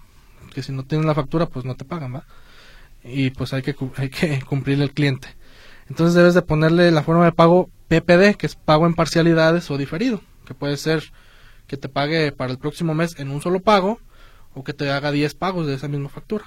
que 0.53 0.63
si 0.63 0.71
no 0.71 0.83
tienen 0.83 1.07
la 1.07 1.15
factura 1.15 1.47
pues 1.47 1.65
no 1.65 1.75
te 1.75 1.85
pagan, 1.85 2.15
¿va? 2.15 2.25
Y 3.03 3.31
pues 3.31 3.53
hay 3.53 3.61
que, 3.61 3.75
hay 3.97 4.09
que 4.09 4.41
cumplirle 4.47 4.85
al 4.85 4.91
cliente. 4.91 5.27
Entonces 5.89 6.15
debes 6.15 6.33
de 6.33 6.41
ponerle 6.41 6.91
la 6.91 7.03
forma 7.03 7.25
de 7.25 7.31
pago 7.33 7.69
PPD, 7.87 8.35
que 8.37 8.45
es 8.45 8.55
pago 8.55 8.85
en 8.85 8.93
parcialidades 8.93 9.69
o 9.69 9.77
diferido, 9.77 10.21
que 10.45 10.53
puede 10.53 10.77
ser 10.77 11.11
que 11.73 11.77
te 11.77 11.89
pague 11.89 12.31
para 12.31 12.51
el 12.51 12.59
próximo 12.59 12.93
mes 12.93 13.17
en 13.17 13.31
un 13.31 13.41
solo 13.41 13.59
pago 13.59 13.99
o 14.53 14.63
que 14.63 14.73
te 14.73 14.91
haga 14.91 15.11
10 15.11 15.33
pagos 15.33 15.65
de 15.65 15.73
esa 15.73 15.87
misma 15.87 16.07
factura. 16.07 16.45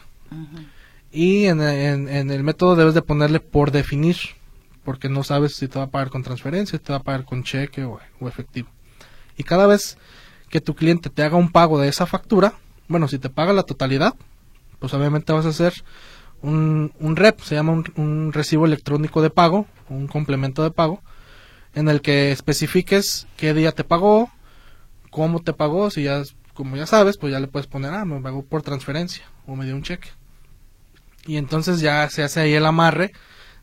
Y 1.10 1.46
en, 1.46 1.60
en, 1.60 2.30
el 2.30 2.44
método 2.44 2.76
debes 2.76 2.94
de 2.94 3.02
ponerle 3.02 3.40
por 3.40 3.72
definir, 3.72 4.16
porque 4.84 5.08
no 5.08 5.24
sabes 5.24 5.56
si 5.56 5.66
te 5.66 5.80
va 5.80 5.86
a 5.86 5.90
pagar 5.90 6.10
con 6.10 6.22
transferencia, 6.22 6.78
te 6.78 6.92
va 6.92 6.98
a 6.98 7.02
pagar 7.02 7.24
con 7.24 7.42
cheque 7.42 7.82
o, 7.82 7.98
efectivo. 8.20 8.68
Y 9.36 9.42
cada 9.42 9.66
vez 9.66 9.98
que 10.48 10.60
tu 10.60 10.76
cliente 10.76 11.10
te 11.10 11.24
haga 11.24 11.36
un 11.36 11.50
pago 11.50 11.80
de 11.80 11.88
esa 11.88 12.06
factura, 12.06 12.54
bueno, 12.86 13.08
si 13.08 13.18
te 13.18 13.28
paga 13.28 13.52
la 13.52 13.64
totalidad, 13.64 14.14
pues 14.78 14.94
obviamente 14.94 15.32
vas 15.32 15.44
a 15.46 15.48
hacer 15.48 15.74
un, 16.40 16.92
un 17.00 17.16
REP, 17.16 17.40
se 17.40 17.56
llama 17.56 17.82
un, 17.96 18.32
recibo 18.32 18.64
electrónico 18.64 19.22
de 19.22 19.30
pago, 19.30 19.66
un 19.88 20.06
complemento 20.06 20.62
de 20.62 20.70
pago, 20.70 21.02
en 21.74 21.88
el 21.88 22.00
que 22.00 22.30
especifiques 22.30 23.26
qué 23.36 23.54
día 23.54 23.72
te 23.72 23.82
pagó, 23.82 24.30
cómo 25.16 25.40
te 25.40 25.54
pagó, 25.54 25.90
si 25.90 26.02
ya, 26.02 26.22
como 26.52 26.76
ya 26.76 26.84
sabes, 26.84 27.16
pues 27.16 27.32
ya 27.32 27.40
le 27.40 27.46
puedes 27.46 27.66
poner, 27.66 27.94
ah, 27.94 28.04
me 28.04 28.20
pagó 28.20 28.44
por 28.44 28.60
transferencia 28.60 29.24
o 29.46 29.56
me 29.56 29.64
dio 29.64 29.74
un 29.74 29.82
cheque. 29.82 30.10
Y 31.24 31.38
entonces 31.38 31.80
ya 31.80 32.06
se 32.10 32.22
hace 32.22 32.40
ahí 32.40 32.52
el 32.52 32.66
amarre 32.66 33.12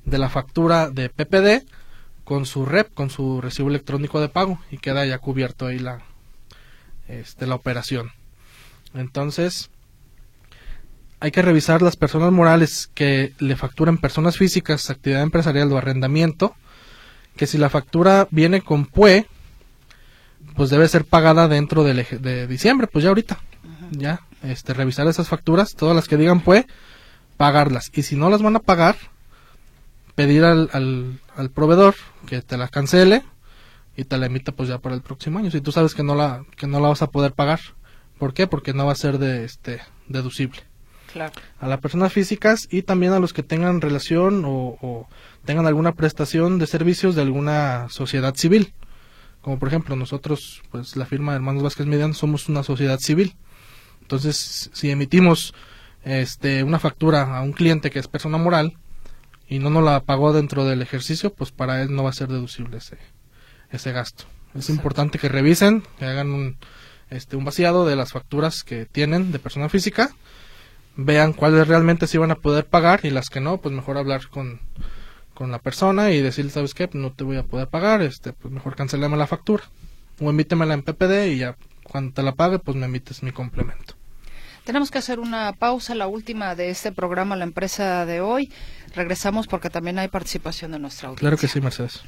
de 0.03 0.17
la 0.17 0.29
factura 0.29 0.89
de 0.89 1.09
PPD 1.09 1.63
con 2.23 2.47
su 2.47 2.65
rep, 2.65 2.91
con 2.95 3.11
su 3.11 3.39
recibo 3.39 3.69
electrónico 3.69 4.19
de 4.19 4.29
pago 4.29 4.59
y 4.71 4.79
queda 4.79 5.05
ya 5.05 5.19
cubierto 5.19 5.67
ahí 5.67 5.77
la, 5.77 5.99
este, 7.07 7.45
la 7.45 7.53
operación. 7.53 8.09
Entonces, 8.95 9.69
hay 11.19 11.29
que 11.29 11.43
revisar 11.43 11.83
las 11.83 11.97
personas 11.97 12.31
morales 12.31 12.89
que 12.95 13.35
le 13.37 13.55
facturan 13.55 13.99
personas 13.99 14.37
físicas 14.37 14.89
actividad 14.89 15.21
empresarial 15.21 15.71
o 15.71 15.77
arrendamiento, 15.77 16.55
que 17.35 17.45
si 17.45 17.59
la 17.59 17.69
factura 17.69 18.27
viene 18.31 18.61
con 18.61 18.87
PUE, 18.87 19.27
pues 20.55 20.69
debe 20.69 20.87
ser 20.87 21.05
pagada 21.05 21.47
dentro 21.47 21.83
de, 21.83 21.93
de 22.19 22.47
diciembre, 22.47 22.87
pues 22.87 23.03
ya 23.03 23.09
ahorita, 23.09 23.39
ya, 23.91 24.21
este, 24.43 24.73
revisar 24.73 25.07
esas 25.07 25.27
facturas, 25.27 25.73
todas 25.75 25.95
las 25.95 26.07
que 26.07 26.17
digan 26.17 26.41
PUE, 26.41 26.67
pagarlas. 27.37 27.91
Y 27.93 28.03
si 28.03 28.15
no 28.15 28.29
las 28.29 28.41
van 28.41 28.55
a 28.55 28.59
pagar, 28.59 28.95
pedir 30.15 30.43
al, 30.43 30.69
al, 30.73 31.19
al 31.35 31.49
proveedor 31.49 31.95
que 32.25 32.41
te 32.41 32.57
la 32.57 32.67
cancele 32.67 33.23
y 33.95 34.05
te 34.05 34.17
la 34.17 34.25
emita 34.25 34.51
pues 34.51 34.69
ya 34.69 34.79
para 34.79 34.95
el 34.95 35.01
próximo 35.01 35.39
año. 35.39 35.51
Si 35.51 35.61
tú 35.61 35.71
sabes 35.71 35.93
que 35.93 36.03
no 36.03 36.15
la, 36.15 36.45
que 36.55 36.67
no 36.67 36.79
la 36.79 36.89
vas 36.89 37.01
a 37.01 37.07
poder 37.09 37.33
pagar. 37.33 37.59
¿Por 38.17 38.33
qué? 38.33 38.47
Porque 38.47 38.73
no 38.73 38.85
va 38.85 38.93
a 38.93 38.95
ser 38.95 39.17
de 39.17 39.43
este 39.43 39.81
deducible. 40.07 40.61
Claro. 41.11 41.33
A 41.59 41.67
las 41.67 41.79
personas 41.79 42.11
físicas 42.11 42.67
y 42.71 42.81
también 42.83 43.13
a 43.13 43.19
los 43.19 43.33
que 43.33 43.43
tengan 43.43 43.81
relación 43.81 44.45
o, 44.45 44.77
o, 44.81 45.07
tengan 45.45 45.67
alguna 45.67 45.93
prestación 45.93 46.57
de 46.57 46.65
servicios 46.65 47.15
de 47.15 47.21
alguna 47.21 47.87
sociedad 47.89 48.33
civil. 48.35 48.73
Como 49.43 49.59
por 49.59 49.67
ejemplo 49.67 49.97
nosotros, 49.97 50.63
pues 50.71 50.95
la 50.95 51.05
firma 51.05 51.33
de 51.33 51.35
Hermanos 51.35 51.63
Vázquez 51.63 51.85
Median 51.85 52.13
somos 52.13 52.47
una 52.47 52.63
sociedad 52.63 52.97
civil. 52.99 53.35
Entonces, 54.01 54.71
si 54.73 54.89
emitimos 54.89 55.53
este, 56.05 56.63
una 56.63 56.79
factura 56.79 57.37
a 57.37 57.41
un 57.41 57.51
cliente 57.51 57.91
que 57.91 57.99
es 57.99 58.07
persona 58.07 58.37
moral 58.37 58.77
y 59.49 59.59
no 59.59 59.69
nos 59.69 59.83
la 59.83 59.99
pagó 59.99 60.31
dentro 60.31 60.63
del 60.63 60.81
ejercicio, 60.81 61.33
pues 61.33 61.51
para 61.51 61.81
él 61.81 61.93
no 61.93 62.05
va 62.05 62.11
a 62.11 62.13
ser 62.13 62.29
deducible 62.29 62.77
ese, 62.77 62.97
ese 63.69 63.91
gasto. 63.91 64.23
Es 64.55 64.69
importante 64.69 65.19
que 65.19 65.27
revisen, 65.27 65.83
que 65.99 66.05
hagan 66.05 66.31
un, 66.31 66.57
este, 67.09 67.35
un 67.35 67.43
vaciado 67.43 67.85
de 67.85 67.97
las 67.97 68.13
facturas 68.13 68.63
que 68.63 68.85
tienen 68.85 69.33
de 69.33 69.39
persona 69.39 69.67
física, 69.67 70.09
vean 70.95 71.33
cuáles 71.33 71.67
realmente 71.67 72.07
sí 72.07 72.17
van 72.17 72.31
a 72.31 72.35
poder 72.35 72.65
pagar 72.65 73.01
y 73.03 73.09
las 73.09 73.29
que 73.29 73.41
no, 73.41 73.57
pues 73.57 73.75
mejor 73.75 73.97
hablar 73.97 74.29
con, 74.29 74.61
con 75.33 75.51
la 75.51 75.59
persona 75.59 76.11
y 76.11 76.21
decirle, 76.21 76.51
¿sabes 76.51 76.73
qué? 76.73 76.89
No 76.93 77.11
te 77.11 77.23
voy 77.23 77.37
a 77.37 77.43
poder 77.43 77.67
pagar, 77.67 78.01
este, 78.01 78.33
pues 78.33 78.53
mejor 78.53 78.75
cancelame 78.75 79.17
la 79.17 79.27
factura 79.27 79.63
o 80.19 80.29
emítemela 80.29 80.73
en 80.73 80.83
PPD 80.83 81.27
y 81.33 81.37
ya 81.39 81.55
cuando 81.83 82.13
te 82.13 82.23
la 82.23 82.33
pague, 82.33 82.59
pues 82.59 82.77
me 82.77 82.85
emites 82.85 83.23
mi 83.23 83.31
complemento. 83.31 83.95
Tenemos 84.63 84.91
que 84.91 84.97
hacer 84.97 85.19
una 85.19 85.51
pausa, 85.53 85.93
la 85.93 86.07
última 86.07 86.55
de 86.55 86.69
este 86.69 86.91
programa, 86.93 87.35
la 87.35 87.43
empresa 87.43 88.05
de 88.05 88.21
hoy. 88.21 88.51
Regresamos 88.95 89.47
porque 89.47 89.69
también 89.69 89.99
hay 89.99 90.07
participación 90.07 90.71
de 90.71 90.79
nuestra 90.79 91.09
audiencia. 91.09 91.21
Claro 91.21 91.37
que 91.37 91.47
sí, 91.47 91.59
Mercedes. 91.59 92.01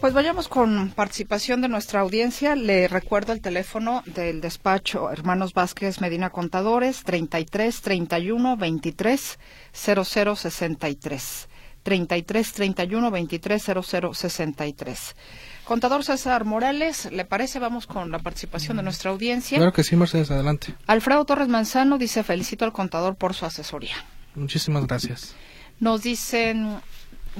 Pues 0.00 0.14
vayamos 0.14 0.48
con 0.48 0.92
participación 0.92 1.60
de 1.60 1.68
nuestra 1.68 2.00
audiencia. 2.00 2.56
Le 2.56 2.88
recuerdo 2.88 3.34
el 3.34 3.42
teléfono 3.42 4.02
del 4.06 4.40
despacho 4.40 5.10
Hermanos 5.10 5.52
Vázquez 5.52 6.00
Medina 6.00 6.30
Contadores, 6.30 7.04
33 7.04 7.82
31 7.82 8.56
23 8.56 9.38
00 9.74 10.36
63. 10.36 11.48
33 11.82 12.52
31 12.54 13.10
23 13.10 13.62
00 13.62 14.14
63. 14.14 15.16
Contador 15.64 16.02
César 16.02 16.46
Morales, 16.46 17.12
¿le 17.12 17.26
parece? 17.26 17.58
Vamos 17.58 17.86
con 17.86 18.10
la 18.10 18.20
participación 18.20 18.78
de 18.78 18.82
nuestra 18.82 19.10
audiencia. 19.10 19.58
Claro 19.58 19.74
que 19.74 19.84
sí, 19.84 19.96
Mercedes, 19.96 20.30
adelante. 20.30 20.74
Alfredo 20.86 21.26
Torres 21.26 21.48
Manzano 21.48 21.98
dice, 21.98 22.22
felicito 22.22 22.64
al 22.64 22.72
contador 22.72 23.16
por 23.16 23.34
su 23.34 23.44
asesoría. 23.44 23.96
Muchísimas 24.34 24.86
gracias. 24.86 25.34
Nos 25.78 26.02
dicen, 26.02 26.80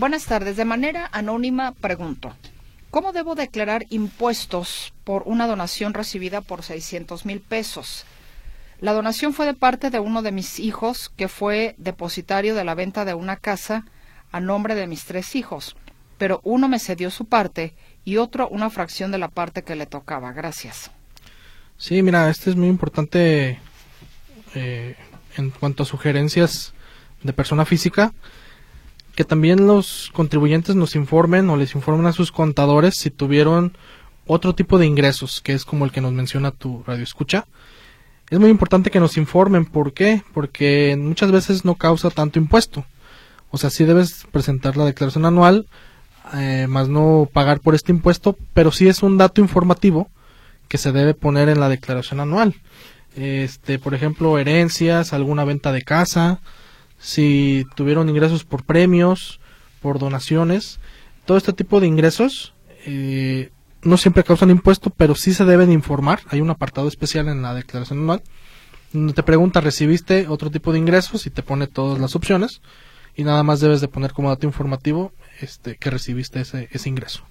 buenas 0.01 0.25
tardes, 0.25 0.57
de 0.57 0.65
manera 0.65 1.11
anónima 1.13 1.73
pregunto, 1.73 2.35
¿cómo 2.91 3.13
debo 3.13 3.35
declarar 3.35 3.85
impuestos 3.91 4.95
por 5.05 5.25
una 5.27 5.47
donación 5.47 5.93
recibida 5.93 6.41
por 6.41 6.63
600 6.63 7.27
mil 7.27 7.41
pesos? 7.41 8.07
La 8.81 8.95
donación 8.95 9.35
fue 9.35 9.45
de 9.45 9.53
parte 9.53 9.91
de 9.91 10.01
uno 10.01 10.23
de 10.23 10.33
mis 10.33 10.59
hijos, 10.59 11.13
que 11.19 11.29
fue 11.29 11.75
depositario 11.77 12.55
de 12.55 12.65
la 12.65 12.75
venta 12.75 13.05
de 13.05 13.13
una 13.13 13.37
casa 13.37 13.85
a 14.33 14.41
nombre 14.41 14.75
de 14.75 14.87
mis 14.87 15.05
tres 15.05 15.37
hijos, 15.37 15.77
pero 16.17 16.41
uno 16.45 16.67
me 16.67 16.79
cedió 16.79 17.11
su 17.11 17.27
parte 17.27 17.75
y 18.03 18.17
otro 18.17 18.49
una 18.49 18.71
fracción 18.71 19.13
de 19.13 19.19
la 19.19 19.29
parte 19.29 19.65
que 19.65 19.77
le 19.77 19.85
tocaba. 19.85 20.33
Gracias. 20.33 20.91
Sí, 21.77 22.03
mira, 22.03 22.31
este 22.31 22.49
es 22.49 22.57
muy 22.57 22.69
importante 22.69 23.61
eh, 24.55 24.97
en 25.37 25.51
cuanto 25.51 25.83
a 25.83 25.87
sugerencias 25.87 26.73
de 27.23 27.35
persona 27.35 27.67
física, 27.67 28.15
que 29.21 29.25
también 29.27 29.67
los 29.67 30.11
contribuyentes 30.15 30.77
nos 30.77 30.97
informen 30.97 31.51
o 31.51 31.57
les 31.59 31.75
informen 31.75 32.07
a 32.07 32.15
sus 32.15 32.33
contadores 32.33 32.95
si 32.95 33.11
tuvieron 33.11 33.77
otro 34.27 34.55
tipo 34.55 34.79
de 34.79 34.87
ingresos, 34.87 35.43
que 35.43 35.53
es 35.53 35.67
como 35.67 35.85
el 35.85 35.93
que 35.93 36.01
nos 36.01 36.15
menciona 36.15 36.53
tu 36.53 36.83
radio 36.87 37.03
escucha. 37.03 37.45
Es 38.31 38.41
muy 38.41 38.49
importante 38.49 38.91
que 38.91 38.99
nos 38.99 39.19
informen, 39.19 39.67
¿por 39.67 39.93
qué? 39.93 40.23
Porque 40.33 40.97
muchas 40.99 41.31
veces 41.33 41.67
no 41.67 41.75
causa 41.75 42.09
tanto 42.09 42.39
impuesto. 42.39 42.87
O 43.51 43.59
sea, 43.59 43.69
sí 43.69 43.85
debes 43.85 44.27
presentar 44.33 44.79
la 44.79 44.87
declaración 44.87 45.27
anual, 45.27 45.67
eh, 46.33 46.65
más 46.67 46.89
no 46.89 47.29
pagar 47.31 47.61
por 47.61 47.75
este 47.75 47.93
impuesto, 47.93 48.39
pero 48.55 48.73
sí 48.73 48.89
es 48.89 49.03
un 49.03 49.19
dato 49.19 49.43
informativo 49.43 50.09
que 50.67 50.79
se 50.79 50.93
debe 50.93 51.13
poner 51.13 51.51
en 51.51 51.61
la 51.61 51.69
declaración 51.69 52.21
anual. 52.21 52.55
Este, 53.17 53.79
por 53.79 53.93
ejemplo, 53.93 54.39
herencias, 54.39 55.13
alguna 55.13 55.45
venta 55.45 55.73
de 55.73 55.83
casa, 55.83 56.41
si 57.01 57.67
tuvieron 57.75 58.09
ingresos 58.09 58.45
por 58.45 58.65
premios, 58.65 59.41
por 59.83 59.99
donaciones, 59.99 60.79
todo 61.25 61.37
este 61.37 61.53
tipo 61.53 61.81
de 61.81 61.89
ingresos 61.89 62.55
eh, 62.87 63.51
no 63.83 63.97
siempre 63.97 64.23
causan 64.23 64.51
impuesto, 64.51 64.91
pero 64.91 65.15
sí 65.15 65.35
se 65.35 65.45
deben 65.45 65.73
informar. 65.73 66.21
Hay 66.29 66.41
un 66.41 66.51
apartado 66.51 66.87
especial 66.87 67.29
en 67.29 67.43
la 67.43 67.55
declaración 67.55 68.01
anual 68.01 68.23
donde 68.93 69.13
te 69.13 69.23
pregunta, 69.23 69.61
¿recibiste 69.61 70.27
otro 70.29 70.51
tipo 70.51 70.73
de 70.73 70.79
ingresos? 70.79 71.27
Y 71.27 71.31
te 71.31 71.43
pone 71.43 71.67
todas 71.67 71.99
las 71.99 72.17
opciones 72.17 72.61
y 73.15 73.25
nada 73.25 73.43
más 73.43 73.61
debes 73.61 73.81
de 73.81 73.89
poner 73.89 74.13
como 74.13 74.31
dato 74.31 74.47
informativo 74.47 75.13
este, 75.41 75.77
que 75.77 75.91
recibiste 75.91 76.41
ese, 76.41 76.69
ese 76.73 76.89
ingreso. 76.89 77.23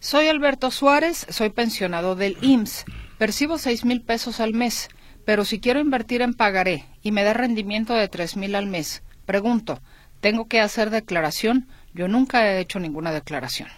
Soy 0.00 0.28
Alberto 0.28 0.70
Suárez, 0.70 1.26
soy 1.28 1.50
pensionado 1.50 2.14
del 2.14 2.36
IMSS. 2.40 2.84
Percibo 3.18 3.58
seis 3.58 3.84
mil 3.84 4.00
pesos 4.00 4.40
al 4.40 4.54
mes, 4.54 4.88
pero 5.28 5.44
si 5.44 5.60
quiero 5.60 5.78
invertir 5.78 6.22
en 6.22 6.32
pagaré 6.32 6.86
y 7.02 7.12
me 7.12 7.22
da 7.22 7.34
rendimiento 7.34 7.92
de 7.92 8.08
tres 8.08 8.34
mil 8.34 8.54
al 8.54 8.66
mes, 8.66 9.02
pregunto, 9.26 9.78
¿tengo 10.22 10.48
que 10.48 10.58
hacer 10.58 10.88
declaración? 10.88 11.68
Yo 11.92 12.08
nunca 12.08 12.46
he 12.46 12.60
hecho 12.60 12.80
ninguna 12.80 13.12
declaración. 13.12 13.68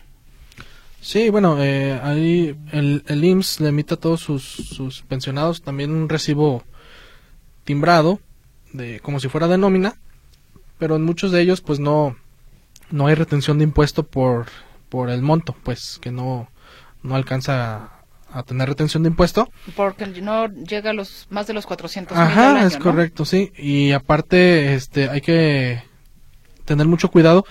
Sí, 1.01 1.29
bueno, 1.29 1.61
eh, 1.61 1.99
ahí 2.05 2.57
el, 2.71 3.03
el, 3.09 3.25
IMSS 3.25 3.59
le 3.63 3.71
emite 3.71 3.95
a 3.95 3.97
todos 3.97 4.21
sus, 4.21 4.45
sus 4.45 5.03
pensionados 5.03 5.63
también 5.63 5.91
un 5.91 6.09
recibo 6.09 6.63
timbrado, 7.65 8.21
de, 8.73 9.01
como 9.01 9.19
si 9.19 9.29
fuera 9.29 9.49
de 9.49 9.59
nómina, 9.59 9.97
pero 10.79 10.95
en 10.95 11.03
muchos 11.03 11.33
de 11.33 11.41
ellos 11.41 11.63
pues 11.63 11.81
no, 11.81 12.15
no 12.93 13.09
hay 13.09 13.17
retención 13.17 13.59
de 13.59 13.65
impuesto 13.65 14.05
por, 14.07 14.47
por 14.89 15.11
el 15.11 15.21
monto, 15.21 15.57
pues 15.65 15.99
que 16.01 16.13
no, 16.13 16.49
no 17.03 17.17
alcanza 17.17 18.00
a, 18.33 18.43
tener 18.43 18.69
retención 18.69 19.03
de 19.03 19.09
impuesto. 19.11 19.51
Porque 19.77 20.07
no 20.07 20.47
llega 20.49 20.91
a 20.91 20.93
los 20.93 21.27
más 21.31 21.47
de 21.47 21.53
los 21.55 21.67
400 21.67 22.17
mil 22.17 22.27
Ajá, 22.27 22.57
año, 22.59 22.67
es 22.67 22.79
¿no? 22.79 22.85
correcto, 22.85 23.25
sí. 23.25 23.53
Y 23.57 23.93
aparte, 23.93 24.75
este, 24.75 25.09
hay 25.09 25.21
que 25.21 25.83
tener 26.65 26.87
mucho 26.87 27.11
cuidado 27.11 27.45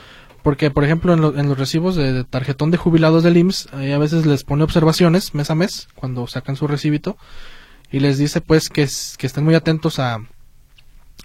porque, 0.44 0.72
por 0.72 0.84
ejemplo, 0.86 1.14
en, 1.14 1.22
lo- 1.22 1.38
en 1.38 1.48
los 1.50 1.58
recibos 1.58 1.96
de, 1.96 2.14
de 2.14 2.24
tarjetón 2.24 2.72
de 2.72 2.78
jubilados 2.78 3.24
del 3.24 3.36
IMSS, 3.38 3.70
ahí 3.74 3.92
a 3.92 3.98
veces 3.98 4.26
les 4.26 4.44
pone 4.44 4.64
observaciones 4.64 5.34
mes 5.36 5.50
a 5.52 5.56
mes 5.56 5.88
cuando 5.96 6.26
sacan 6.28 6.56
su 6.56 6.66
recibito 6.68 7.18
y 7.92 8.00
les 8.00 8.18
dice 8.18 8.40
pues 8.40 8.70
que, 8.70 8.84
es- 8.84 9.16
que 9.18 9.28
estén 9.28 9.44
muy 9.44 9.56
atentos 9.56 10.00
a, 10.00 10.20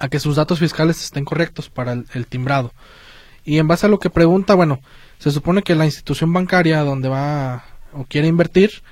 a 0.01 0.09
que 0.09 0.19
sus 0.19 0.35
datos 0.37 0.59
fiscales 0.59 1.03
estén 1.03 1.25
correctos 1.25 1.71
para 1.71 1.93
el, 1.93 2.07
el 2.15 2.27
timbrado. 2.27 2.73
Y 3.45 3.59
en 3.59 3.69
base 3.69 3.87
a 3.87 3.89
lo 3.89 3.99
que 4.01 4.11
pregunta, 4.11 4.55
bueno, 4.55 4.81
se 5.19 5.31
supone 5.31 5.63
que 5.63 5.75
la 5.75 5.85
institución 5.85 6.33
bancaria 6.33 6.81
donde 6.81 7.09
va 7.09 7.65
o 7.93 8.05
quiere 8.05 8.27
invertir 8.27 8.83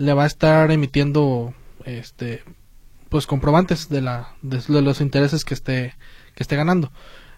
le 0.00 0.14
va 0.14 0.24
a 0.24 0.26
estar 0.26 0.70
emitiendo 0.70 1.54
este 1.84 2.42
pues 3.08 3.26
comprobantes 3.26 3.88
de 3.88 4.00
la 4.00 4.34
de, 4.42 4.58
de 4.58 4.82
los 4.82 5.00
intereses 5.00 5.44
que 5.44 5.54
esté 5.54 5.94
que 6.34 6.42
esté 6.42 6.56
ganando. 6.56 6.90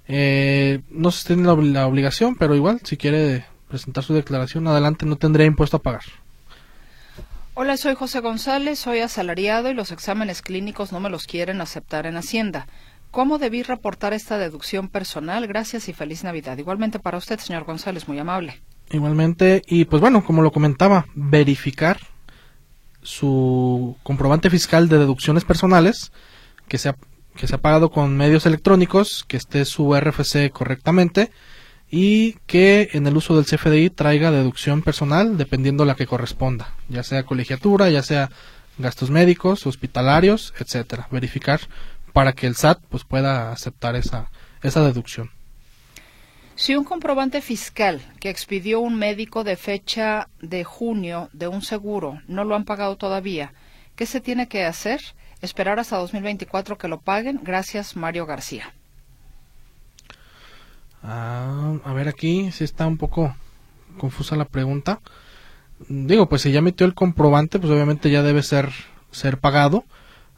Eh, 0.07 0.81
no 0.91 1.11
se 1.11 1.27
tiene 1.27 1.43
la, 1.43 1.55
la 1.55 1.87
obligación, 1.87 2.37
pero 2.37 2.55
igual 2.55 2.81
si 2.85 2.97
quiere 2.97 3.45
presentar 3.69 4.05
su 4.05 4.15
declaración 4.15 4.67
adelante 4.67 5.07
no 5.07 5.17
tendría 5.17 5.47
impuesto 5.47 5.79
a 5.79 5.83
pagar. 5.83 6.03
Hola, 7.55 7.77
soy 7.77 7.95
José 7.95 8.21
González, 8.21 8.79
soy 8.79 9.01
asalariado 9.01 9.71
y 9.71 9.75
los 9.75 9.93
exámenes 9.93 10.41
clínicos 10.41 10.93
no 10.93 11.01
me 11.01 11.11
los 11.11 11.27
quieren 11.27 11.61
aceptar 11.61 12.07
en 12.07 12.17
Hacienda. 12.17 12.67
¿Cómo 13.11 13.39
debí 13.39 13.63
reportar 13.63 14.15
esta 14.15 14.39
deducción 14.39 14.89
personal? 14.89 15.47
Gracias 15.47 15.89
y 15.89 15.93
feliz 15.93 16.25
Navidad. 16.25 16.57
Igualmente 16.57 16.99
para 16.99 17.19
usted, 17.19 17.39
señor 17.41 17.65
González, 17.65 18.09
muy 18.09 18.19
amable. 18.19 18.63
Igualmente, 18.91 19.63
y 19.67 19.85
pues 19.85 20.01
bueno, 20.01 20.25
como 20.25 20.43
lo 20.43 20.51
comentaba, 20.51 21.07
verificar 21.15 21.99
su 23.03 23.97
comprobante 24.03 24.51
fiscal 24.51 24.89
de 24.89 24.99
deducciones 24.99 25.45
personales, 25.45 26.13
que 26.69 26.79
sea, 26.79 26.97
que 27.37 27.47
sea 27.47 27.59
pagado 27.59 27.91
con 27.91 28.17
medios 28.17 28.47
electrónicos, 28.47 29.25
que 29.27 29.37
esté 29.37 29.65
su 29.65 29.95
RFC 29.95 30.51
correctamente 30.53 31.31
y 31.91 32.35
que 32.47 32.89
en 32.93 33.07
el 33.07 33.17
uso 33.17 33.37
del 33.37 33.45
CFDI 33.45 33.91
traiga 33.91 34.31
deducción 34.31 34.83
personal 34.83 35.37
dependiendo 35.37 35.85
la 35.85 35.95
que 35.95 36.07
corresponda, 36.07 36.75
ya 36.89 37.03
sea 37.03 37.25
colegiatura, 37.25 37.91
ya 37.91 38.03
sea 38.03 38.31
gastos 38.79 39.11
médicos, 39.11 39.67
hospitalarios, 39.67 40.55
etcétera. 40.59 41.09
Verificar 41.11 41.61
para 42.13 42.33
que 42.33 42.47
el 42.47 42.57
SAT 42.57 42.81
pues 42.89 43.05
pueda 43.05 43.53
aceptar 43.53 43.97
esa, 43.97 44.31
esa 44.63 44.83
deducción. 44.83 45.31
Si 46.63 46.77
un 46.77 46.85
comprobante 46.85 47.43
fiscal 47.43 48.01
que 48.21 48.31
expidió 48.31 48.79
un 48.79 48.95
médico 48.95 49.43
de 49.43 49.57
fecha 49.57 50.29
de 50.41 50.63
junio 50.63 51.29
de 51.33 51.49
un 51.49 51.61
seguro 51.61 52.23
no 52.29 52.45
lo 52.45 52.55
han 52.55 52.65
pagado 52.65 52.95
todavía, 52.95 53.53
¿qué 53.97 54.07
se 54.07 54.21
tiene 54.21 54.47
que 54.47 54.65
hacer? 54.65 55.01
Esperar 55.41 55.81
hasta 55.81 55.97
2024 55.97 56.79
que 56.79 56.87
lo 56.87 57.01
paguen. 57.01 57.41
Gracias, 57.43 57.97
Mario 57.97 58.27
García. 58.27 58.73
Ah, 61.03 61.75
a 61.85 61.93
ver 61.95 62.07
aquí, 62.07 62.53
si 62.53 62.63
está 62.63 62.87
un 62.87 62.97
poco 62.97 63.35
confusa 63.99 64.37
la 64.37 64.45
pregunta. 64.45 65.01
Digo, 65.89 66.29
pues 66.29 66.43
si 66.43 66.53
ya 66.53 66.61
metió 66.61 66.87
el 66.87 66.95
comprobante, 66.95 67.59
pues 67.59 67.73
obviamente 67.73 68.09
ya 68.09 68.23
debe 68.23 68.45
ser, 68.45 68.71
ser 69.11 69.39
pagado. 69.39 69.85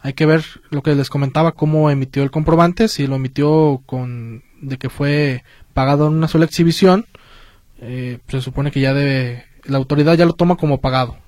Hay 0.01 0.15
que 0.15 0.25
ver 0.25 0.43
lo 0.71 0.83
que 0.83 0.95
les 0.95 1.11
comentaba, 1.11 1.53
cómo 1.53 1.91
emitió 1.91 2.23
el 2.23 2.31
comprobante, 2.31 2.89
si 2.89 3.07
lo 3.07 3.17
emitió 3.17 3.83
con 3.85 4.43
de 4.63 4.79
que 4.79 4.89
fue 4.89 5.45
pagado 5.75 6.07
en 6.07 6.15
una 6.15 6.29
sola 6.29 6.47
exhibición, 6.47 7.07
eh, 7.81 8.19
se 8.29 8.41
supone 8.41 8.71
que 8.71 8.81
ya 8.81 8.95
debe, 8.95 9.45
la 9.65 9.77
autoridad 9.77 10.15
ya 10.15 10.25
lo 10.25 10.33
toma 10.33 10.57
como 10.57 10.81
pagado, 10.81 11.19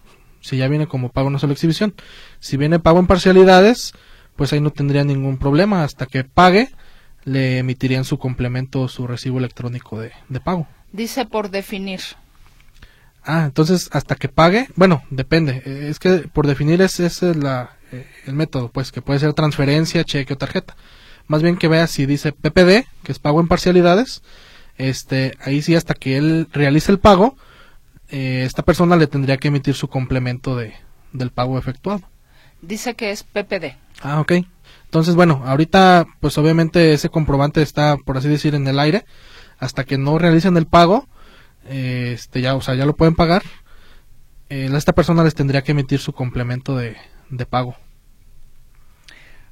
si 0.40 0.56
ya 0.56 0.68
viene 0.68 0.86
como 0.86 1.10
pago 1.10 1.26
en 1.26 1.32
una 1.32 1.38
sola 1.38 1.52
exhibición. 1.52 1.94
Si 2.38 2.56
viene 2.56 2.78
pago 2.78 2.98
en 2.98 3.06
parcialidades, 3.06 3.92
pues 4.36 4.52
ahí 4.52 4.60
no 4.60 4.70
tendría 4.70 5.04
ningún 5.04 5.38
problema, 5.38 5.84
hasta 5.84 6.06
que 6.06 6.24
pague, 6.24 6.70
le 7.24 7.58
emitirían 7.58 8.04
su 8.04 8.18
complemento, 8.18 8.88
su 8.88 9.06
recibo 9.06 9.38
electrónico 9.38 10.00
de, 10.00 10.12
de 10.28 10.40
pago. 10.40 10.66
Dice 10.92 11.26
por 11.26 11.50
definir. 11.50 12.00
Ah, 13.24 13.42
entonces 13.44 13.90
hasta 13.92 14.14
que 14.14 14.28
pague, 14.28 14.68
bueno, 14.76 15.02
depende, 15.10 15.62
eh, 15.66 15.88
es 15.90 15.98
que 15.98 16.28
por 16.32 16.46
definir 16.46 16.80
ese 16.80 17.06
es 17.06 17.22
la, 17.22 17.76
eh, 17.90 18.06
el 18.24 18.34
método, 18.34 18.70
pues 18.70 18.92
que 18.92 19.02
puede 19.02 19.18
ser 19.18 19.32
transferencia, 19.34 20.04
cheque 20.04 20.34
o 20.34 20.38
tarjeta 20.38 20.76
más 21.26 21.42
bien 21.42 21.56
que 21.56 21.68
vea 21.68 21.86
si 21.86 22.06
dice 22.06 22.32
PPD, 22.32 22.86
que 23.02 23.12
es 23.12 23.18
pago 23.18 23.40
en 23.40 23.48
parcialidades, 23.48 24.22
este, 24.78 25.36
ahí 25.40 25.62
sí 25.62 25.74
hasta 25.74 25.94
que 25.94 26.16
él 26.16 26.48
realice 26.52 26.92
el 26.92 26.98
pago, 26.98 27.36
eh, 28.08 28.44
esta 28.44 28.62
persona 28.62 28.96
le 28.96 29.06
tendría 29.06 29.36
que 29.36 29.48
emitir 29.48 29.74
su 29.74 29.88
complemento 29.88 30.56
de, 30.56 30.74
del 31.12 31.30
pago 31.30 31.58
efectuado. 31.58 32.02
Dice 32.62 32.94
que 32.94 33.10
es 33.10 33.22
PPD. 33.22 33.76
Ah, 34.02 34.20
ok. 34.20 34.32
Entonces, 34.84 35.14
bueno, 35.14 35.42
ahorita, 35.44 36.06
pues 36.20 36.38
obviamente 36.38 36.92
ese 36.92 37.08
comprobante 37.08 37.62
está, 37.62 37.96
por 37.96 38.16
así 38.16 38.28
decir, 38.28 38.54
en 38.54 38.66
el 38.66 38.78
aire, 38.78 39.04
hasta 39.58 39.84
que 39.84 39.98
no 39.98 40.18
realicen 40.18 40.56
el 40.56 40.66
pago, 40.66 41.08
eh, 41.68 42.12
este, 42.14 42.40
ya, 42.40 42.54
o 42.54 42.60
sea, 42.60 42.74
ya 42.74 42.86
lo 42.86 42.96
pueden 42.96 43.14
pagar, 43.14 43.42
eh, 44.48 44.70
esta 44.72 44.92
persona 44.92 45.24
les 45.24 45.34
tendría 45.34 45.62
que 45.62 45.72
emitir 45.72 45.98
su 45.98 46.12
complemento 46.12 46.76
de, 46.76 46.96
de 47.30 47.46
pago. 47.46 47.76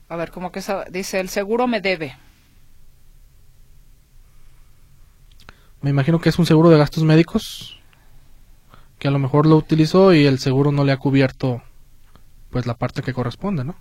A 0.09 0.17
ver, 0.17 0.31
como 0.31 0.53
que 0.53 0.63
dice, 0.91 1.21
el 1.21 1.29
seguro 1.29 1.67
me 1.67 1.81
debe. 1.81 2.17
Me 5.81 5.91
imagino 5.91 6.19
que 6.19 6.29
es 6.29 6.39
un 6.39 6.47
seguro 6.47 6.71
de 6.71 6.79
gastos 6.79 7.05
médicos 7.05 7.79
que 8.99 9.09
a 9.09 9.11
lo 9.11 9.19
mejor 9.19 9.45
lo 9.47 9.57
utilizó 9.57 10.15
y 10.15 10.25
el 10.25 10.39
seguro 10.39 10.73
no 10.73 10.85
le 10.85 10.93
ha 10.93 10.97
cubierto 10.97 11.63
pues 12.51 12.65
la 12.65 12.75
parte 12.75 13.03
que 13.03 13.13
corresponde, 13.13 13.65
¿no? 13.65 13.77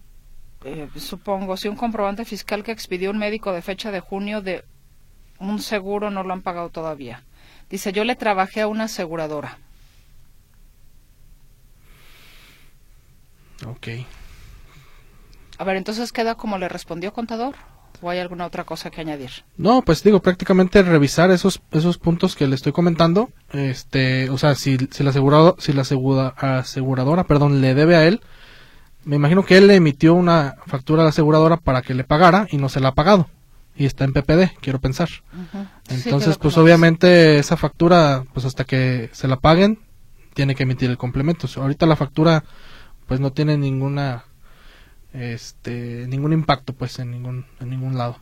Eh, 0.66 0.90
supongo, 0.98 1.56
si 1.56 1.68
un 1.68 1.76
comprobante 1.76 2.26
fiscal 2.26 2.64
que 2.64 2.72
expidió 2.72 3.12
un 3.12 3.20
médico 3.20 3.52
de 3.54 3.62
fecha 3.62 3.92
de 3.92 4.00
junio 4.00 4.42
de 4.42 4.66
un 5.40 5.60
seguro 5.60 6.10
no 6.10 6.24
lo 6.24 6.34
han 6.34 6.42
pagado 6.42 6.70
todavía. 6.70 7.24
Dice, 7.70 7.92
yo 7.94 8.04
le 8.04 8.16
trabajé 8.16 8.62
a 8.62 8.68
una 8.68 8.86
aseguradora. 8.86 9.60
Ok. 13.66 13.88
A 15.58 15.64
ver, 15.64 15.78
entonces 15.78 16.12
queda 16.12 16.36
como 16.36 16.58
le 16.58 16.70
respondió 16.70 17.14
contador 17.14 17.56
o 18.02 18.10
hay 18.10 18.20
alguna 18.20 18.46
otra 18.46 18.64
cosa 18.64 18.90
que 18.90 19.02
añadir? 19.02 19.32
No, 19.58 19.82
pues 19.82 20.04
digo, 20.04 20.22
prácticamente 20.22 20.82
revisar 20.82 21.32
esos 21.32 21.62
esos 21.72 21.98
puntos 21.98 22.36
que 22.36 22.48
le 22.48 22.56
estoy 22.56 22.72
comentando, 22.72 23.30
este, 23.52 24.30
o 24.30 24.38
sea, 24.38 24.56
si 24.56 24.78
si 24.92 25.04
la 25.04 25.12
asegurado, 25.12 25.56
si 25.60 25.74
la 25.74 25.84
aseguradora, 25.84 27.24
perdón, 27.24 27.62
le 27.62 27.74
debe 27.74 27.96
a 27.96 28.06
él, 28.06 28.22
me 29.06 29.16
imagino 29.16 29.46
que 29.46 29.58
él 29.58 29.68
le 29.68 29.76
emitió 29.76 30.14
una 30.14 30.56
factura 30.66 31.02
a 31.02 31.06
la 31.06 31.10
aseguradora 31.10 31.58
para 31.58 31.82
que 31.82 31.94
le 31.94 32.04
pagara 32.04 32.48
y 32.52 32.58
no 32.58 32.70
se 32.70 32.80
la 32.80 32.90
ha 32.90 32.94
pagado 32.94 33.30
y 33.76 33.86
está 33.86 34.06
en 34.06 34.14
PPD, 34.14 34.56
quiero 34.62 34.80
pensar. 34.80 35.10
Entonces, 35.90 36.38
pues 36.38 36.58
obviamente 36.58 37.40
esa 37.40 37.58
factura, 37.58 38.24
pues 38.34 38.46
hasta 38.46 38.66
que 38.66 39.10
se 39.14 39.28
la 39.28 39.38
paguen, 39.38 39.80
tiene 40.34 40.56
que 40.56 40.64
emitir 40.64 40.90
el 40.90 40.98
complemento. 40.98 41.48
Ahorita 41.56 41.86
la 41.86 41.96
factura, 41.96 42.44
pues 43.08 43.20
no 43.20 43.32
tiene 43.32 43.58
ninguna 43.58 44.26
este 45.14 46.06
ningún 46.08 46.34
impacto 46.34 46.74
pues 46.74 47.00
en 47.00 47.12
ningún 47.12 47.46
en 47.60 47.70
ningún 47.70 47.98
lado 47.98 48.20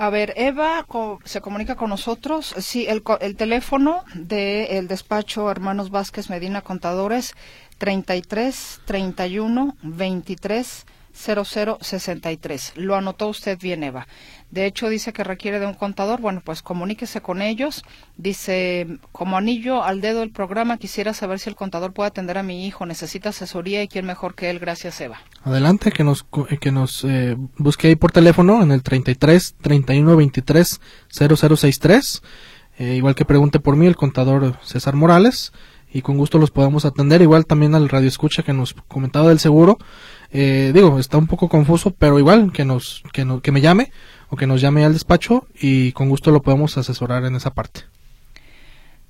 a 0.00 0.08
ver, 0.08 0.32
Eva 0.36 0.86
se 1.24 1.42
comunica 1.42 1.74
con 1.74 1.90
nosotros. 1.90 2.54
Sí, 2.56 2.86
el, 2.88 3.02
el 3.20 3.36
teléfono 3.36 4.02
del 4.14 4.88
despacho 4.88 5.50
Hermanos 5.50 5.90
Vázquez 5.90 6.30
Medina 6.30 6.62
Contadores, 6.62 7.34
33 7.76 8.80
31 8.86 9.76
23 9.82 10.86
0063. 11.14 12.72
Lo 12.76 12.96
anotó 12.96 13.28
usted 13.28 13.58
bien, 13.58 13.82
Eva. 13.82 14.06
De 14.50 14.66
hecho, 14.66 14.88
dice 14.88 15.12
que 15.12 15.22
requiere 15.22 15.60
de 15.60 15.66
un 15.66 15.74
contador. 15.74 16.20
Bueno, 16.20 16.42
pues 16.44 16.62
comuníquese 16.62 17.20
con 17.20 17.40
ellos. 17.40 17.84
Dice, 18.16 18.98
como 19.12 19.36
anillo 19.36 19.82
al 19.84 20.00
dedo 20.00 20.20
del 20.20 20.30
programa, 20.30 20.76
quisiera 20.76 21.14
saber 21.14 21.38
si 21.38 21.50
el 21.50 21.56
contador 21.56 21.92
puede 21.92 22.08
atender 22.08 22.38
a 22.38 22.42
mi 22.42 22.66
hijo. 22.66 22.86
Necesita 22.86 23.28
asesoría 23.28 23.82
y 23.82 23.88
quién 23.88 24.06
mejor 24.06 24.34
que 24.34 24.50
él. 24.50 24.58
Gracias, 24.58 25.00
Eva. 25.00 25.20
Adelante, 25.44 25.92
que 25.92 26.04
nos, 26.04 26.26
eh, 26.48 26.58
que 26.58 26.72
nos 26.72 27.04
eh, 27.04 27.36
busque 27.56 27.88
ahí 27.88 27.96
por 27.96 28.12
teléfono 28.12 28.62
en 28.62 28.72
el 28.72 28.82
33 28.82 29.56
31 29.60 30.16
23 30.16 30.80
0063. 31.08 32.22
igual 32.78 33.14
que 33.14 33.24
pregunte 33.24 33.60
por 33.60 33.76
mí, 33.76 33.86
el 33.86 33.96
contador 33.96 34.58
César 34.62 34.96
Morales. 34.96 35.52
Y 35.92 36.02
con 36.02 36.16
gusto 36.16 36.38
los 36.38 36.50
podemos 36.50 36.84
atender. 36.84 37.20
Igual 37.20 37.46
también 37.46 37.74
al 37.74 37.88
radio 37.88 38.08
escucha 38.08 38.42
que 38.42 38.52
nos 38.52 38.74
comentaba 38.88 39.28
del 39.28 39.40
seguro. 39.40 39.78
Eh, 40.32 40.70
digo, 40.74 40.98
está 40.98 41.18
un 41.18 41.26
poco 41.26 41.48
confuso, 41.48 41.90
pero 41.90 42.18
igual 42.18 42.52
que 42.52 42.64
nos, 42.64 43.02
que, 43.12 43.24
no, 43.24 43.40
que 43.40 43.52
me 43.52 43.60
llame 43.60 43.92
o 44.28 44.36
que 44.36 44.46
nos 44.46 44.60
llame 44.60 44.84
al 44.84 44.92
despacho 44.92 45.46
y 45.60 45.92
con 45.92 46.08
gusto 46.08 46.30
lo 46.30 46.42
podemos 46.42 46.78
asesorar 46.78 47.24
en 47.24 47.34
esa 47.34 47.52
parte. 47.52 47.82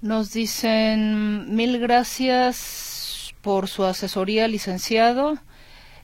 Nos 0.01 0.33
dicen 0.33 1.55
mil 1.55 1.79
gracias 1.79 3.35
por 3.43 3.69
su 3.69 3.85
asesoría, 3.85 4.49
licenciado. 4.49 5.39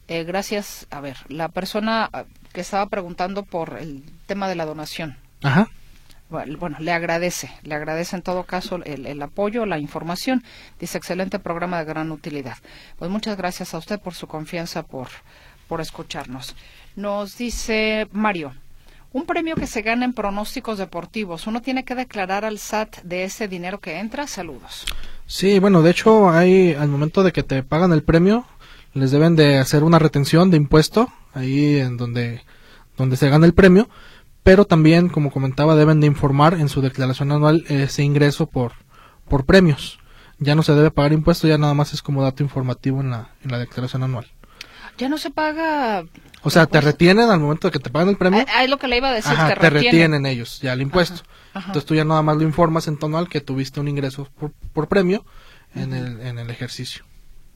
Eh, 0.08 0.24
gracias. 0.24 0.86
A 0.90 1.00
ver, 1.00 1.16
la 1.28 1.48
persona 1.48 2.08
ah, 2.12 2.24
que 2.52 2.60
estaba 2.60 2.86
preguntando 2.86 3.42
por 3.42 3.78
el 3.78 4.02
tema 4.26 4.48
de 4.48 4.54
la 4.54 4.66
donación. 4.66 5.16
Ajá. 5.42 5.68
Bueno, 6.28 6.76
le 6.80 6.90
agradece, 6.90 7.50
le 7.62 7.74
agradece 7.76 8.16
en 8.16 8.22
todo 8.22 8.42
caso 8.44 8.80
el, 8.84 9.06
el, 9.06 9.22
apoyo, 9.22 9.64
la 9.64 9.78
información. 9.78 10.42
Dice, 10.80 10.98
excelente 10.98 11.38
programa 11.38 11.78
de 11.78 11.84
gran 11.84 12.10
utilidad. 12.10 12.56
Pues 12.98 13.10
muchas 13.10 13.36
gracias 13.36 13.74
a 13.74 13.78
usted 13.78 14.00
por 14.00 14.14
su 14.14 14.26
confianza, 14.26 14.82
por, 14.82 15.08
por 15.68 15.80
escucharnos. 15.80 16.56
Nos 16.96 17.38
dice 17.38 18.08
Mario, 18.10 18.54
un 19.12 19.24
premio 19.24 19.54
que 19.54 19.66
se 19.66 19.82
gana 19.82 20.04
en 20.04 20.12
pronósticos 20.12 20.78
deportivos, 20.78 21.46
¿uno 21.46 21.62
tiene 21.62 21.84
que 21.84 21.94
declarar 21.94 22.44
al 22.44 22.58
SAT 22.58 23.02
de 23.02 23.24
ese 23.24 23.48
dinero 23.48 23.78
que 23.80 23.98
entra? 23.98 24.26
Saludos. 24.26 24.84
Sí, 25.26 25.58
bueno, 25.58 25.82
de 25.82 25.90
hecho, 25.90 26.30
hay 26.30 26.74
al 26.74 26.88
momento 26.88 27.22
de 27.22 27.32
que 27.32 27.42
te 27.42 27.62
pagan 27.62 27.92
el 27.92 28.02
premio, 28.02 28.46
les 28.94 29.12
deben 29.12 29.36
de 29.36 29.58
hacer 29.58 29.84
una 29.84 29.98
retención 29.98 30.50
de 30.50 30.56
impuesto 30.56 31.08
ahí 31.34 31.78
en 31.78 31.96
donde, 31.96 32.42
donde 32.96 33.16
se 33.16 33.28
gana 33.28 33.46
el 33.46 33.54
premio 33.54 33.88
pero 34.46 34.64
también, 34.64 35.08
como 35.08 35.32
comentaba, 35.32 35.74
deben 35.74 35.98
de 35.98 36.06
informar 36.06 36.54
en 36.54 36.68
su 36.68 36.80
declaración 36.80 37.32
anual 37.32 37.64
ese 37.66 38.04
ingreso 38.04 38.46
por, 38.46 38.74
por 39.28 39.44
premios. 39.44 39.98
Ya 40.38 40.54
no 40.54 40.62
se 40.62 40.72
debe 40.72 40.92
pagar 40.92 41.12
impuesto, 41.12 41.48
ya 41.48 41.58
nada 41.58 41.74
más 41.74 41.92
es 41.92 42.00
como 42.00 42.22
dato 42.22 42.44
informativo 42.44 43.00
en 43.00 43.10
la, 43.10 43.30
en 43.42 43.50
la 43.50 43.58
declaración 43.58 44.04
anual. 44.04 44.28
Ya 44.98 45.08
no 45.08 45.18
se 45.18 45.30
paga. 45.30 46.04
O 46.42 46.50
sea, 46.50 46.66
te 46.66 46.80
retienen 46.80 47.28
al 47.28 47.40
momento 47.40 47.66
de 47.66 47.72
que 47.72 47.80
te 47.80 47.90
pagan 47.90 48.10
el 48.10 48.16
premio. 48.16 48.44
Ah, 48.54 48.62
es 48.62 48.70
lo 48.70 48.78
que 48.78 48.86
le 48.86 48.98
iba 48.98 49.08
a 49.08 49.14
decir. 49.14 49.32
Ajá, 49.32 49.52
te, 49.56 49.68
retienen. 49.68 50.24
ellos 50.26 50.60
ya 50.60 50.74
el 50.74 50.80
impuesto. 50.80 51.22
Entonces 51.52 51.84
tú 51.84 51.96
ya 51.96 52.04
nada 52.04 52.22
más 52.22 52.36
lo 52.36 52.44
informas 52.44 52.86
en 52.86 53.00
anual 53.02 53.28
que 53.28 53.40
tuviste 53.40 53.80
un 53.80 53.88
ingreso 53.88 54.28
por, 54.38 54.52
por 54.72 54.86
premio 54.86 55.24
en, 55.74 55.92
el, 55.92 56.20
en 56.20 56.38
el 56.38 56.50
ejercicio. 56.50 57.04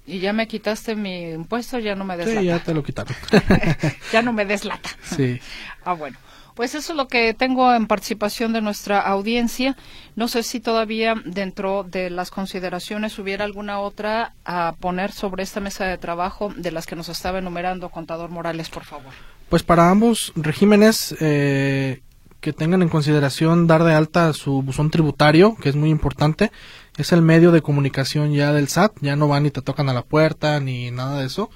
Y 0.07 0.19
ya 0.19 0.33
me 0.33 0.49
quitaste 0.49 0.97
mi 0.97 1.31
impuesto, 1.31 1.79
ya 1.79 1.95
no 1.95 2.05
me 2.05 2.17
deslata. 2.17 2.41
Sí, 2.41 2.47
ya 2.47 2.59
te 2.59 2.75
lo 2.75 2.83
quitaron. 2.83 3.15
ya 4.13 4.23
no 4.23 4.33
me 4.33 4.45
deslata. 4.45 4.91
Sí. 5.05 5.41
ah, 5.85 5.93
bueno. 5.93 6.19
Pues 6.61 6.75
eso 6.75 6.93
es 6.93 6.97
lo 6.99 7.09
que 7.09 7.33
tengo 7.33 7.73
en 7.73 7.87
participación 7.87 8.53
de 8.53 8.61
nuestra 8.61 9.01
audiencia. 9.01 9.79
No 10.15 10.29
sé 10.29 10.43
si 10.43 10.61
todavía 10.61 11.15
dentro 11.25 11.85
de 11.85 12.11
las 12.11 12.31
consideraciones 12.31 13.19
hubiera 13.19 13.47
alguna 13.47 13.81
otra 13.81 14.35
a 14.45 14.75
poner 14.79 15.11
sobre 15.11 15.43
esta 15.43 15.61
mesa 15.61 15.87
de 15.87 15.97
trabajo 15.97 16.53
de 16.55 16.71
las 16.71 16.85
que 16.85 16.97
nos 16.97 17.09
estaba 17.09 17.39
enumerando 17.39 17.89
contador 17.89 18.29
Morales, 18.29 18.69
por 18.69 18.85
favor. 18.85 19.11
Pues 19.49 19.63
para 19.63 19.89
ambos 19.89 20.35
regímenes 20.37 21.17
eh, 21.21 22.03
que 22.43 22.53
tengan 22.53 22.83
en 22.83 22.91
consideración 22.91 23.67
dar 23.67 23.83
de 23.83 23.95
alta 23.95 24.31
su 24.35 24.61
buzón 24.61 24.91
tributario, 24.91 25.57
que 25.63 25.71
es 25.71 25.77
muy 25.77 25.89
importante, 25.89 26.53
es 26.99 27.11
el 27.13 27.23
medio 27.23 27.53
de 27.53 27.63
comunicación 27.63 28.35
ya 28.35 28.53
del 28.53 28.69
SAT, 28.69 28.99
ya 29.01 29.17
no 29.17 29.29
van 29.29 29.47
y 29.47 29.51
te 29.51 29.63
tocan 29.63 29.89
a 29.89 29.95
la 29.95 30.03
puerta 30.03 30.61
ni 30.61 30.91
nada 30.91 31.21
de 31.21 31.27
eso. 31.27 31.49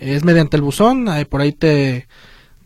Es 0.00 0.24
mediante 0.24 0.56
el 0.56 0.62
buzón, 0.62 1.08
ahí 1.08 1.24
por 1.26 1.42
ahí 1.42 1.52
te 1.52 2.08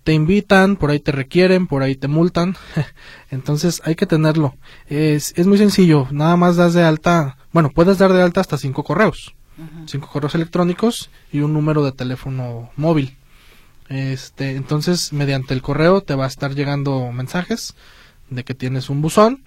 te 0.05 0.13
invitan, 0.13 0.77
por 0.77 0.91
ahí 0.91 1.01
te 1.01 1.13
requieren, 1.13 1.67
por 1.67 1.83
ahí 1.83 1.95
te 1.95 2.09
multan. 2.09 2.57
Entonces 3.31 3.83
hay 3.85 3.95
que 3.95 4.07
tenerlo. 4.07 4.55
Es, 4.87 5.33
es 5.37 5.47
muy 5.47 5.59
sencillo, 5.59 6.07
nada 6.11 6.37
más 6.37 6.57
das 6.57 6.75
de 6.75 6.83
alta, 6.83 7.37
bueno, 7.53 7.71
puedes 7.71 7.99
dar 7.99 8.13
de 8.13 8.23
alta 8.23 8.41
hasta 8.41 8.59
cinco 8.59 8.85
correos, 8.85 9.35
cinco 9.87 10.09
correos 10.09 10.35
electrónicos 10.37 11.11
y 11.33 11.41
un 11.41 11.53
número 11.53 11.85
de 11.85 11.93
teléfono 11.93 12.71
móvil. 12.77 13.17
Este, 13.89 14.55
entonces, 14.55 15.13
mediante 15.13 15.53
el 15.53 15.63
correo 15.63 16.01
te 16.01 16.15
va 16.15 16.25
a 16.25 16.29
estar 16.29 16.55
llegando 16.55 17.11
mensajes 17.11 17.75
de 18.31 18.45
que 18.45 18.55
tienes 18.55 18.89
un 18.89 19.03
buzón. 19.03 19.43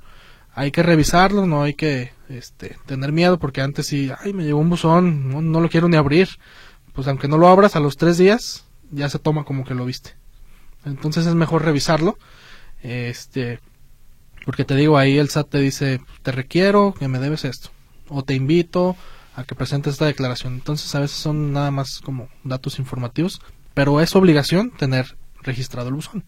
Hay 0.53 0.71
que 0.71 0.83
revisarlo, 0.83 1.47
no 1.47 1.63
hay 1.63 1.75
que 1.75 2.11
este, 2.27 2.77
tener 2.85 3.13
miedo 3.13 3.39
porque 3.39 3.61
antes 3.61 3.87
sí, 3.87 4.11
ay, 4.19 4.33
me 4.33 4.43
llegó 4.43 4.59
un 4.59 4.69
buzón, 4.69 5.29
no, 5.29 5.41
no 5.41 5.61
lo 5.61 5.69
quiero 5.69 5.87
ni 5.87 5.95
abrir. 5.95 6.27
Pues 6.91 7.07
aunque 7.07 7.29
no 7.29 7.37
lo 7.37 7.47
abras 7.47 7.77
a 7.77 7.79
los 7.79 7.95
tres 7.95 8.17
días, 8.17 8.65
ya 8.91 9.07
se 9.07 9.17
toma 9.17 9.45
como 9.45 9.63
que 9.63 9.73
lo 9.73 9.85
viste. 9.85 10.11
Entonces 10.85 11.25
es 11.25 11.35
mejor 11.35 11.63
revisarlo. 11.63 12.17
Este, 12.81 13.59
porque 14.45 14.65
te 14.65 14.75
digo, 14.75 14.97
ahí 14.97 15.17
el 15.17 15.29
SAT 15.29 15.49
te 15.49 15.59
dice, 15.59 16.01
te 16.21 16.31
requiero 16.31 16.93
que 16.97 17.07
me 17.07 17.19
debes 17.19 17.45
esto. 17.45 17.69
O 18.09 18.23
te 18.23 18.33
invito 18.33 18.95
a 19.35 19.43
que 19.43 19.55
presentes 19.55 19.93
esta 19.93 20.05
declaración. 20.05 20.53
Entonces 20.53 20.93
a 20.95 20.99
veces 20.99 21.17
son 21.17 21.53
nada 21.53 21.71
más 21.71 22.01
como 22.01 22.29
datos 22.43 22.79
informativos. 22.79 23.41
Pero 23.73 24.01
es 24.01 24.15
obligación 24.15 24.71
tener 24.71 25.17
registrado 25.41 25.89
el 25.89 25.95
buzón. 25.95 26.23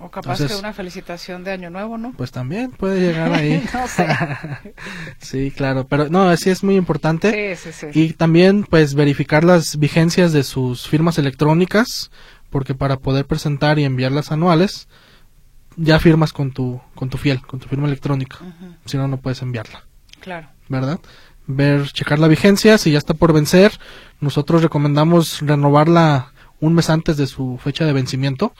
O 0.00 0.10
capaz 0.10 0.46
que 0.46 0.54
una 0.54 0.72
felicitación 0.72 1.42
de 1.42 1.50
Año 1.50 1.70
Nuevo, 1.70 1.98
¿no? 1.98 2.12
Pues 2.16 2.30
también 2.30 2.70
puede 2.70 3.00
llegar 3.00 3.32
ahí. 3.32 3.64
no 3.74 3.88
sé. 3.88 4.06
sí, 5.18 5.50
claro, 5.50 5.88
pero 5.88 6.08
no, 6.08 6.28
así 6.28 6.50
es 6.50 6.62
muy 6.62 6.76
importante. 6.76 7.56
Sí, 7.56 7.72
sí, 7.72 7.90
sí. 7.92 8.00
Y 8.00 8.12
también, 8.12 8.62
pues, 8.62 8.94
verificar 8.94 9.42
las 9.42 9.76
vigencias 9.76 10.32
de 10.32 10.44
sus 10.44 10.86
firmas 10.86 11.18
electrónicas, 11.18 12.12
porque 12.50 12.74
para 12.74 12.98
poder 12.98 13.26
presentar 13.26 13.78
y 13.78 13.84
enviar 13.84 14.12
las 14.12 14.32
anuales 14.32 14.88
ya 15.76 15.98
firmas 15.98 16.32
con 16.32 16.50
tu 16.50 16.80
con 16.94 17.08
tu 17.08 17.18
fiel, 17.18 17.40
con 17.40 17.60
tu 17.60 17.68
firma 17.68 17.86
electrónica. 17.86 18.38
Si 18.84 18.96
no 18.96 19.08
no 19.08 19.18
puedes 19.18 19.42
enviarla. 19.42 19.84
Claro. 20.20 20.48
¿Verdad? 20.68 21.00
Ver 21.46 21.86
checar 21.92 22.18
la 22.18 22.28
vigencia, 22.28 22.76
si 22.78 22.90
ya 22.90 22.98
está 22.98 23.14
por 23.14 23.32
vencer, 23.32 23.72
nosotros 24.20 24.62
recomendamos 24.62 25.40
renovarla 25.40 26.32
un 26.60 26.74
mes 26.74 26.90
antes 26.90 27.16
de 27.16 27.26
su 27.26 27.58
fecha 27.62 27.84
de 27.84 27.92
vencimiento 27.92 28.52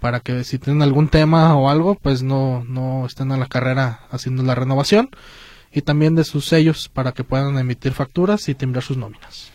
para 0.00 0.20
que 0.20 0.42
si 0.44 0.58
tienen 0.58 0.82
algún 0.82 1.08
tema 1.08 1.54
o 1.56 1.68
algo, 1.68 1.96
pues 1.96 2.22
no 2.22 2.64
no 2.64 3.06
estén 3.06 3.32
a 3.32 3.36
la 3.36 3.46
carrera 3.46 4.00
haciendo 4.10 4.42
la 4.42 4.54
renovación 4.54 5.10
y 5.72 5.82
también 5.82 6.14
de 6.14 6.24
sus 6.24 6.46
sellos 6.46 6.88
para 6.88 7.12
que 7.12 7.24
puedan 7.24 7.58
emitir 7.58 7.92
facturas 7.92 8.48
y 8.48 8.54
timbrar 8.54 8.82
sus 8.82 8.96
nóminas. 8.96 9.51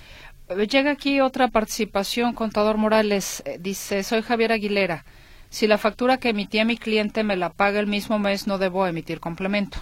Llega 0.55 0.91
aquí 0.91 1.19
otra 1.19 1.49
participación, 1.49 2.33
contador 2.33 2.77
Morales. 2.77 3.43
Eh, 3.45 3.57
dice, 3.59 4.03
soy 4.03 4.21
Javier 4.21 4.53
Aguilera. 4.53 5.03
Si 5.49 5.67
la 5.67 5.77
factura 5.77 6.17
que 6.17 6.29
emití 6.29 6.59
a 6.59 6.65
mi 6.65 6.77
cliente 6.77 7.23
me 7.23 7.35
la 7.35 7.51
paga 7.51 7.79
el 7.79 7.87
mismo 7.87 8.17
mes, 8.17 8.47
no 8.47 8.57
debo 8.57 8.87
emitir 8.87 9.19
complemento. 9.19 9.77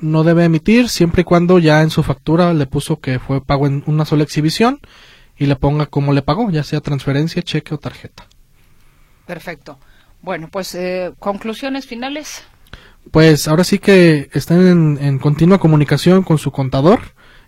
No 0.00 0.24
debe 0.24 0.44
emitir 0.44 0.88
siempre 0.88 1.22
y 1.22 1.24
cuando 1.24 1.58
ya 1.58 1.82
en 1.82 1.90
su 1.90 2.02
factura 2.02 2.52
le 2.52 2.66
puso 2.66 3.00
que 3.00 3.18
fue 3.18 3.44
pago 3.44 3.66
en 3.66 3.82
una 3.86 4.04
sola 4.04 4.22
exhibición 4.22 4.80
y 5.36 5.46
le 5.46 5.56
ponga 5.56 5.86
cómo 5.86 6.12
le 6.12 6.22
pagó, 6.22 6.50
ya 6.50 6.64
sea 6.64 6.80
transferencia, 6.80 7.42
cheque 7.42 7.74
o 7.74 7.78
tarjeta. 7.78 8.26
Perfecto. 9.26 9.78
Bueno, 10.20 10.48
pues 10.50 10.74
eh, 10.74 11.12
conclusiones 11.18 11.86
finales. 11.86 12.44
Pues 13.10 13.48
ahora 13.48 13.64
sí 13.64 13.78
que 13.78 14.28
están 14.32 14.66
en, 14.66 14.98
en 15.00 15.18
continua 15.18 15.58
comunicación 15.58 16.22
con 16.22 16.38
su 16.38 16.50
contador, 16.52 17.00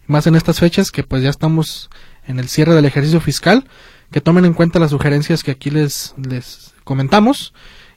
más 0.06 0.26
en 0.26 0.34
estas 0.34 0.58
fechas 0.58 0.90
que 0.90 1.04
pues 1.04 1.22
ya 1.22 1.30
estamos 1.30 1.90
en 2.30 2.38
el 2.38 2.48
cierre 2.48 2.74
del 2.74 2.84
ejercicio 2.84 3.20
fiscal, 3.20 3.68
que 4.10 4.20
tomen 4.20 4.44
en 4.44 4.54
cuenta 4.54 4.78
las 4.78 4.90
sugerencias 4.90 5.42
que 5.42 5.50
aquí 5.50 5.70
les, 5.70 6.14
les 6.16 6.74
comentamos 6.84 7.52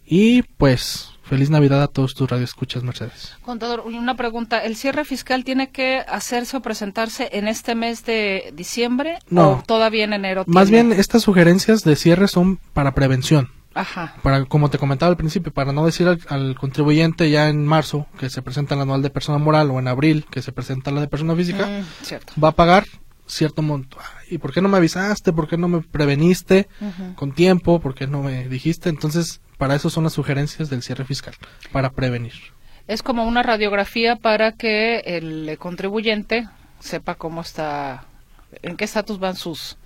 y 0.06 0.44
pues 0.44 1.12
feliz 1.24 1.50
Navidad 1.50 1.82
a 1.82 1.88
todos 1.88 2.14
tus 2.14 2.30
radioescuchas, 2.30 2.84
Mercedes. 2.84 3.36
Contador, 3.42 3.82
una 3.82 4.16
pregunta, 4.16 4.60
¿el 4.60 4.76
cierre 4.76 5.06
fiscal 5.06 5.44
tiene 5.44 5.70
que 5.70 6.00
hacerse 6.08 6.58
o 6.58 6.62
presentarse 6.62 7.30
en 7.34 7.48
este 7.48 7.76
mes 7.76 8.06
de 8.06 8.54
diciembre 8.56 9.20
no, 9.30 9.52
o 9.52 9.64
todavía 9.66 10.04
en 10.04 10.14
enero? 10.14 10.44
Más 10.48 10.70
bien 10.70 10.92
estas 10.92 11.24
sugerencias 11.24 11.84
de 11.84 11.96
cierre 11.96 12.28
son 12.28 12.58
para 12.74 12.94
prevención. 12.94 13.50
Ajá. 13.76 14.16
Para, 14.22 14.46
como 14.46 14.70
te 14.70 14.78
comentaba 14.78 15.10
al 15.10 15.18
principio, 15.18 15.52
para 15.52 15.72
no 15.72 15.86
decir 15.86 16.08
al, 16.30 16.56
contribuyente 16.56 17.32
ya 17.32 17.50
en 17.50 17.66
marzo 17.66 18.06
que 18.20 18.30
se 18.30 18.42
presenta 18.44 18.76
la 18.76 18.84
anual 18.84 19.02
de 19.02 19.10
persona 19.10 19.40
moral 19.40 19.72
o 19.72 19.80
en 19.80 19.88
abril 19.88 20.26
que 20.30 20.44
se 20.44 20.52
presenta 20.52 20.92
la 20.92 21.02
de 21.02 21.08
persona 21.08 21.36
física, 21.36 21.66
mm, 21.66 22.44
va 22.44 22.50
a 22.50 22.52
pagar 22.52 22.86
cierto 23.34 23.62
monto. 23.62 23.98
¿Y 24.30 24.38
por 24.38 24.54
qué 24.54 24.62
no 24.62 24.70
me 24.70 24.78
avisaste? 24.78 25.34
¿Por 25.34 25.48
qué 25.48 25.58
no 25.58 25.68
me 25.68 25.82
preveniste 25.82 26.68
con 27.16 27.34
tiempo? 27.34 27.80
¿Por 27.80 27.96
qué 27.96 28.08
no 28.08 28.24
me 28.24 28.48
dijiste? 28.48 28.90
Entonces, 28.90 29.42
para 29.58 29.76
eso 29.76 29.90
son 29.90 30.04
las 30.04 30.14
sugerencias 30.14 30.70
del 30.70 30.84
cierre 30.84 31.06
fiscal, 31.06 31.34
para 31.72 31.92
prevenir. 31.92 32.34
Es 32.88 33.02
como 33.02 33.26
una 33.26 33.44
radiografía 33.44 34.16
para 34.18 34.52
que 34.52 35.00
el 35.00 35.58
contribuyente 35.58 36.48
sepa 36.80 37.16
cómo 37.16 37.42
está, 37.42 38.06
en 38.62 38.76
qué 38.76 38.84
estatus 38.86 39.20
van 39.20 39.36
sus 39.36 39.78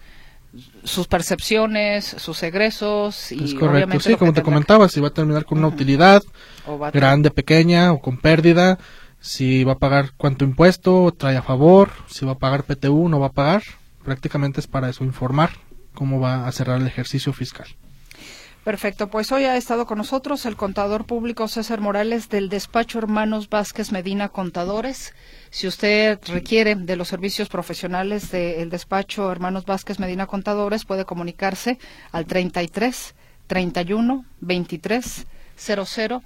sus 0.83 1.07
percepciones, 1.07 2.05
sus 2.05 2.41
egresos 2.43 3.31
y 3.31 3.43
es 3.43 3.53
correcto, 3.53 3.99
sí, 3.99 4.15
como 4.15 4.33
te 4.33 4.41
comentaba, 4.41 4.87
si 4.89 4.99
va 4.99 5.09
a 5.09 5.13
terminar 5.13 5.45
con 5.45 5.59
una 5.59 5.67
utilidad 5.67 6.23
grande, 6.93 7.31
pequeña 7.31 7.91
o 7.91 7.99
con 7.99 8.17
pérdida, 8.17 8.79
si 9.19 9.63
va 9.63 9.73
a 9.73 9.79
pagar 9.79 10.11
cuánto 10.17 10.45
impuesto, 10.45 11.13
trae 11.17 11.37
a 11.37 11.41
favor, 11.41 11.91
si 12.07 12.25
va 12.25 12.33
a 12.33 12.37
pagar 12.37 12.63
PTU, 12.63 13.09
no 13.09 13.19
va 13.19 13.27
a 13.27 13.31
pagar. 13.31 13.63
Prácticamente 14.03 14.59
es 14.59 14.67
para 14.67 14.89
eso, 14.89 15.03
informar 15.03 15.51
cómo 15.93 16.19
va 16.19 16.47
a 16.47 16.51
cerrar 16.51 16.79
el 16.79 16.87
ejercicio 16.87 17.33
fiscal. 17.33 17.67
Perfecto, 18.63 19.07
pues 19.07 19.31
hoy 19.31 19.45
ha 19.45 19.55
estado 19.55 19.85
con 19.85 19.97
nosotros 19.97 20.45
el 20.45 20.57
contador 20.57 21.05
público 21.05 21.47
César 21.47 21.79
Morales 21.79 22.27
del 22.27 22.49
despacho 22.49 22.99
Hermanos 22.99 23.49
Vázquez 23.49 23.93
Medina 23.93 24.27
Contadores. 24.27 25.13
Si 25.49 25.67
usted 25.67 26.19
requiere 26.27 26.75
de 26.75 26.97
los 26.97 27.07
servicios 27.07 27.47
profesionales 27.47 28.29
del 28.29 28.69
despacho 28.69 29.31
Hermanos 29.31 29.63
Vázquez 29.65 29.99
Medina 29.99 30.27
Contadores, 30.27 30.83
puede 30.83 31.05
comunicarse 31.05 31.79
al 32.11 32.25
33 32.25 33.15
31 33.47 34.25
23 34.41 35.25
00 35.57 36.23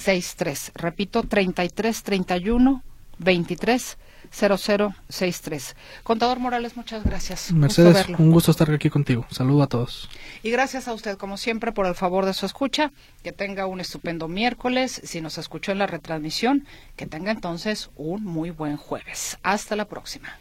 63. 0.00 0.72
Repito, 0.74 1.22
33 1.22 2.02
31 2.02 2.82
23 3.18 3.98
0063. 4.30 5.76
Contador 6.02 6.38
Morales, 6.38 6.76
muchas 6.76 7.04
gracias. 7.04 7.52
Mercedes, 7.52 8.06
un 8.18 8.30
gusto 8.30 8.50
estar 8.50 8.70
aquí 8.70 8.88
contigo. 8.90 9.26
Saludo 9.30 9.62
a 9.62 9.66
todos. 9.66 10.08
Y 10.42 10.50
gracias 10.50 10.88
a 10.88 10.94
usted, 10.94 11.16
como 11.16 11.36
siempre, 11.36 11.72
por 11.72 11.86
el 11.86 11.94
favor 11.94 12.24
de 12.24 12.34
su 12.34 12.46
escucha. 12.46 12.92
Que 13.22 13.32
tenga 13.32 13.66
un 13.66 13.80
estupendo 13.80 14.28
miércoles. 14.28 15.00
Si 15.04 15.20
nos 15.20 15.38
escuchó 15.38 15.72
en 15.72 15.78
la 15.78 15.86
retransmisión, 15.86 16.64
que 16.96 17.06
tenga 17.06 17.32
entonces 17.32 17.90
un 17.96 18.24
muy 18.24 18.50
buen 18.50 18.76
jueves. 18.76 19.38
Hasta 19.42 19.76
la 19.76 19.86
próxima. 19.86 20.38